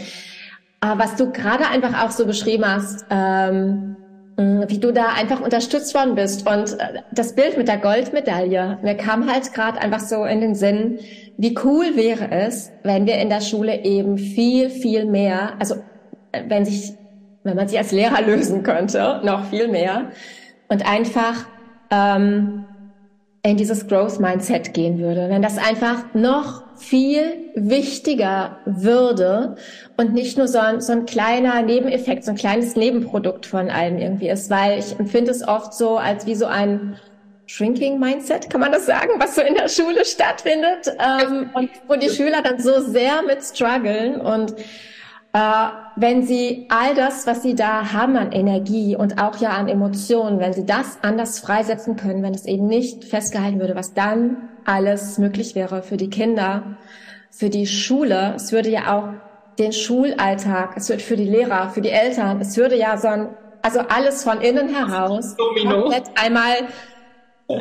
was 0.80 1.14
du 1.14 1.30
gerade 1.30 1.68
einfach 1.68 2.02
auch 2.02 2.10
so 2.10 2.26
beschrieben 2.26 2.64
hast, 2.66 3.06
ähm, 3.10 3.96
wie 4.68 4.78
du 4.78 4.92
da 4.92 5.12
einfach 5.14 5.40
unterstützt 5.40 5.94
worden 5.94 6.14
bist. 6.14 6.46
Und 6.46 6.78
äh, 6.78 7.02
das 7.12 7.34
Bild 7.34 7.56
mit 7.56 7.68
der 7.68 7.78
Goldmedaille, 7.78 8.78
mir 8.82 8.94
kam 8.94 9.30
halt 9.30 9.52
gerade 9.52 9.80
einfach 9.80 10.00
so 10.00 10.24
in 10.24 10.40
den 10.40 10.54
Sinn, 10.54 10.98
wie 11.38 11.56
cool 11.64 11.96
wäre 11.96 12.30
es, 12.30 12.70
wenn 12.82 13.06
wir 13.06 13.16
in 13.16 13.28
der 13.28 13.40
Schule 13.40 13.84
eben 13.84 14.18
viel, 14.18 14.70
viel 14.70 15.06
mehr, 15.06 15.54
also 15.58 15.76
äh, 16.32 16.42
wenn 16.48 16.64
sich, 16.64 16.92
wenn 17.42 17.56
man 17.56 17.68
sich 17.68 17.78
als 17.78 17.92
Lehrer 17.92 18.22
lösen 18.26 18.62
könnte, 18.62 19.20
noch 19.24 19.46
viel 19.46 19.68
mehr 19.68 20.10
und 20.68 20.88
einfach 20.88 21.46
ähm, 21.90 22.64
in 23.44 23.56
dieses 23.56 23.88
Growth 23.88 24.20
Mindset 24.20 24.72
gehen 24.72 25.00
würde, 25.00 25.28
wenn 25.28 25.42
das 25.42 25.58
einfach 25.58 26.14
noch 26.14 26.62
viel 26.76 27.50
wichtiger 27.56 28.58
würde 28.66 29.56
und 29.96 30.14
nicht 30.14 30.38
nur 30.38 30.46
so 30.46 30.58
ein, 30.58 30.80
so 30.80 30.92
ein 30.92 31.06
kleiner 31.06 31.60
Nebeneffekt, 31.62 32.24
so 32.24 32.30
ein 32.30 32.36
kleines 32.36 32.76
Nebenprodukt 32.76 33.44
von 33.44 33.68
allem 33.68 33.98
irgendwie 33.98 34.28
ist, 34.28 34.48
weil 34.48 34.78
ich 34.78 34.96
empfinde 34.98 35.32
es 35.32 35.46
oft 35.46 35.74
so 35.74 35.96
als 35.98 36.24
wie 36.26 36.36
so 36.36 36.46
ein 36.46 36.96
Shrinking 37.46 37.98
Mindset, 37.98 38.48
kann 38.48 38.60
man 38.60 38.70
das 38.70 38.86
sagen, 38.86 39.10
was 39.18 39.34
so 39.34 39.42
in 39.42 39.54
der 39.54 39.68
Schule 39.68 40.04
stattfindet 40.04 40.92
ähm, 41.00 41.50
und 41.52 41.70
wo 41.88 41.96
die 41.96 42.10
Schüler 42.10 42.42
dann 42.42 42.60
so 42.60 42.80
sehr 42.80 43.22
mit 43.22 43.42
strugglen 43.42 44.20
und 44.20 44.54
äh, 45.32 45.68
wenn 45.96 46.22
Sie 46.22 46.66
all 46.70 46.94
das, 46.94 47.26
was 47.26 47.42
Sie 47.42 47.54
da 47.54 47.92
haben 47.92 48.16
an 48.16 48.32
Energie 48.32 48.96
und 48.96 49.20
auch 49.20 49.36
ja 49.38 49.50
an 49.50 49.68
Emotionen, 49.68 50.38
wenn 50.40 50.52
Sie 50.52 50.64
das 50.64 50.98
anders 51.02 51.38
freisetzen 51.38 51.96
können, 51.96 52.22
wenn 52.22 52.34
es 52.34 52.46
eben 52.46 52.66
nicht 52.66 53.04
festgehalten 53.04 53.60
würde, 53.60 53.76
was 53.76 53.94
dann 53.94 54.48
alles 54.64 55.18
möglich 55.18 55.54
wäre 55.54 55.82
für 55.82 55.96
die 55.96 56.10
Kinder, 56.10 56.76
für 57.30 57.50
die 57.50 57.66
Schule, 57.66 58.34
es 58.36 58.52
würde 58.52 58.70
ja 58.70 58.96
auch 58.96 59.08
den 59.58 59.72
Schulalltag, 59.72 60.76
es 60.76 60.88
wird 60.88 61.02
für 61.02 61.16
die 61.16 61.28
Lehrer, 61.28 61.70
für 61.70 61.80
die 61.80 61.90
Eltern, 61.90 62.40
es 62.40 62.56
würde 62.56 62.76
ja 62.76 62.96
so 62.96 63.08
ein, 63.08 63.28
also 63.62 63.80
alles 63.80 64.24
von 64.24 64.40
innen 64.40 64.68
heraus 64.68 65.36
komplett 65.36 66.04
einmal 66.14 66.54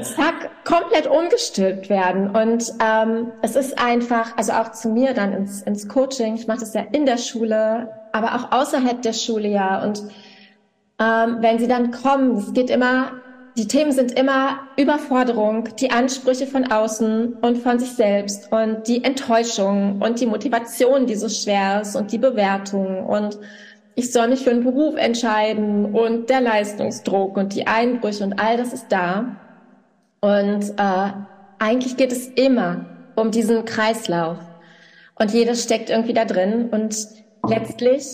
zack, 0.02 0.50
komplett 0.64 1.08
umgestülpt 1.08 1.90
werden. 1.90 2.30
Und 2.36 2.72
ähm, 2.84 3.32
es 3.42 3.56
ist 3.56 3.78
einfach, 3.78 4.38
also 4.38 4.54
auch 4.54 4.72
zu 4.72 4.90
mir 4.90 5.14
dann 5.14 5.34
ins, 5.34 5.62
ins 5.64 5.88
Coaching, 5.88 6.36
ich 6.36 6.48
mache 6.48 6.62
das 6.62 6.74
ja 6.74 6.86
in 6.92 7.06
der 7.06 7.18
Schule, 7.18 7.90
aber 8.14 8.36
auch 8.36 8.52
außerhalb 8.52 9.02
der 9.02 9.14
Schule 9.14 9.50
ja. 9.50 9.84
Und 9.84 10.02
ähm, 11.00 11.38
wenn 11.40 11.60
sie 11.60 11.68
dann 11.68 11.92
kommen, 11.92 12.38
es 12.38 12.54
geht 12.54 12.70
immer, 12.70 13.12
die 13.58 13.68
Themen 13.68 13.92
sind 13.92 14.12
immer 14.18 14.60
Überforderung, 14.78 15.70
die 15.80 15.92
Ansprüche 15.92 16.48
von 16.48 16.72
außen 16.72 17.34
und 17.42 17.58
von 17.58 17.80
sich 17.80 17.92
selbst 17.92 18.52
und 18.52 18.88
die 18.88 19.04
Enttäuschung 19.04 20.02
und 20.02 20.20
die 20.20 20.26
Motivation, 20.26 21.06
die 21.06 21.16
so 21.16 21.30
schwer 21.30 21.82
ist 21.82 21.96
und 21.96 22.12
die 22.12 22.18
Bewertung 22.18 23.06
und 23.06 23.38
ich 23.96 24.12
soll 24.12 24.30
mich 24.30 24.44
für 24.44 24.52
einen 24.52 24.64
Beruf 24.64 24.96
entscheiden 24.96 25.94
und 25.94 26.30
der 26.30 26.42
Leistungsdruck 26.42 27.36
und 27.36 27.54
die 27.54 27.68
Einbrüche 27.68 28.24
und 28.24 28.40
all 28.40 28.58
das 28.58 28.74
ist 28.74 28.88
da. 28.90 29.36
Und 30.22 30.72
äh, 30.78 31.12
eigentlich 31.60 31.98
geht 31.98 32.12
es 32.12 32.28
immer 32.28 32.86
um 33.16 33.32
diesen 33.32 33.66
Kreislauf. 33.66 34.38
Und 35.16 35.34
jedes 35.34 35.64
steckt 35.64 35.90
irgendwie 35.90 36.14
da 36.14 36.26
drin. 36.26 36.70
Und 36.72 36.96
letztlich, 37.48 38.06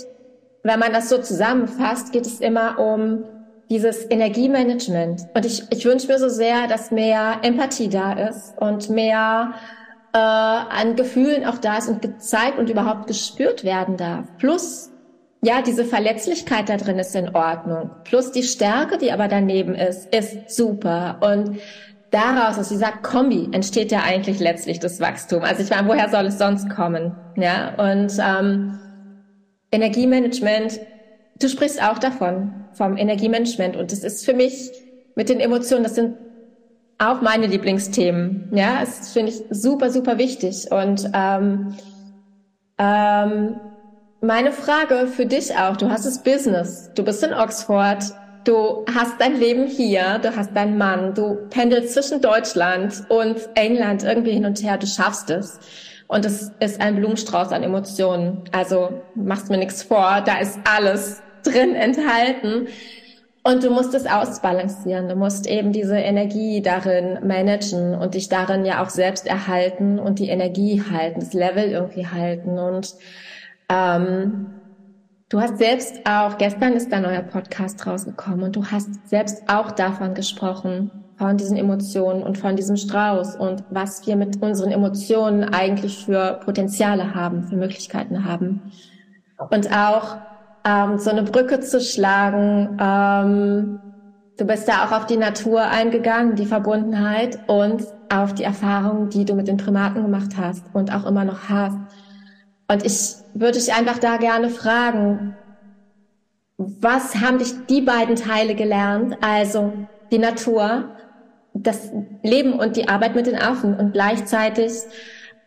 wenn 0.63 0.79
man 0.79 0.93
das 0.93 1.09
so 1.09 1.17
zusammenfasst, 1.17 2.11
geht 2.11 2.25
es 2.25 2.39
immer 2.39 2.79
um 2.79 3.23
dieses 3.69 4.09
Energiemanagement. 4.09 5.27
Und 5.33 5.45
ich, 5.45 5.63
ich 5.71 5.85
wünsche 5.85 6.07
mir 6.07 6.19
so 6.19 6.29
sehr, 6.29 6.67
dass 6.67 6.91
mehr 6.91 7.39
Empathie 7.41 7.89
da 7.89 8.13
ist 8.13 8.57
und 8.57 8.89
mehr 8.89 9.53
äh, 10.13 10.17
an 10.17 10.95
Gefühlen 10.95 11.45
auch 11.45 11.57
da 11.57 11.77
ist 11.77 11.89
und 11.89 12.01
gezeigt 12.01 12.57
und 12.59 12.69
überhaupt 12.69 13.07
gespürt 13.07 13.63
werden 13.63 13.97
darf. 13.97 14.25
Plus, 14.37 14.91
ja, 15.41 15.61
diese 15.61 15.85
Verletzlichkeit 15.85 16.69
da 16.69 16.77
drin 16.77 16.97
ist 16.97 17.15
in 17.15 17.35
Ordnung. 17.35 17.91
Plus 18.03 18.31
die 18.31 18.43
Stärke, 18.43 18.97
die 18.97 19.11
aber 19.11 19.27
daneben 19.27 19.75
ist, 19.75 20.13
ist 20.13 20.49
super. 20.49 21.17
Und 21.21 21.59
daraus, 22.09 22.57
aus 22.57 22.69
dieser 22.69 22.91
Kombi, 22.91 23.49
entsteht 23.51 23.91
ja 23.91 24.01
eigentlich 24.03 24.39
letztlich 24.39 24.79
das 24.79 24.99
Wachstum. 24.99 25.43
Also 25.43 25.61
ich 25.61 25.69
meine, 25.69 25.87
woher 25.87 26.09
soll 26.09 26.25
es 26.25 26.37
sonst 26.37 26.69
kommen? 26.69 27.15
Ja, 27.35 27.75
und 27.77 28.13
ähm, 28.19 28.79
Energiemanagement, 29.71 30.79
du 31.39 31.49
sprichst 31.49 31.81
auch 31.81 31.99
davon, 31.99 32.53
vom 32.73 32.97
Energiemanagement. 32.97 33.75
Und 33.75 33.91
das 33.91 33.99
ist 34.03 34.25
für 34.25 34.33
mich 34.33 34.71
mit 35.15 35.29
den 35.29 35.39
Emotionen, 35.39 35.83
das 35.83 35.95
sind 35.95 36.15
auch 36.99 37.21
meine 37.21 37.47
Lieblingsthemen. 37.47 38.49
Ja, 38.53 38.79
das 38.79 39.11
finde 39.11 39.31
ich 39.31 39.43
super, 39.49 39.89
super 39.89 40.17
wichtig. 40.17 40.71
Und 40.71 41.09
ähm, 41.13 41.75
ähm, 42.77 43.59
meine 44.21 44.51
Frage 44.51 45.07
für 45.07 45.25
dich 45.25 45.55
auch, 45.55 45.77
du 45.77 45.89
hast 45.89 46.05
das 46.05 46.23
Business, 46.23 46.89
du 46.95 47.03
bist 47.03 47.23
in 47.23 47.33
Oxford, 47.33 48.03
du 48.45 48.85
hast 48.93 49.19
dein 49.19 49.39
Leben 49.39 49.67
hier, 49.67 50.19
du 50.19 50.35
hast 50.35 50.55
deinen 50.55 50.77
Mann, 50.77 51.13
du 51.13 51.35
pendelst 51.49 51.93
zwischen 51.93 52.21
Deutschland 52.21 53.03
und 53.09 53.37
England 53.55 54.03
irgendwie 54.03 54.31
hin 54.31 54.45
und 54.45 54.61
her, 54.63 54.77
du 54.77 54.87
schaffst 54.87 55.29
es. 55.29 55.59
Und 56.07 56.25
es 56.25 56.51
ist 56.59 56.79
ein 56.79 56.95
Blumenstrauß 56.95 57.51
an 57.51 57.63
Emotionen. 57.63 58.43
Also 58.51 59.01
machst 59.15 59.49
mir 59.49 59.57
nichts 59.57 59.83
vor, 59.83 60.21
da 60.25 60.39
ist 60.39 60.59
alles 60.63 61.21
drin 61.43 61.75
enthalten. 61.75 62.67
Und 63.43 63.63
du 63.63 63.69
musst 63.69 63.93
es 63.93 64.05
ausbalancieren. 64.05 65.07
Du 65.07 65.15
musst 65.15 65.47
eben 65.47 65.71
diese 65.71 65.97
Energie 65.97 66.61
darin 66.61 67.25
managen 67.25 67.95
und 67.95 68.13
dich 68.13 68.27
darin 68.27 68.65
ja 68.65 68.83
auch 68.83 68.89
selbst 68.89 69.25
erhalten 69.25 69.99
und 69.99 70.19
die 70.19 70.27
Energie 70.27 70.83
halten, 70.91 71.21
das 71.21 71.33
Level 71.33 71.69
irgendwie 71.69 72.07
halten. 72.07 72.59
Und 72.59 72.95
ähm, 73.69 74.47
du 75.29 75.39
hast 75.39 75.59
selbst 75.59 76.01
auch, 76.05 76.37
gestern 76.37 76.73
ist 76.73 76.91
dein 76.91 77.03
neuer 77.03 77.21
Podcast 77.21 77.85
rausgekommen 77.87 78.43
und 78.43 78.55
du 78.55 78.65
hast 78.65 79.07
selbst 79.07 79.43
auch 79.47 79.71
davon 79.71 80.13
gesprochen, 80.13 80.91
von 81.17 81.37
diesen 81.37 81.57
Emotionen 81.57 82.23
und 82.23 82.37
von 82.37 82.55
diesem 82.55 82.77
Strauß 82.77 83.35
und 83.37 83.63
was 83.69 84.05
wir 84.05 84.15
mit 84.15 84.41
unseren 84.41 84.71
Emotionen 84.71 85.43
eigentlich 85.43 86.05
für 86.05 86.39
Potenziale 86.45 87.15
haben, 87.15 87.47
für 87.47 87.55
Möglichkeiten 87.55 88.23
haben. 88.23 88.71
Und 89.49 89.75
auch 89.75 90.17
ähm, 90.63 90.99
so 90.99 91.09
eine 91.09 91.23
Brücke 91.23 91.59
zu 91.59 91.79
schlagen. 91.79 92.77
Ähm, 92.79 93.79
du 94.37 94.45
bist 94.45 94.67
da 94.67 94.85
auch 94.85 94.91
auf 94.91 95.05
die 95.05 95.17
Natur 95.17 95.61
eingegangen, 95.61 96.35
die 96.35 96.45
Verbundenheit 96.45 97.39
und 97.47 97.83
auf 98.09 98.33
die 98.33 98.43
Erfahrungen, 98.43 99.09
die 99.09 99.25
du 99.25 99.33
mit 99.33 99.47
den 99.47 99.57
Primaten 99.57 100.01
gemacht 100.01 100.31
hast 100.37 100.63
und 100.73 100.93
auch 100.93 101.05
immer 101.05 101.25
noch 101.25 101.49
hast. 101.49 101.77
Und 102.69 102.85
ich 102.85 103.15
würde 103.33 103.57
dich 103.57 103.73
einfach 103.73 103.97
da 103.97 104.17
gerne 104.17 104.49
fragen, 104.49 105.35
was 106.57 107.15
haben 107.15 107.37
dich 107.37 107.53
die 107.69 107.81
beiden 107.81 108.15
Teile 108.15 108.55
gelernt? 108.55 109.17
Also 109.21 109.73
die 110.11 110.19
Natur, 110.19 110.89
das 111.63 111.91
Leben 112.23 112.53
und 112.53 112.75
die 112.75 112.87
Arbeit 112.89 113.15
mit 113.15 113.27
den 113.27 113.35
Affen 113.35 113.75
und 113.75 113.93
gleichzeitig 113.93 114.71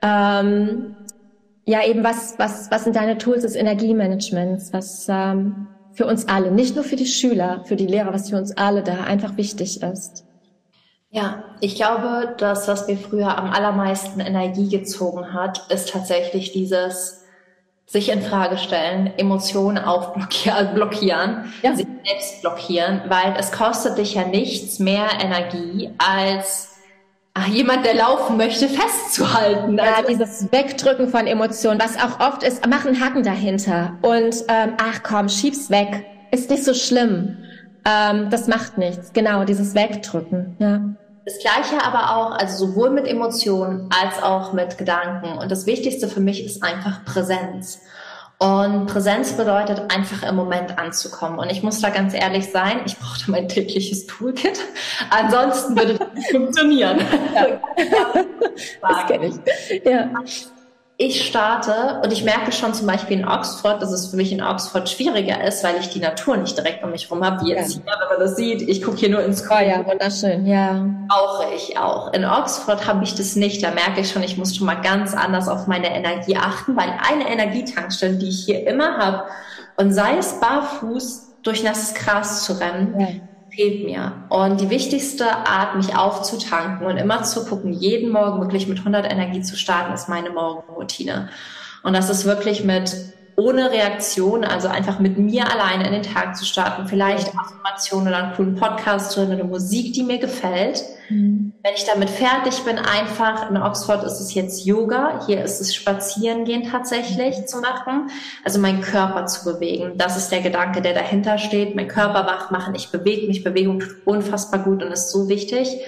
ähm, 0.02 0.96
ja 1.64 1.84
eben 1.86 2.02
was, 2.04 2.38
was, 2.38 2.70
was 2.70 2.84
sind 2.84 2.96
deine 2.96 3.18
Tools 3.18 3.42
des 3.42 3.54
Energiemanagements, 3.54 4.72
was 4.72 5.06
ähm, 5.08 5.68
für 5.92 6.06
uns 6.06 6.28
alle, 6.28 6.50
nicht 6.50 6.74
nur 6.74 6.84
für 6.84 6.96
die 6.96 7.06
Schüler, 7.06 7.62
für 7.64 7.76
die 7.76 7.86
Lehrer, 7.86 8.12
was 8.12 8.30
für 8.30 8.36
uns 8.36 8.56
alle 8.56 8.82
da 8.82 9.04
einfach 9.04 9.36
wichtig 9.36 9.82
ist. 9.82 10.24
Ja, 11.10 11.42
ich 11.60 11.74
glaube, 11.74 12.36
dass 12.38 12.68
was 12.68 12.86
mir 12.86 12.96
früher 12.96 13.36
am 13.36 13.50
allermeisten 13.50 14.20
Energie 14.20 14.68
gezogen 14.68 15.34
hat, 15.34 15.70
ist 15.70 15.90
tatsächlich 15.90 16.52
dieses 16.52 17.19
sich 17.90 18.08
in 18.08 18.22
Frage 18.22 18.56
stellen, 18.56 19.12
Emotionen 19.16 19.76
aufblockieren, 19.76 20.74
blockieren, 20.74 21.52
ja. 21.62 21.74
sich 21.74 21.86
selbst 22.06 22.40
blockieren, 22.40 23.02
weil 23.08 23.34
es 23.36 23.50
kostet 23.50 23.98
dich 23.98 24.14
ja 24.14 24.24
nichts 24.24 24.78
mehr 24.78 25.08
Energie 25.20 25.90
als 25.98 26.68
ach, 27.34 27.48
jemand, 27.48 27.84
der 27.84 27.94
laufen 27.94 28.36
möchte, 28.36 28.68
festzuhalten. 28.68 29.76
Ja, 29.76 29.96
also, 29.96 30.08
dieses 30.08 30.52
Wegdrücken 30.52 31.08
von 31.08 31.26
Emotionen, 31.26 31.80
was 31.80 31.96
auch 31.96 32.20
oft 32.20 32.44
ist, 32.44 32.64
mach 32.68 32.86
einen 32.86 33.00
Haken 33.00 33.24
dahinter 33.24 33.98
und 34.02 34.36
ähm, 34.46 34.74
ach 34.80 35.02
komm, 35.02 35.28
schieb's 35.28 35.68
weg, 35.68 36.06
ist 36.30 36.48
nicht 36.48 36.64
so 36.64 36.74
schlimm. 36.74 37.38
Ähm, 37.84 38.30
das 38.30 38.46
macht 38.46 38.78
nichts. 38.78 39.12
Genau, 39.12 39.42
dieses 39.42 39.74
Wegdrücken. 39.74 40.56
Ja. 40.60 40.80
Das 41.24 41.38
Gleiche 41.38 41.84
aber 41.84 42.16
auch, 42.16 42.30
also 42.32 42.66
sowohl 42.66 42.90
mit 42.90 43.06
Emotionen 43.06 43.88
als 43.90 44.22
auch 44.22 44.52
mit 44.52 44.78
Gedanken. 44.78 45.38
Und 45.38 45.50
das 45.50 45.66
Wichtigste 45.66 46.08
für 46.08 46.20
mich 46.20 46.44
ist 46.44 46.62
einfach 46.62 47.04
Präsenz. 47.04 47.80
Und 48.38 48.86
Präsenz 48.86 49.34
bedeutet 49.34 49.92
einfach 49.94 50.26
im 50.26 50.34
Moment 50.34 50.78
anzukommen. 50.78 51.38
Und 51.38 51.50
ich 51.50 51.62
muss 51.62 51.80
da 51.82 51.90
ganz 51.90 52.14
ehrlich 52.14 52.50
sein, 52.50 52.80
ich 52.86 52.96
brauchte 52.96 53.30
mein 53.30 53.48
tägliches 53.48 54.06
Toolkit. 54.06 54.60
Ansonsten 55.10 55.76
würde 55.76 55.94
das 55.94 56.08
nicht 56.14 56.30
funktionieren. 56.30 57.00
Ja. 57.82 58.88
das 58.88 59.06
kenne 59.06 59.26
ich. 59.26 59.84
Ja 59.84 60.10
ich 61.02 61.26
starte 61.26 61.98
und 62.04 62.12
ich 62.12 62.24
merke 62.24 62.52
schon 62.52 62.74
zum 62.74 62.86
Beispiel 62.86 63.20
in 63.20 63.26
Oxford, 63.26 63.80
dass 63.80 63.90
es 63.90 64.08
für 64.08 64.16
mich 64.16 64.32
in 64.32 64.42
Oxford 64.42 64.86
schwieriger 64.86 65.42
ist, 65.42 65.64
weil 65.64 65.76
ich 65.80 65.88
die 65.88 65.98
Natur 65.98 66.36
nicht 66.36 66.58
direkt 66.58 66.84
um 66.84 66.90
mich 66.90 67.10
rum 67.10 67.24
habe, 67.24 67.42
wie 67.42 67.52
jetzt 67.52 67.76
ja. 67.76 67.82
hier, 67.86 67.94
wenn 68.00 68.18
man 68.18 68.20
das 68.20 68.36
sieht. 68.36 68.60
Ich 68.60 68.82
gucke 68.82 68.98
hier 68.98 69.08
nur 69.08 69.22
ins 69.22 69.42
Grün. 69.42 69.56
Oh 69.58 69.66
ja, 69.66 69.86
wunderschön, 69.86 70.44
ja. 70.44 70.84
Brauche 71.08 71.54
ich 71.56 71.78
auch. 71.78 72.12
In 72.12 72.26
Oxford 72.26 72.86
habe 72.86 73.02
ich 73.02 73.14
das 73.14 73.34
nicht. 73.34 73.62
Da 73.62 73.70
merke 73.70 74.02
ich 74.02 74.10
schon, 74.10 74.22
ich 74.22 74.36
muss 74.36 74.54
schon 74.54 74.66
mal 74.66 74.74
ganz 74.74 75.14
anders 75.14 75.48
auf 75.48 75.66
meine 75.66 75.88
Energie 75.88 76.36
achten, 76.36 76.76
weil 76.76 76.92
eine 77.10 77.30
Energietankstelle, 77.30 78.16
die 78.16 78.28
ich 78.28 78.44
hier 78.44 78.66
immer 78.66 78.98
habe, 78.98 79.24
und 79.78 79.94
sei 79.94 80.18
es 80.18 80.38
barfuß 80.38 81.36
durch 81.42 81.62
nasses 81.62 81.94
Gras 81.94 82.44
zu 82.44 82.60
rennen, 82.60 83.00
ja 83.00 83.06
fehlt 83.50 83.84
mir. 83.84 84.24
Und 84.28 84.60
die 84.60 84.70
wichtigste 84.70 85.26
Art, 85.26 85.76
mich 85.76 85.96
aufzutanken 85.96 86.86
und 86.86 86.96
immer 86.96 87.22
zu 87.22 87.44
gucken, 87.44 87.72
jeden 87.72 88.10
Morgen 88.10 88.40
wirklich 88.40 88.68
mit 88.68 88.78
100 88.78 89.10
Energie 89.10 89.42
zu 89.42 89.56
starten, 89.56 89.92
ist 89.92 90.08
meine 90.08 90.30
Morgenroutine. 90.30 91.28
Und 91.82 91.94
das 91.94 92.10
ist 92.10 92.24
wirklich 92.24 92.64
mit 92.64 92.94
ohne 93.40 93.70
Reaktion, 93.70 94.44
also 94.44 94.68
einfach 94.68 94.98
mit 94.98 95.16
mir 95.16 95.50
alleine 95.50 95.86
in 95.86 95.94
den 95.94 96.02
Tag 96.02 96.36
zu 96.36 96.44
starten, 96.44 96.86
vielleicht 96.86 97.28
Affirmationen 97.34 98.08
oder 98.08 98.18
einen 98.18 98.34
coolen 98.34 98.54
Podcast 98.54 99.16
oder 99.16 99.32
eine 99.32 99.44
Musik, 99.44 99.94
die 99.94 100.02
mir 100.02 100.18
gefällt. 100.18 100.84
Mhm. 101.08 101.54
Wenn 101.62 101.74
ich 101.74 101.84
damit 101.84 102.10
fertig 102.10 102.62
bin, 102.64 102.78
einfach, 102.78 103.50
in 103.50 103.56
Oxford 103.56 104.04
ist 104.04 104.20
es 104.20 104.34
jetzt 104.34 104.66
Yoga, 104.66 105.24
hier 105.26 105.42
ist 105.42 105.60
es 105.60 105.74
Spazierengehen 105.74 106.70
tatsächlich 106.70 107.38
mhm. 107.38 107.46
zu 107.46 107.60
machen, 107.60 108.10
also 108.44 108.60
meinen 108.60 108.82
Körper 108.82 109.24
zu 109.24 109.44
bewegen. 109.44 109.92
Das 109.96 110.18
ist 110.18 110.30
der 110.30 110.42
Gedanke, 110.42 110.82
der 110.82 110.92
dahinter 110.92 111.38
steht, 111.38 111.74
mein 111.74 111.88
Körper 111.88 112.26
wach 112.26 112.50
machen, 112.50 112.74
ich 112.74 112.90
bewege 112.90 113.26
mich, 113.26 113.42
Bewegung 113.42 113.80
tut 113.80 113.96
unfassbar 114.04 114.60
gut 114.60 114.82
und 114.82 114.92
ist 114.92 115.10
so 115.10 115.30
wichtig. 115.30 115.78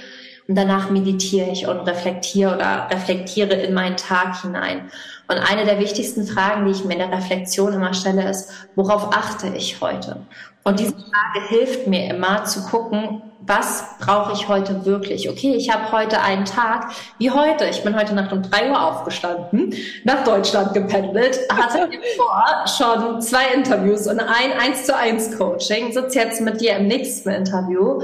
Und 0.49 0.57
danach 0.57 0.91
meditiere 0.91 1.51
ich 1.51 1.67
und 1.67 1.81
reflektiere 1.81 2.55
oder 2.55 2.89
reflektiere 2.91 3.55
in 3.55 3.75
meinen 3.75 3.97
Tag 3.97 4.43
hinein. 4.43 4.91
Und 5.29 5.39
eine 5.39 5.65
der 5.65 5.79
wichtigsten 5.79 6.27
Fragen, 6.27 6.67
die 6.67 6.73
ich 6.73 6.85
mir 6.85 6.95
in 6.95 6.99
der 6.99 7.13
Reflexion 7.13 7.73
immer 7.73 7.95
stelle, 7.95 8.29
ist, 8.29 8.51
worauf 8.75 9.17
achte 9.17 9.49
ich 9.57 9.81
heute? 9.81 10.27
Und 10.65 10.79
diese 10.79 10.93
Frage 10.93 11.49
hilft 11.49 11.87
mir 11.87 12.11
immer 12.11 12.45
zu 12.45 12.63
gucken, 12.65 13.23
was 13.47 13.85
brauche 13.99 14.33
ich 14.33 14.49
heute 14.49 14.85
wirklich? 14.85 15.29
Okay, 15.29 15.55
ich 15.55 15.71
habe 15.71 15.91
heute 15.91 16.21
einen 16.21 16.45
Tag 16.45 16.93
wie 17.19 17.31
heute. 17.31 17.65
Ich 17.67 17.83
bin 17.83 17.99
heute 17.99 18.15
Nacht 18.15 18.33
um 18.33 18.43
drei 18.43 18.71
Uhr 18.71 18.81
aufgestanden, 18.81 19.75
nach 20.05 20.23
Deutschland 20.23 20.75
gependelt, 20.75 21.41
hatte 21.51 21.89
vor 22.17 22.65
schon 22.67 23.21
zwei 23.21 23.53
Interviews 23.55 24.07
und 24.07 24.21
ein 24.21 24.53
eins 24.61 24.87
zu 24.87 24.97
eins 24.97 25.37
Coaching, 25.37 25.93
sitze 25.93 26.21
jetzt 26.21 26.41
mit 26.41 26.61
dir 26.61 26.77
im 26.77 26.87
nächsten 26.87 27.31
Interview 27.31 28.03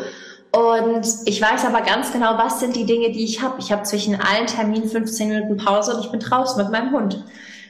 und 0.52 1.06
ich 1.26 1.42
weiß 1.42 1.64
aber 1.66 1.82
ganz 1.82 2.12
genau, 2.12 2.38
was 2.38 2.60
sind 2.60 2.74
die 2.74 2.86
Dinge, 2.86 3.10
die 3.12 3.24
ich 3.24 3.42
habe. 3.42 3.56
Ich 3.58 3.70
habe 3.70 3.82
zwischen 3.82 4.14
allen 4.20 4.46
Terminen 4.46 4.88
15 4.88 5.28
Minuten 5.28 5.56
Pause 5.58 5.94
und 5.94 6.04
ich 6.04 6.10
bin 6.10 6.20
draußen 6.20 6.62
mit 6.62 6.72
meinem 6.72 6.92
Hund. 6.92 7.24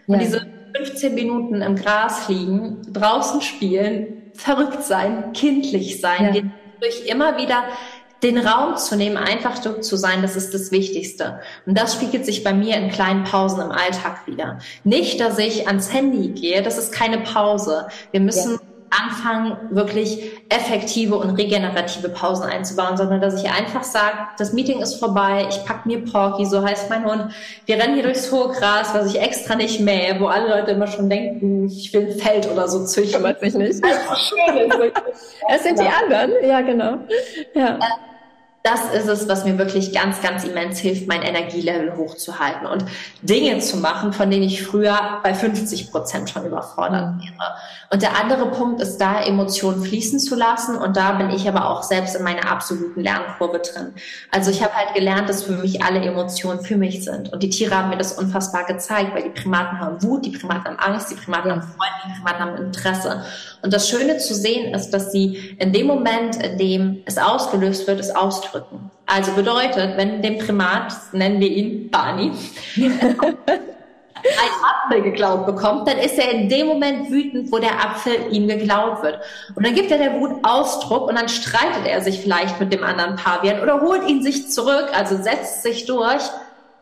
Ja. 0.07 0.15
Und 0.15 0.21
diese 0.21 0.47
15 0.77 1.15
Minuten 1.15 1.61
im 1.61 1.75
Gras 1.77 2.29
liegen, 2.29 2.83
draußen 2.93 3.41
spielen, 3.41 4.31
verrückt 4.35 4.85
sein, 4.85 5.33
kindlich 5.33 6.01
sein, 6.01 6.35
ja. 6.35 6.43
durch 6.81 7.07
immer 7.07 7.37
wieder 7.37 7.65
den 8.23 8.39
Raum 8.39 8.77
zu 8.77 8.97
nehmen, 8.97 9.17
einfach 9.17 9.61
zu 9.61 9.97
sein, 9.97 10.23
das 10.23 10.37
ist 10.37 10.53
das 10.53 10.73
Wichtigste. 10.73 11.41
Und 11.67 11.79
das 11.79 11.95
spiegelt 11.95 12.25
sich 12.25 12.43
bei 12.43 12.53
mir 12.53 12.77
in 12.77 12.91
kleinen 12.91 13.25
Pausen 13.25 13.61
im 13.61 13.71
Alltag 13.71 14.27
wieder. 14.27 14.59
Nicht, 14.85 15.21
dass 15.21 15.39
ich 15.39 15.69
ans 15.69 15.93
Handy 15.93 16.29
gehe, 16.29 16.63
das 16.63 16.79
ist 16.79 16.93
keine 16.93 17.19
Pause. 17.19 17.87
Wir 18.11 18.21
müssen 18.21 18.53
ja 18.55 18.59
anfangen, 18.91 19.57
wirklich 19.71 20.33
effektive 20.49 21.17
und 21.17 21.31
regenerative 21.31 22.09
Pausen 22.09 22.45
einzubauen, 22.45 22.97
sondern 22.97 23.21
dass 23.21 23.43
ich 23.43 23.51
einfach 23.51 23.83
sage, 23.83 24.17
das 24.39 24.53
Meeting 24.53 24.81
ist 24.81 24.95
vorbei, 24.95 25.47
ich 25.49 25.65
pack 25.65 25.87
mir 25.87 26.05
Porky, 26.05 26.47
so 26.47 26.63
heißt 26.63 26.89
mein 26.91 27.05
Hund, 27.05 27.33
wir 27.67 27.77
rennen 27.77 27.95
hier 27.95 28.03
durchs 28.03 28.31
hohe 28.33 28.49
Gras, 28.49 28.95
was 28.95 29.15
ich 29.15 29.21
extra 29.21 29.55
nicht 29.57 29.81
mähe, 29.81 30.19
wo 30.21 30.27
alle 30.27 30.49
Leute 30.49 30.73
immer 30.73 30.87
schon 30.87 31.11
denken, 31.11 31.67
ich 31.67 31.93
will 31.93 32.09
ein 32.11 32.19
Feld 32.19 32.51
oder 32.51 32.69
so 32.69 32.85
züchten. 32.85 33.21
Kümmert 33.21 33.41
sich 33.41 33.55
nicht. 33.55 33.83
Es 35.51 35.63
sind 35.63 35.79
die 35.79 35.87
anderen, 35.87 36.33
ja 36.47 36.61
genau. 36.61 36.99
Ja. 37.55 37.77
Äh, 37.77 38.08
das 38.69 38.93
ist 38.93 39.09
es, 39.09 39.29
was 39.29 39.45
mir 39.45 39.57
wirklich 39.57 39.93
ganz, 39.93 40.21
ganz 40.21 40.45
immens 40.45 40.79
hilft, 40.79 41.09
mein 41.09 41.23
Energielevel 41.23 41.97
hochzuhalten 41.97 42.67
und 42.67 42.85
Dinge 43.23 43.59
zu 43.61 43.79
machen, 43.79 44.13
von 44.13 44.31
denen 44.31 44.43
ich 44.43 44.63
früher 44.63 45.21
bei 45.23 45.33
50 45.33 45.91
Prozent 45.91 46.29
schon 46.29 46.45
überfordert 46.45 47.15
mhm. 47.15 47.21
wäre. 47.21 47.55
Und 47.91 48.03
der 48.03 48.21
andere 48.21 48.51
Punkt 48.51 48.83
ist 48.83 48.99
da, 48.99 49.23
Emotionen 49.23 49.83
fließen 49.83 50.19
zu 50.19 50.35
lassen. 50.35 50.77
Und 50.77 50.97
da 50.99 51.13
bin 51.13 51.31
ich 51.31 51.49
aber 51.49 51.71
auch 51.71 51.83
selbst 51.83 52.15
in 52.17 52.23
meiner 52.23 52.51
absoluten 52.51 53.01
Lernkurve 53.01 53.61
drin. 53.61 53.95
Also 54.31 54.51
ich 54.51 54.63
habe 54.63 54.75
halt 54.75 54.95
gelernt, 54.95 55.29
dass 55.29 55.45
für 55.45 55.53
mich 55.53 55.83
alle 55.83 56.01
Emotionen 56.03 56.61
für 56.61 56.77
mich 56.77 57.05
sind. 57.05 57.33
Und 57.33 57.43
die 57.43 57.49
Tiere 57.49 57.75
haben 57.75 57.89
mir 57.89 57.97
das 57.97 58.13
unfassbar 58.13 58.65
gezeigt, 58.67 59.15
weil 59.15 59.23
die 59.23 59.41
Primaten 59.41 59.81
haben 59.81 60.03
Wut, 60.03 60.27
die 60.27 60.31
Primaten 60.31 60.67
haben 60.67 60.79
Angst, 60.79 61.11
die 61.11 61.15
Primaten 61.15 61.51
haben 61.51 61.63
Freude, 61.63 61.93
die 62.07 62.13
Primaten 62.19 62.41
haben 62.41 62.57
Interesse. 62.57 63.25
Und 63.63 63.73
das 63.73 63.89
Schöne 63.89 64.19
zu 64.19 64.35
sehen 64.35 64.75
ist, 64.75 64.91
dass 64.91 65.11
sie 65.11 65.57
in 65.59 65.73
dem 65.73 65.87
Moment, 65.87 66.37
in 66.37 66.59
dem 66.59 67.03
es 67.07 67.17
ausgelöst 67.17 67.87
wird, 67.87 68.01
es 68.01 68.15
ausdrücken. 68.59 68.91
Also 69.07 69.33
bedeutet, 69.33 69.97
wenn 69.97 70.23
dem 70.23 70.39
Primat, 70.39 70.93
nennen 71.13 71.41
wir 71.41 71.49
ihn 71.49 71.91
Barney, 71.91 72.33
ein 72.77 74.51
Apfel 74.65 75.03
geklaut 75.03 75.47
bekommt, 75.47 75.89
dann 75.89 75.99
ist 75.99 76.19
er 76.19 76.31
in 76.33 76.49
dem 76.49 76.67
Moment 76.67 77.11
wütend, 77.11 77.53
wo 77.53 77.59
der 77.59 77.73
Apfel 77.85 78.15
ihm 78.31 78.49
geklaut 78.49 79.03
wird. 79.03 79.21
Und 79.55 79.65
dann 79.65 79.75
gibt 79.75 79.91
er 79.91 79.99
der 79.99 80.21
Wut 80.21 80.33
Ausdruck 80.43 81.09
und 81.09 81.17
dann 81.17 81.29
streitet 81.29 81.87
er 81.87 82.01
sich 82.01 82.21
vielleicht 82.21 82.59
mit 82.61 82.73
dem 82.73 82.83
anderen 82.83 83.17
Pavian 83.17 83.61
oder 83.61 83.81
holt 83.81 84.09
ihn 84.09 84.23
sich 84.23 84.51
zurück, 84.51 84.89
also 84.93 85.17
setzt 85.17 85.63
sich 85.63 85.87
durch 85.87 86.23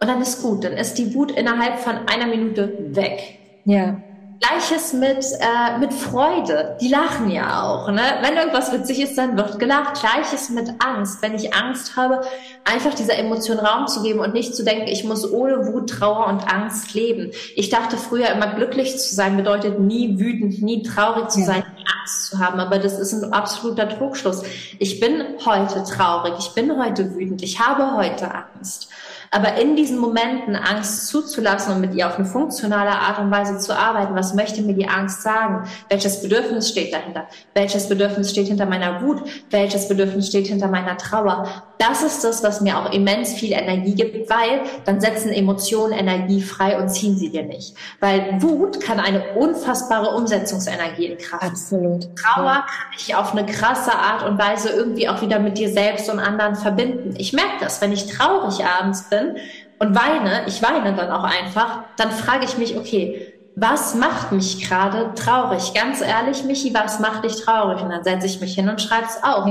und 0.00 0.08
dann 0.08 0.20
ist 0.22 0.42
gut. 0.42 0.64
Dann 0.64 0.72
ist 0.72 0.94
die 0.94 1.14
Wut 1.14 1.30
innerhalb 1.30 1.78
von 1.78 1.94
einer 2.06 2.26
Minute 2.26 2.72
weg. 2.96 3.38
Ja. 3.64 3.96
Gleiches 4.40 4.92
mit, 4.92 5.24
äh, 5.40 5.78
mit 5.78 5.92
Freude. 5.92 6.76
Die 6.80 6.88
lachen 6.88 7.30
ja 7.30 7.62
auch. 7.62 7.90
Ne? 7.90 8.02
Wenn 8.22 8.36
irgendwas 8.36 8.72
witzig 8.72 9.00
ist, 9.00 9.16
dann 9.16 9.36
wird 9.36 9.58
gelacht. 9.58 10.00
Gleiches 10.00 10.50
mit 10.50 10.68
Angst. 10.84 11.22
Wenn 11.22 11.34
ich 11.34 11.54
Angst 11.54 11.96
habe, 11.96 12.20
einfach 12.64 12.94
dieser 12.94 13.18
Emotion 13.18 13.58
Raum 13.58 13.86
zu 13.86 14.02
geben 14.02 14.20
und 14.20 14.34
nicht 14.34 14.54
zu 14.54 14.64
denken, 14.64 14.88
ich 14.88 15.04
muss 15.04 15.30
ohne 15.30 15.66
Wut, 15.66 15.90
Trauer 15.90 16.26
und 16.26 16.52
Angst 16.52 16.94
leben. 16.94 17.30
Ich 17.54 17.70
dachte 17.70 17.96
früher 17.96 18.28
immer, 18.30 18.54
glücklich 18.54 18.98
zu 18.98 19.14
sein 19.14 19.36
bedeutet 19.36 19.80
nie 19.80 20.18
wütend, 20.18 20.60
nie 20.62 20.82
traurig 20.82 21.30
zu 21.30 21.40
ja. 21.40 21.46
sein, 21.46 21.64
nie 21.76 21.84
Angst 22.00 22.26
zu 22.26 22.38
haben. 22.38 22.60
Aber 22.60 22.78
das 22.78 22.98
ist 22.98 23.12
ein 23.12 23.32
absoluter 23.32 23.88
Trugschluss. 23.88 24.42
Ich 24.78 25.00
bin 25.00 25.24
heute 25.44 25.84
traurig. 25.84 26.34
Ich 26.38 26.50
bin 26.50 26.76
heute 26.76 27.14
wütend. 27.14 27.42
Ich 27.42 27.60
habe 27.60 27.96
heute 27.96 28.28
Angst. 28.34 28.88
Aber 29.30 29.54
in 29.60 29.76
diesen 29.76 29.98
Momenten 29.98 30.56
Angst 30.56 31.08
zuzulassen 31.08 31.74
und 31.74 31.80
mit 31.80 31.94
ihr 31.94 32.06
auf 32.06 32.16
eine 32.16 32.26
funktionale 32.26 32.90
Art 32.90 33.18
und 33.18 33.30
Weise 33.30 33.58
zu 33.58 33.76
arbeiten, 33.76 34.14
was 34.14 34.34
möchte 34.34 34.62
mir 34.62 34.74
die 34.74 34.88
Angst 34.88 35.22
sagen? 35.22 35.68
Welches 35.88 36.22
Bedürfnis 36.22 36.68
steht 36.68 36.92
dahinter? 36.92 37.26
Welches 37.54 37.88
Bedürfnis 37.88 38.30
steht 38.30 38.48
hinter 38.48 38.66
meiner 38.66 39.02
Wut? 39.02 39.22
Welches 39.50 39.88
Bedürfnis 39.88 40.28
steht 40.28 40.46
hinter 40.46 40.68
meiner 40.68 40.96
Trauer? 40.96 41.65
Das 41.78 42.02
ist 42.02 42.24
das, 42.24 42.42
was 42.42 42.60
mir 42.60 42.78
auch 42.78 42.92
immens 42.92 43.34
viel 43.34 43.52
Energie 43.52 43.94
gibt, 43.94 44.30
weil 44.30 44.62
dann 44.84 45.00
setzen 45.00 45.30
Emotionen 45.30 45.92
Energie 45.92 46.40
frei 46.40 46.78
und 46.78 46.88
ziehen 46.88 47.16
sie 47.16 47.30
dir 47.30 47.42
nicht. 47.42 47.74
Weil 48.00 48.40
Wut 48.40 48.80
kann 48.80 48.98
eine 48.98 49.34
unfassbare 49.34 50.14
Umsetzungsenergie 50.14 51.06
in 51.06 51.18
Kraft. 51.18 51.44
Absolut. 51.44 52.08
Trauer 52.16 52.64
kann 52.66 52.92
ich 52.96 53.14
auf 53.14 53.32
eine 53.32 53.44
krasse 53.44 53.92
Art 53.92 54.24
und 54.24 54.38
Weise 54.38 54.70
irgendwie 54.70 55.08
auch 55.08 55.20
wieder 55.20 55.38
mit 55.38 55.58
dir 55.58 55.68
selbst 55.68 56.08
und 56.08 56.18
anderen 56.18 56.56
verbinden. 56.56 57.14
Ich 57.18 57.32
merke 57.32 57.60
das, 57.60 57.80
wenn 57.80 57.92
ich 57.92 58.06
traurig 58.06 58.64
abends 58.64 59.08
bin 59.10 59.36
und 59.78 59.94
weine, 59.94 60.46
ich 60.46 60.62
weine 60.62 60.94
dann 60.94 61.10
auch 61.10 61.24
einfach, 61.24 61.80
dann 61.96 62.10
frage 62.10 62.46
ich 62.46 62.56
mich, 62.56 62.78
okay, 62.78 63.34
was 63.56 63.94
macht 63.94 64.32
mich 64.32 64.68
gerade 64.68 65.14
traurig? 65.14 65.72
Ganz 65.74 66.02
ehrlich, 66.02 66.44
Michi, 66.44 66.74
was 66.74 67.00
macht 67.00 67.24
dich 67.24 67.42
traurig? 67.42 67.82
Und 67.82 67.88
dann 67.88 68.04
setze 68.04 68.26
ich 68.26 68.40
mich 68.40 68.54
hin 68.54 68.68
und 68.68 68.82
schreibe 68.82 69.06
es 69.06 69.22
auf. 69.24 69.46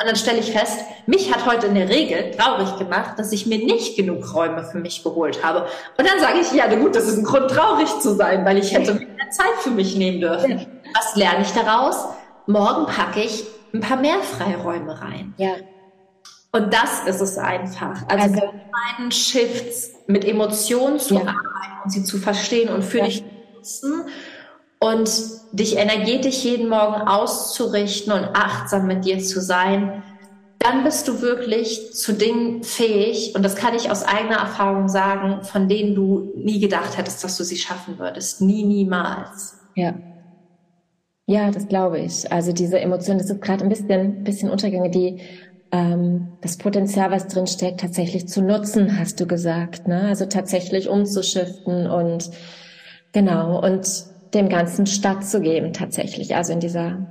Und 0.00 0.06
dann 0.06 0.16
stelle 0.16 0.40
ich 0.40 0.50
fest, 0.50 0.80
mich 1.06 1.32
hat 1.32 1.46
heute 1.46 1.66
in 1.66 1.74
der 1.76 1.88
Regel 1.88 2.32
traurig 2.32 2.76
gemacht, 2.78 3.18
dass 3.18 3.32
ich 3.32 3.46
mir 3.46 3.58
nicht 3.58 3.96
genug 3.96 4.34
Räume 4.34 4.64
für 4.64 4.78
mich 4.78 5.04
geholt 5.04 5.44
habe. 5.44 5.66
Und 5.96 6.08
dann 6.08 6.18
sage 6.18 6.40
ich, 6.40 6.52
ja, 6.52 6.66
gut, 6.74 6.96
das 6.96 7.06
ist 7.06 7.18
ein 7.18 7.24
Grund, 7.24 7.50
traurig 7.50 7.88
zu 8.00 8.14
sein, 8.14 8.44
weil 8.44 8.58
ich 8.58 8.72
hätte 8.72 8.94
mehr 8.94 9.30
Zeit 9.30 9.54
für 9.60 9.70
mich 9.70 9.96
nehmen 9.96 10.20
dürfen. 10.20 10.66
Was 10.94 11.14
lerne 11.14 11.42
ich 11.42 11.52
daraus? 11.52 11.96
Morgen 12.46 12.86
packe 12.86 13.20
ich 13.20 13.44
ein 13.72 13.80
paar 13.80 13.96
mehr 13.96 14.20
Freiräume 14.20 15.00
rein. 15.00 15.34
Ja. 15.36 15.54
Und 16.52 16.72
das 16.72 17.04
ist 17.06 17.20
es 17.20 17.38
einfach. 17.38 18.02
Also, 18.08 18.34
also 18.34 18.40
beiden 18.96 19.10
Shifts 19.10 19.92
mit 20.06 20.24
Emotionen 20.24 20.98
zu 20.98 21.14
ja. 21.14 21.20
arbeiten 21.20 21.82
und 21.84 21.90
sie 21.90 22.04
zu 22.04 22.18
verstehen 22.18 22.68
und 22.68 22.82
für 22.82 22.98
ja. 22.98 23.04
dich 23.06 23.24
zu 23.62 23.88
nutzen 23.88 24.10
und 24.84 25.10
dich 25.52 25.76
energetisch 25.76 26.44
jeden 26.44 26.68
Morgen 26.68 27.08
auszurichten 27.08 28.12
und 28.12 28.24
achtsam 28.34 28.86
mit 28.86 29.04
dir 29.04 29.18
zu 29.18 29.40
sein, 29.40 30.02
dann 30.58 30.84
bist 30.84 31.08
du 31.08 31.22
wirklich 31.22 31.92
zu 31.94 32.12
Dingen 32.12 32.62
fähig, 32.62 33.34
und 33.34 33.42
das 33.42 33.54
kann 33.54 33.74
ich 33.74 33.90
aus 33.90 34.02
eigener 34.02 34.36
Erfahrung 34.36 34.88
sagen, 34.88 35.42
von 35.42 35.68
denen 35.68 35.94
du 35.94 36.32
nie 36.36 36.60
gedacht 36.60 36.96
hättest, 36.98 37.24
dass 37.24 37.36
du 37.36 37.44
sie 37.44 37.56
schaffen 37.56 37.98
würdest. 37.98 38.40
Nie, 38.40 38.64
niemals. 38.64 39.56
Ja. 39.74 39.94
Ja, 41.26 41.50
das 41.50 41.68
glaube 41.68 42.00
ich. 42.00 42.30
Also 42.30 42.52
diese 42.52 42.78
Emotionen, 42.78 43.18
das 43.18 43.30
ist 43.30 43.40
gerade 43.40 43.64
ein 43.64 43.70
bisschen, 43.70 44.24
bisschen 44.24 44.50
Untergänge, 44.50 44.90
die 44.90 45.20
ähm, 45.72 46.32
das 46.42 46.58
Potenzial, 46.58 47.10
was 47.10 47.28
drin 47.28 47.46
steckt, 47.46 47.80
tatsächlich 47.80 48.28
zu 48.28 48.42
nutzen, 48.42 48.98
hast 48.98 49.20
du 49.20 49.26
gesagt. 49.26 49.88
Ne? 49.88 50.02
Also 50.08 50.26
tatsächlich 50.26 50.88
umzuschiften 50.88 51.86
und 51.86 52.30
genau 53.12 53.64
und 53.64 54.13
dem 54.34 54.48
Ganzen 54.48 54.86
stattzugeben 54.86 55.72
tatsächlich. 55.72 56.34
Also 56.34 56.52
in 56.52 56.60
dieser 56.60 57.06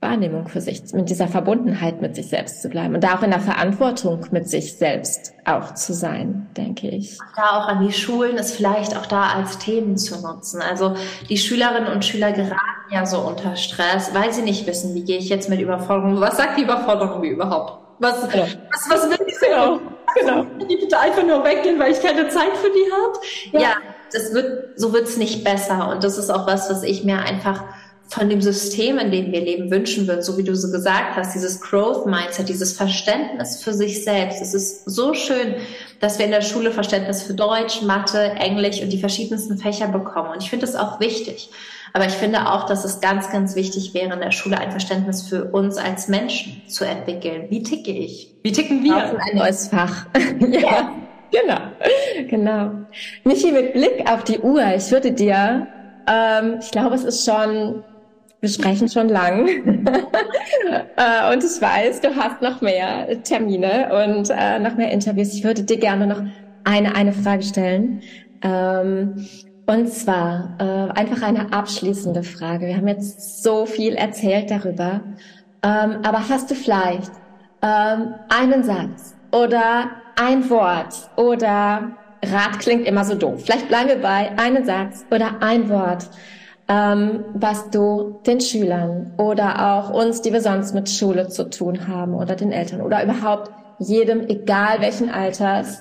Wahrnehmung 0.00 0.46
für 0.48 0.60
sich, 0.60 0.92
mit 0.92 1.08
dieser 1.08 1.26
Verbundenheit 1.26 2.02
mit 2.02 2.14
sich 2.14 2.28
selbst 2.28 2.60
zu 2.60 2.68
bleiben 2.68 2.94
und 2.94 3.02
da 3.02 3.16
auch 3.16 3.22
in 3.22 3.30
der 3.30 3.40
Verantwortung 3.40 4.26
mit 4.30 4.48
sich 4.48 4.76
selbst 4.76 5.32
auch 5.46 5.74
zu 5.74 5.94
sein, 5.94 6.48
denke 6.56 6.88
ich. 6.88 7.18
Da 7.34 7.58
auch 7.58 7.66
an 7.66 7.86
die 7.86 7.92
Schulen, 7.92 8.36
es 8.36 8.52
vielleicht 8.52 8.96
auch 8.96 9.06
da 9.06 9.30
als 9.34 9.58
Themen 9.58 9.96
zu 9.96 10.20
nutzen. 10.20 10.60
Also 10.60 10.94
die 11.28 11.38
Schülerinnen 11.38 11.90
und 11.90 12.04
Schüler 12.04 12.32
geraten 12.32 12.60
ja 12.90 13.06
so 13.06 13.20
unter 13.20 13.56
Stress, 13.56 14.14
weil 14.14 14.32
sie 14.32 14.42
nicht 14.42 14.66
wissen, 14.66 14.94
wie 14.94 15.02
gehe 15.02 15.18
ich 15.18 15.28
jetzt 15.28 15.48
mit 15.48 15.60
Überforderung, 15.60 16.20
was 16.20 16.36
sagt 16.36 16.58
die 16.58 16.62
Überforderung 16.62 17.22
wie 17.22 17.28
überhaupt? 17.28 17.82
Was, 17.98 18.28
genau. 18.28 18.44
was, 18.44 18.90
was 18.90 19.10
will 19.10 19.26
ich 19.26 19.40
genau. 19.40 19.80
genau. 20.14 20.44
Die 20.68 20.76
bitte 20.76 20.98
einfach 20.98 21.24
nur 21.24 21.42
weggehen, 21.42 21.78
weil 21.78 21.92
ich 21.92 22.02
keine 22.02 22.28
Zeit 22.28 22.54
für 22.54 22.68
die 22.68 22.92
habe. 22.92 23.18
Ja. 23.52 23.60
ja, 23.60 23.76
das 24.12 24.32
wird, 24.32 24.78
so 24.78 24.92
wird's 24.92 25.16
nicht 25.16 25.44
besser. 25.44 25.88
Und 25.90 26.04
das 26.04 26.18
ist 26.18 26.30
auch 26.30 26.46
was, 26.46 26.70
was 26.70 26.82
ich 26.82 27.04
mir 27.04 27.18
einfach 27.18 27.64
von 28.08 28.28
dem 28.28 28.40
System, 28.40 28.98
in 28.98 29.10
dem 29.10 29.32
wir 29.32 29.40
leben, 29.40 29.70
wünschen 29.70 30.06
würde, 30.06 30.22
so 30.22 30.38
wie 30.38 30.44
du 30.44 30.54
so 30.54 30.70
gesagt 30.70 31.16
hast, 31.16 31.34
dieses 31.34 31.60
Growth 31.60 32.06
Mindset, 32.06 32.48
dieses 32.48 32.72
Verständnis 32.72 33.62
für 33.62 33.74
sich 33.74 34.04
selbst. 34.04 34.40
Es 34.40 34.54
ist 34.54 34.88
so 34.88 35.12
schön, 35.12 35.56
dass 36.00 36.18
wir 36.18 36.26
in 36.26 36.30
der 36.30 36.42
Schule 36.42 36.70
Verständnis 36.70 37.22
für 37.22 37.34
Deutsch, 37.34 37.82
Mathe, 37.82 38.30
Englisch 38.38 38.80
und 38.80 38.90
die 38.90 39.00
verschiedensten 39.00 39.58
Fächer 39.58 39.88
bekommen. 39.88 40.30
Und 40.30 40.42
ich 40.42 40.50
finde 40.50 40.66
das 40.66 40.76
auch 40.76 41.00
wichtig. 41.00 41.50
Aber 41.92 42.06
ich 42.06 42.12
finde 42.12 42.52
auch, 42.52 42.66
dass 42.66 42.84
es 42.84 43.00
ganz, 43.00 43.30
ganz 43.30 43.56
wichtig 43.56 43.94
wäre, 43.94 44.14
in 44.14 44.20
der 44.20 44.30
Schule 44.30 44.58
ein 44.58 44.70
Verständnis 44.70 45.22
für 45.22 45.46
uns 45.46 45.76
als 45.76 46.08
Menschen 46.08 46.62
zu 46.68 46.84
entwickeln. 46.84 47.46
Wie 47.48 47.62
ticke 47.62 47.90
ich? 47.90 48.34
Wie 48.42 48.52
ticken 48.52 48.84
wir? 48.84 48.96
Auch 48.96 49.18
ein 49.18 49.36
neues 49.36 49.68
Fach. 49.68 50.06
ja. 50.40 50.92
Genau, 51.32 51.58
genau. 52.28 52.70
Michi, 53.24 53.52
mit 53.52 53.72
Blick 53.72 54.10
auf 54.10 54.24
die 54.24 54.38
Uhr, 54.38 54.62
ich 54.76 54.90
würde 54.90 55.12
dir, 55.12 55.66
ähm, 56.06 56.56
ich 56.60 56.70
glaube, 56.70 56.94
es 56.94 57.04
ist 57.04 57.24
schon, 57.24 57.82
wir 58.40 58.48
sprechen 58.48 58.88
schon 58.88 59.08
lang. 59.08 59.48
äh, 60.96 61.32
und 61.32 61.44
ich 61.44 61.60
weiß, 61.60 62.00
du 62.00 62.14
hast 62.14 62.42
noch 62.42 62.60
mehr 62.60 63.22
Termine 63.22 63.88
und 64.06 64.30
äh, 64.30 64.58
noch 64.58 64.76
mehr 64.76 64.90
Interviews. 64.90 65.34
Ich 65.34 65.44
würde 65.44 65.62
dir 65.62 65.78
gerne 65.78 66.06
noch 66.06 66.22
eine, 66.64 66.94
eine 66.94 67.12
Frage 67.12 67.42
stellen. 67.42 68.02
Ähm, 68.42 69.26
und 69.66 69.88
zwar 69.88 70.56
äh, 70.60 70.98
einfach 70.98 71.22
eine 71.22 71.52
abschließende 71.52 72.22
Frage. 72.22 72.66
Wir 72.66 72.76
haben 72.76 72.88
jetzt 72.88 73.42
so 73.42 73.66
viel 73.66 73.94
erzählt 73.94 74.50
darüber. 74.50 75.00
Ähm, 75.62 75.98
aber 76.04 76.28
hast 76.28 76.50
du 76.50 76.54
vielleicht 76.54 77.10
ähm, 77.62 78.14
einen 78.28 78.62
Satz 78.62 79.16
oder 79.32 79.90
ein 80.16 80.48
Wort 80.50 81.10
oder 81.16 81.96
Rat 82.24 82.58
klingt 82.58 82.86
immer 82.86 83.04
so 83.04 83.14
doof. 83.14 83.42
Vielleicht 83.44 83.68
bleiben 83.68 83.88
wir 83.88 84.00
bei 84.00 84.30
einen 84.38 84.64
Satz 84.64 85.04
oder 85.10 85.42
ein 85.42 85.68
Wort, 85.68 86.08
ähm, 86.68 87.24
was 87.34 87.70
du 87.70 88.20
den 88.26 88.40
Schülern 88.40 89.12
oder 89.18 89.74
auch 89.74 89.90
uns, 89.90 90.22
die 90.22 90.32
wir 90.32 90.40
sonst 90.40 90.74
mit 90.74 90.88
Schule 90.88 91.28
zu 91.28 91.48
tun 91.48 91.86
haben 91.86 92.14
oder 92.14 92.34
den 92.34 92.52
Eltern 92.52 92.80
oder 92.80 93.02
überhaupt 93.04 93.50
jedem, 93.78 94.26
egal 94.28 94.80
welchen 94.80 95.10
Alters, 95.10 95.80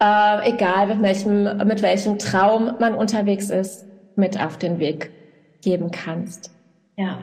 äh, 0.00 0.50
egal 0.50 0.86
mit 0.86 1.02
welchem, 1.02 1.66
mit 1.66 1.82
welchem 1.82 2.18
Traum 2.18 2.72
man 2.78 2.94
unterwegs 2.94 3.50
ist, 3.50 3.84
mit 4.16 4.42
auf 4.42 4.56
den 4.56 4.78
Weg 4.78 5.10
geben 5.62 5.90
kannst. 5.90 6.50
Ja, 6.96 7.18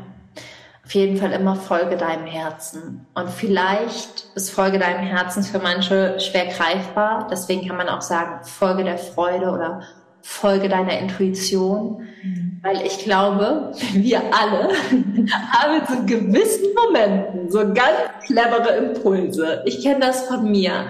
auf 0.89 0.95
jeden 0.95 1.17
Fall 1.17 1.33
immer 1.33 1.55
folge 1.55 1.97
deinem 1.97 2.25
Herzen. 2.25 3.05
Und 3.13 3.29
vielleicht 3.29 4.25
ist 4.33 4.49
Folge 4.49 4.79
deinem 4.79 5.05
Herzen 5.05 5.43
für 5.43 5.59
manche 5.59 6.19
schwer 6.19 6.47
greifbar. 6.47 7.27
Deswegen 7.29 7.67
kann 7.67 7.77
man 7.77 7.89
auch 7.89 8.01
sagen, 8.01 8.43
folge 8.43 8.83
der 8.83 8.97
Freude 8.97 9.51
oder 9.51 9.83
folge 10.23 10.67
deiner 10.67 10.97
Intuition. 10.97 12.07
Mhm. 12.23 12.59
Weil 12.63 12.87
ich 12.87 13.03
glaube, 13.03 13.71
wir 13.93 14.19
alle 14.33 14.69
haben 15.51 15.85
zu 15.85 16.05
gewissen 16.07 16.73
Momenten 16.73 17.51
so 17.51 17.59
ganz 17.71 18.25
clevere 18.25 18.77
Impulse. 18.77 19.61
Ich 19.67 19.83
kenne 19.83 19.99
das 19.99 20.23
von 20.23 20.49
mir 20.49 20.85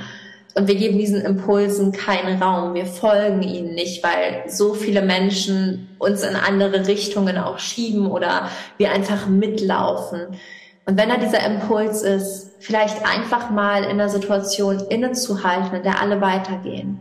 und 0.60 0.68
wir 0.68 0.76
geben 0.76 0.98
diesen 0.98 1.22
Impulsen 1.22 1.94
keinen 1.94 2.44
Raum. 2.44 2.74
Wir 2.74 2.86
folgen 2.86 3.42
ihnen 3.44 3.76
nicht, 3.76 4.04
weil 4.04 4.44
so 4.50 4.74
viele 4.74 5.02
Menschen 5.02 5.88
uns 6.00 6.22
in 6.22 6.36
andere 6.36 6.86
Richtungen 6.86 7.38
auch 7.38 7.60
schieben 7.60 8.12
oder 8.12 8.50
wir 8.76 8.92
einfach 8.92 9.28
mitlaufen. 9.28 10.36
Und 10.86 10.98
wenn 10.98 11.08
da 11.08 11.16
dieser 11.16 11.46
Impuls 11.46 12.02
ist, 12.02 12.52
vielleicht 12.60 13.06
einfach 13.06 13.50
mal 13.52 13.86
in 13.86 14.00
der 14.00 14.10
Situation 14.10 14.82
innezuhalten, 14.90 15.78
in 15.78 15.84
der 15.84 16.02
alle 16.02 16.20
weitergehen. 16.20 17.00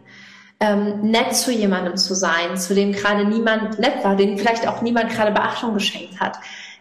Ähm, 0.61 1.11
nett 1.11 1.35
zu 1.35 1.51
jemandem 1.51 1.97
zu 1.97 2.15
sein, 2.15 2.57
zu 2.57 2.77
dem 2.77 2.93
gerade 2.93 3.25
niemand 3.25 3.81
nett 3.81 4.05
war, 4.05 4.15
dem 4.15 4.39
vielleicht 4.39 4.69
auch 4.69 4.83
niemand 4.83 5.11
gerade 5.11 5.33
Beachtung 5.33 5.75
geschenkt 5.75 6.21
hat 6.21 6.39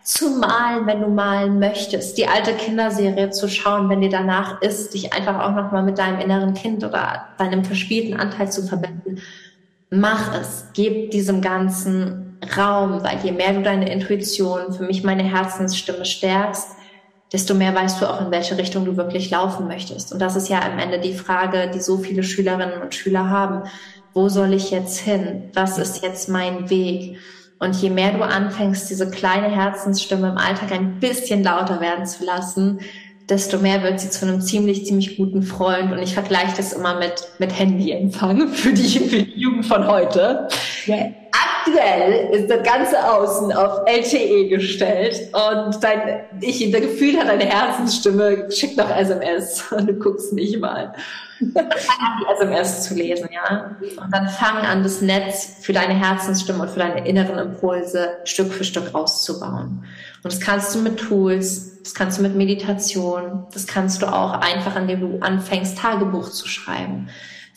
zu 0.08 0.30
malen, 0.30 0.88
wenn 0.88 1.02
du 1.02 1.10
malen 1.10 1.60
möchtest, 1.60 2.18
die 2.18 2.28
alte 2.28 2.54
Kinderserie 2.54 3.30
zu 3.30 3.50
schauen, 3.50 3.90
wenn 3.90 4.00
dir 4.00 4.10
danach 4.10 4.62
ist, 4.62 4.94
dich 4.94 5.12
einfach 5.12 5.38
auch 5.44 5.54
nochmal 5.54 5.84
mit 5.84 5.98
deinem 5.98 6.22
inneren 6.22 6.54
Kind 6.54 6.86
oder 6.86 7.28
deinem 7.38 7.66
verspielten 7.66 8.18
Anteil 8.18 8.50
zu 8.50 8.66
verbinden. 8.66 9.22
mach 9.90 10.34
es, 10.34 10.68
gib 10.74 11.12
diesem 11.12 11.42
ganzen 11.42 12.40
Raum, 12.58 13.04
weil 13.04 13.20
je 13.22 13.34
mehr 13.34 13.52
du 13.52 13.64
deine 13.64 13.92
Intuition, 13.92 14.72
für 14.72 14.84
mich 14.84 15.04
meine 15.04 15.24
Herzensstimme 15.24 16.06
stärkst, 16.06 16.70
desto 17.34 17.54
mehr 17.54 17.76
weißt 17.76 18.02
du 18.02 18.10
auch, 18.10 18.22
in 18.22 18.32
welche 18.32 18.58
Richtung 18.58 18.86
du 18.86 18.96
wirklich 18.96 19.30
laufen 19.30 19.68
möchtest. 19.68 20.14
Und 20.14 20.20
das 20.20 20.38
ist 20.38 20.48
ja 20.48 20.62
am 20.62 20.80
Ende 20.80 21.02
die 21.02 21.16
Frage, 21.16 21.70
die 21.74 21.82
so 21.82 21.98
viele 21.98 22.24
Schülerinnen 22.24 22.82
und 22.82 22.96
Schüler 22.96 23.30
haben. 23.30 23.64
Wo 24.14 24.30
soll 24.30 24.54
ich 24.54 24.72
jetzt 24.72 25.00
hin? 25.00 25.50
Was 25.54 25.78
ist 25.78 26.02
jetzt 26.02 26.30
mein 26.30 26.70
Weg? 26.70 27.18
Und 27.60 27.76
je 27.82 27.90
mehr 27.90 28.14
du 28.14 28.24
anfängst, 28.24 28.90
diese 28.90 29.10
kleine 29.10 29.50
Herzensstimme 29.50 30.30
im 30.30 30.38
Alltag 30.38 30.72
ein 30.72 31.00
bisschen 31.00 31.44
lauter 31.44 31.82
werden 31.82 32.06
zu 32.06 32.24
lassen, 32.24 32.80
desto 33.30 33.58
mehr 33.58 33.84
wird 33.84 34.00
sie 34.00 34.10
zu 34.10 34.26
einem 34.26 34.42
ziemlich, 34.42 34.86
ziemlich 34.86 35.18
guten 35.18 35.44
Freund. 35.44 35.92
Und 35.92 36.00
ich 36.00 36.14
vergleiche 36.14 36.56
das 36.56 36.74
immer 36.74 36.98
mit, 37.00 37.28
mit 37.40 37.58
Handyempfang 37.58 38.48
für 38.54 38.74
die, 38.74 39.00
für 39.00 39.24
die 39.24 39.40
Jugend 39.40 39.66
von 39.66 39.88
heute. 39.88 40.48
Yeah. 40.88 41.12
Aktuell 41.60 42.30
ist 42.34 42.50
das 42.50 42.64
ganze 42.64 43.12
Außen 43.12 43.52
auf 43.54 43.82
LTE 43.88 44.50
gestellt 44.50 45.30
und 45.34 45.84
dein, 45.84 46.22
ich, 46.42 46.72
der 46.72 46.82
Gefühl 46.82 47.18
hat, 47.18 47.28
deine 47.28 47.46
Herzensstimme 47.46 48.52
schickt 48.52 48.78
noch 48.78 48.90
SMS 48.90 49.64
und 49.72 49.88
du 49.88 49.94
guckst 49.94 50.34
nicht 50.34 50.60
mal. 50.60 50.94
Fang 51.54 51.66
an, 51.66 52.20
die 52.20 52.34
SMS 52.34 52.84
zu 52.84 52.96
lesen, 52.96 53.30
ja. 53.32 53.76
Und 53.80 54.12
dann 54.12 54.28
fang 54.28 54.58
an, 54.58 54.82
das 54.82 55.02
Netz 55.02 55.58
für 55.62 55.74
deine 55.74 55.94
Herzensstimme 55.94 56.64
und 56.64 56.70
für 56.70 56.80
deine 56.80 57.08
inneren 57.08 57.38
Impulse 57.38 58.18
Stück 58.24 58.52
für 58.52 58.64
Stück 58.64 58.96
auszubauen. 58.96 59.86
Und 60.24 60.34
das 60.34 60.40
kannst 60.40 60.74
du 60.74 60.80
mit 60.80 60.98
Tools, 60.98 61.84
das 61.84 61.94
kannst 61.94 62.18
du 62.18 62.24
mit 62.24 62.36
Meditation, 62.36 63.46
das 63.54 63.68
kannst 63.68 64.02
du 64.02 64.08
auch 64.08 64.34
einfach, 64.34 64.76
indem 64.76 65.00
du 65.00 65.20
anfängst, 65.20 65.78
Tagebuch 65.78 66.30
zu 66.32 66.48
schreiben. 66.48 67.10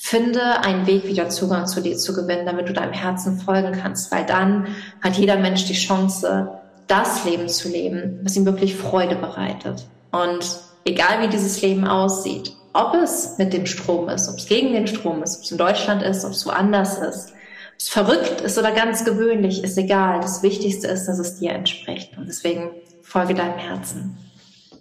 Finde 0.03 0.61
einen 0.65 0.87
Weg, 0.87 1.05
wieder 1.05 1.29
Zugang 1.29 1.67
zu 1.67 1.83
dir 1.83 1.95
zu 1.99 2.15
gewinnen, 2.15 2.47
damit 2.47 2.67
du 2.67 2.73
deinem 2.73 2.95
Herzen 2.95 3.39
folgen 3.39 3.73
kannst, 3.73 4.11
weil 4.11 4.25
dann 4.25 4.69
hat 5.03 5.19
jeder 5.19 5.37
Mensch 5.37 5.67
die 5.67 5.75
Chance, 5.75 6.59
das 6.87 7.27
Leben 7.27 7.49
zu 7.51 7.69
leben, 7.69 8.19
was 8.23 8.35
ihm 8.35 8.47
wirklich 8.47 8.75
Freude 8.75 9.15
bereitet. 9.15 9.87
Und 10.11 10.59
egal 10.87 11.23
wie 11.23 11.29
dieses 11.29 11.61
Leben 11.61 11.87
aussieht, 11.87 12.57
ob 12.73 12.95
es 12.95 13.37
mit 13.37 13.53
dem 13.53 13.67
Strom 13.67 14.09
ist, 14.09 14.29
ob 14.31 14.39
es 14.39 14.47
gegen 14.47 14.73
den 14.73 14.87
Strom 14.87 15.23
ist, 15.23 15.37
ob 15.37 15.45
es 15.45 15.51
in 15.51 15.59
Deutschland 15.59 16.03
ist, 16.03 16.25
ob 16.25 16.33
es 16.33 16.47
woanders 16.47 16.99
ist, 16.99 17.29
ob 17.29 17.79
es 17.79 17.89
verrückt 17.91 18.41
ist 18.41 18.59
oder 18.59 18.73
ganz 18.73 19.05
gewöhnlich, 19.05 19.63
ist 19.63 19.77
egal. 19.77 20.21
Das 20.21 20.43
Wichtigste 20.43 20.89
ist, 20.89 21.07
dass 21.07 21.19
es 21.19 21.39
dir 21.39 21.53
entspricht. 21.53 22.17
Und 22.17 22.27
deswegen 22.27 22.71
folge 23.03 23.35
deinem 23.35 23.59
Herzen. 23.59 24.17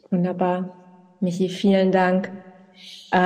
Wunderbar. 0.09 0.69
Michi, 1.19 1.49
vielen 1.49 1.91
Dank. 1.91 2.31
Äh, 3.11 3.17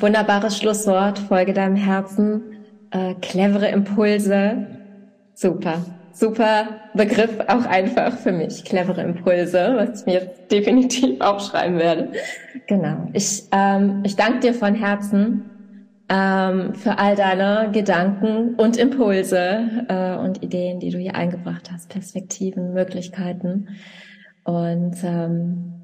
wunderbares 0.00 0.58
Schlusswort. 0.58 1.18
Folge 1.18 1.52
deinem 1.52 1.76
Herzen. 1.76 2.42
Äh, 2.90 3.14
clevere 3.20 3.68
Impulse. 3.68 4.66
Super 5.34 5.84
super 6.16 6.80
Begriff 6.94 7.38
auch 7.46 7.66
einfach 7.66 8.16
für 8.16 8.32
mich. 8.32 8.64
Clevere 8.64 9.02
Impulse, 9.02 9.74
was 9.76 10.00
ich 10.00 10.06
mir 10.06 10.12
jetzt 10.14 10.40
definitiv 10.50 11.20
aufschreiben 11.20 11.78
werde. 11.78 12.12
Genau. 12.66 13.08
Ich, 13.12 13.44
ähm, 13.52 14.02
ich 14.04 14.16
danke 14.16 14.40
dir 14.40 14.54
von 14.54 14.74
Herzen 14.74 15.50
ähm, 16.08 16.74
für 16.74 16.98
all 16.98 17.16
deine 17.16 17.70
Gedanken 17.72 18.54
und 18.54 18.76
Impulse 18.76 19.86
äh, 19.88 20.16
und 20.16 20.42
Ideen, 20.42 20.80
die 20.80 20.90
du 20.90 20.98
hier 20.98 21.14
eingebracht 21.14 21.70
hast, 21.70 21.90
Perspektiven, 21.90 22.72
Möglichkeiten. 22.72 23.68
Und 24.44 24.96
ähm, 25.04 25.82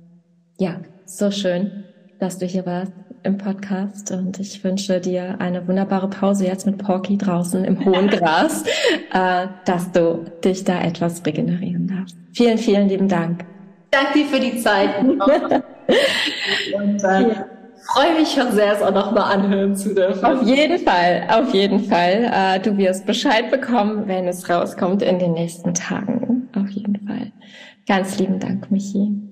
ja, 0.58 0.76
so 1.04 1.30
schön, 1.30 1.84
dass 2.20 2.38
du 2.38 2.46
hier 2.46 2.64
warst 2.64 2.92
im 3.24 3.38
Podcast 3.38 4.10
und 4.10 4.38
ich 4.40 4.62
wünsche 4.64 5.00
dir 5.00 5.36
eine 5.38 5.66
wunderbare 5.66 6.08
Pause 6.08 6.46
jetzt 6.46 6.66
mit 6.66 6.78
Porky 6.78 7.16
draußen 7.16 7.64
im 7.64 7.84
hohen 7.84 8.08
Gras, 8.08 8.64
äh, 9.12 9.46
dass 9.64 9.92
du 9.92 10.24
dich 10.44 10.64
da 10.64 10.80
etwas 10.80 11.24
regenerieren 11.24 11.86
darfst. 11.86 12.16
Vielen, 12.32 12.58
vielen 12.58 12.88
lieben 12.88 13.08
Dank. 13.08 13.44
Danke 13.90 14.20
dir 14.20 14.26
für 14.26 14.40
die 14.40 14.58
Zeit. 14.58 14.98
und 15.02 17.04
äh, 17.04 17.04
ja. 17.04 17.46
freue 17.92 18.18
mich 18.18 18.32
schon 18.32 18.52
sehr, 18.52 18.72
es 18.72 18.82
auch 18.82 18.94
nochmal 18.94 19.34
anhören 19.34 19.76
zu 19.76 19.94
dürfen. 19.94 20.24
Auf 20.24 20.42
jeden 20.42 20.78
Fall, 20.78 21.24
auf 21.28 21.52
jeden 21.54 21.80
Fall. 21.80 22.30
Äh, 22.32 22.60
du 22.60 22.76
wirst 22.76 23.06
Bescheid 23.06 23.50
bekommen, 23.50 24.04
wenn 24.06 24.26
es 24.26 24.48
rauskommt 24.48 25.02
in 25.02 25.18
den 25.18 25.32
nächsten 25.32 25.74
Tagen. 25.74 26.48
Auf 26.56 26.70
jeden 26.70 27.06
Fall. 27.06 27.32
Ganz 27.86 28.18
lieben 28.18 28.38
Dank, 28.38 28.70
Michi. 28.70 29.31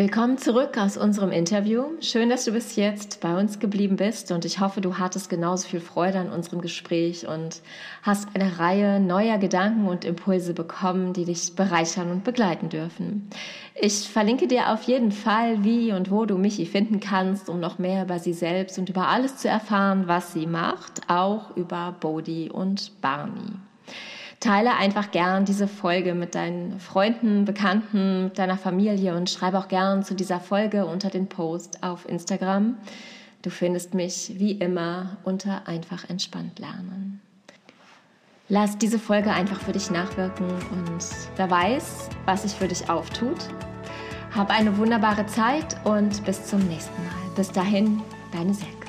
Willkommen 0.00 0.38
zurück 0.38 0.78
aus 0.78 0.96
unserem 0.96 1.30
Interview. 1.30 1.84
Schön, 2.00 2.30
dass 2.30 2.46
du 2.46 2.52
bis 2.52 2.74
jetzt 2.74 3.20
bei 3.20 3.38
uns 3.38 3.58
geblieben 3.58 3.96
bist 3.96 4.32
und 4.32 4.46
ich 4.46 4.58
hoffe, 4.58 4.80
du 4.80 4.96
hattest 4.96 5.28
genauso 5.28 5.68
viel 5.68 5.80
Freude 5.80 6.20
an 6.20 6.30
unserem 6.30 6.62
Gespräch 6.62 7.28
und 7.28 7.60
hast 8.02 8.26
eine 8.32 8.58
Reihe 8.58 8.98
neuer 8.98 9.36
Gedanken 9.36 9.86
und 9.86 10.06
Impulse 10.06 10.54
bekommen, 10.54 11.12
die 11.12 11.26
dich 11.26 11.54
bereichern 11.54 12.10
und 12.10 12.24
begleiten 12.24 12.70
dürfen. 12.70 13.28
Ich 13.74 14.08
verlinke 14.08 14.46
dir 14.46 14.72
auf 14.72 14.84
jeden 14.84 15.12
Fall, 15.12 15.64
wie 15.64 15.92
und 15.92 16.10
wo 16.10 16.24
du 16.24 16.38
Michi 16.38 16.64
finden 16.64 17.00
kannst, 17.00 17.50
um 17.50 17.60
noch 17.60 17.78
mehr 17.78 18.04
über 18.04 18.18
sie 18.18 18.32
selbst 18.32 18.78
und 18.78 18.88
über 18.88 19.08
alles 19.08 19.36
zu 19.36 19.50
erfahren, 19.50 20.04
was 20.06 20.32
sie 20.32 20.46
macht, 20.46 21.10
auch 21.10 21.54
über 21.58 21.94
Bodhi 22.00 22.48
und 22.48 23.02
Barney 23.02 23.52
teile 24.40 24.74
einfach 24.74 25.10
gern 25.10 25.44
diese 25.44 25.68
Folge 25.68 26.14
mit 26.14 26.34
deinen 26.34 26.80
Freunden, 26.80 27.44
Bekannten, 27.44 28.24
mit 28.24 28.38
deiner 28.38 28.56
Familie 28.56 29.14
und 29.14 29.28
schreibe 29.28 29.58
auch 29.58 29.68
gern 29.68 30.02
zu 30.02 30.14
dieser 30.14 30.40
Folge 30.40 30.86
unter 30.86 31.10
den 31.10 31.28
Post 31.28 31.82
auf 31.82 32.08
Instagram. 32.08 32.76
Du 33.42 33.50
findest 33.50 33.94
mich 33.94 34.32
wie 34.36 34.52
immer 34.52 35.18
unter 35.24 35.68
einfach 35.68 36.08
entspannt 36.08 36.58
lernen. 36.58 37.20
Lass 38.48 38.78
diese 38.78 38.98
Folge 38.98 39.30
einfach 39.30 39.60
für 39.60 39.72
dich 39.72 39.90
nachwirken 39.90 40.48
und 40.48 41.04
wer 41.36 41.50
weiß, 41.50 42.08
was 42.24 42.42
sich 42.42 42.52
für 42.52 42.66
dich 42.66 42.90
auftut. 42.90 43.38
Hab 44.34 44.50
eine 44.50 44.76
wunderbare 44.76 45.26
Zeit 45.26 45.76
und 45.84 46.24
bis 46.24 46.46
zum 46.46 46.60
nächsten 46.66 47.00
Mal. 47.04 47.34
Bis 47.36 47.52
dahin, 47.52 48.02
deine 48.32 48.54
Selbst. 48.54 48.79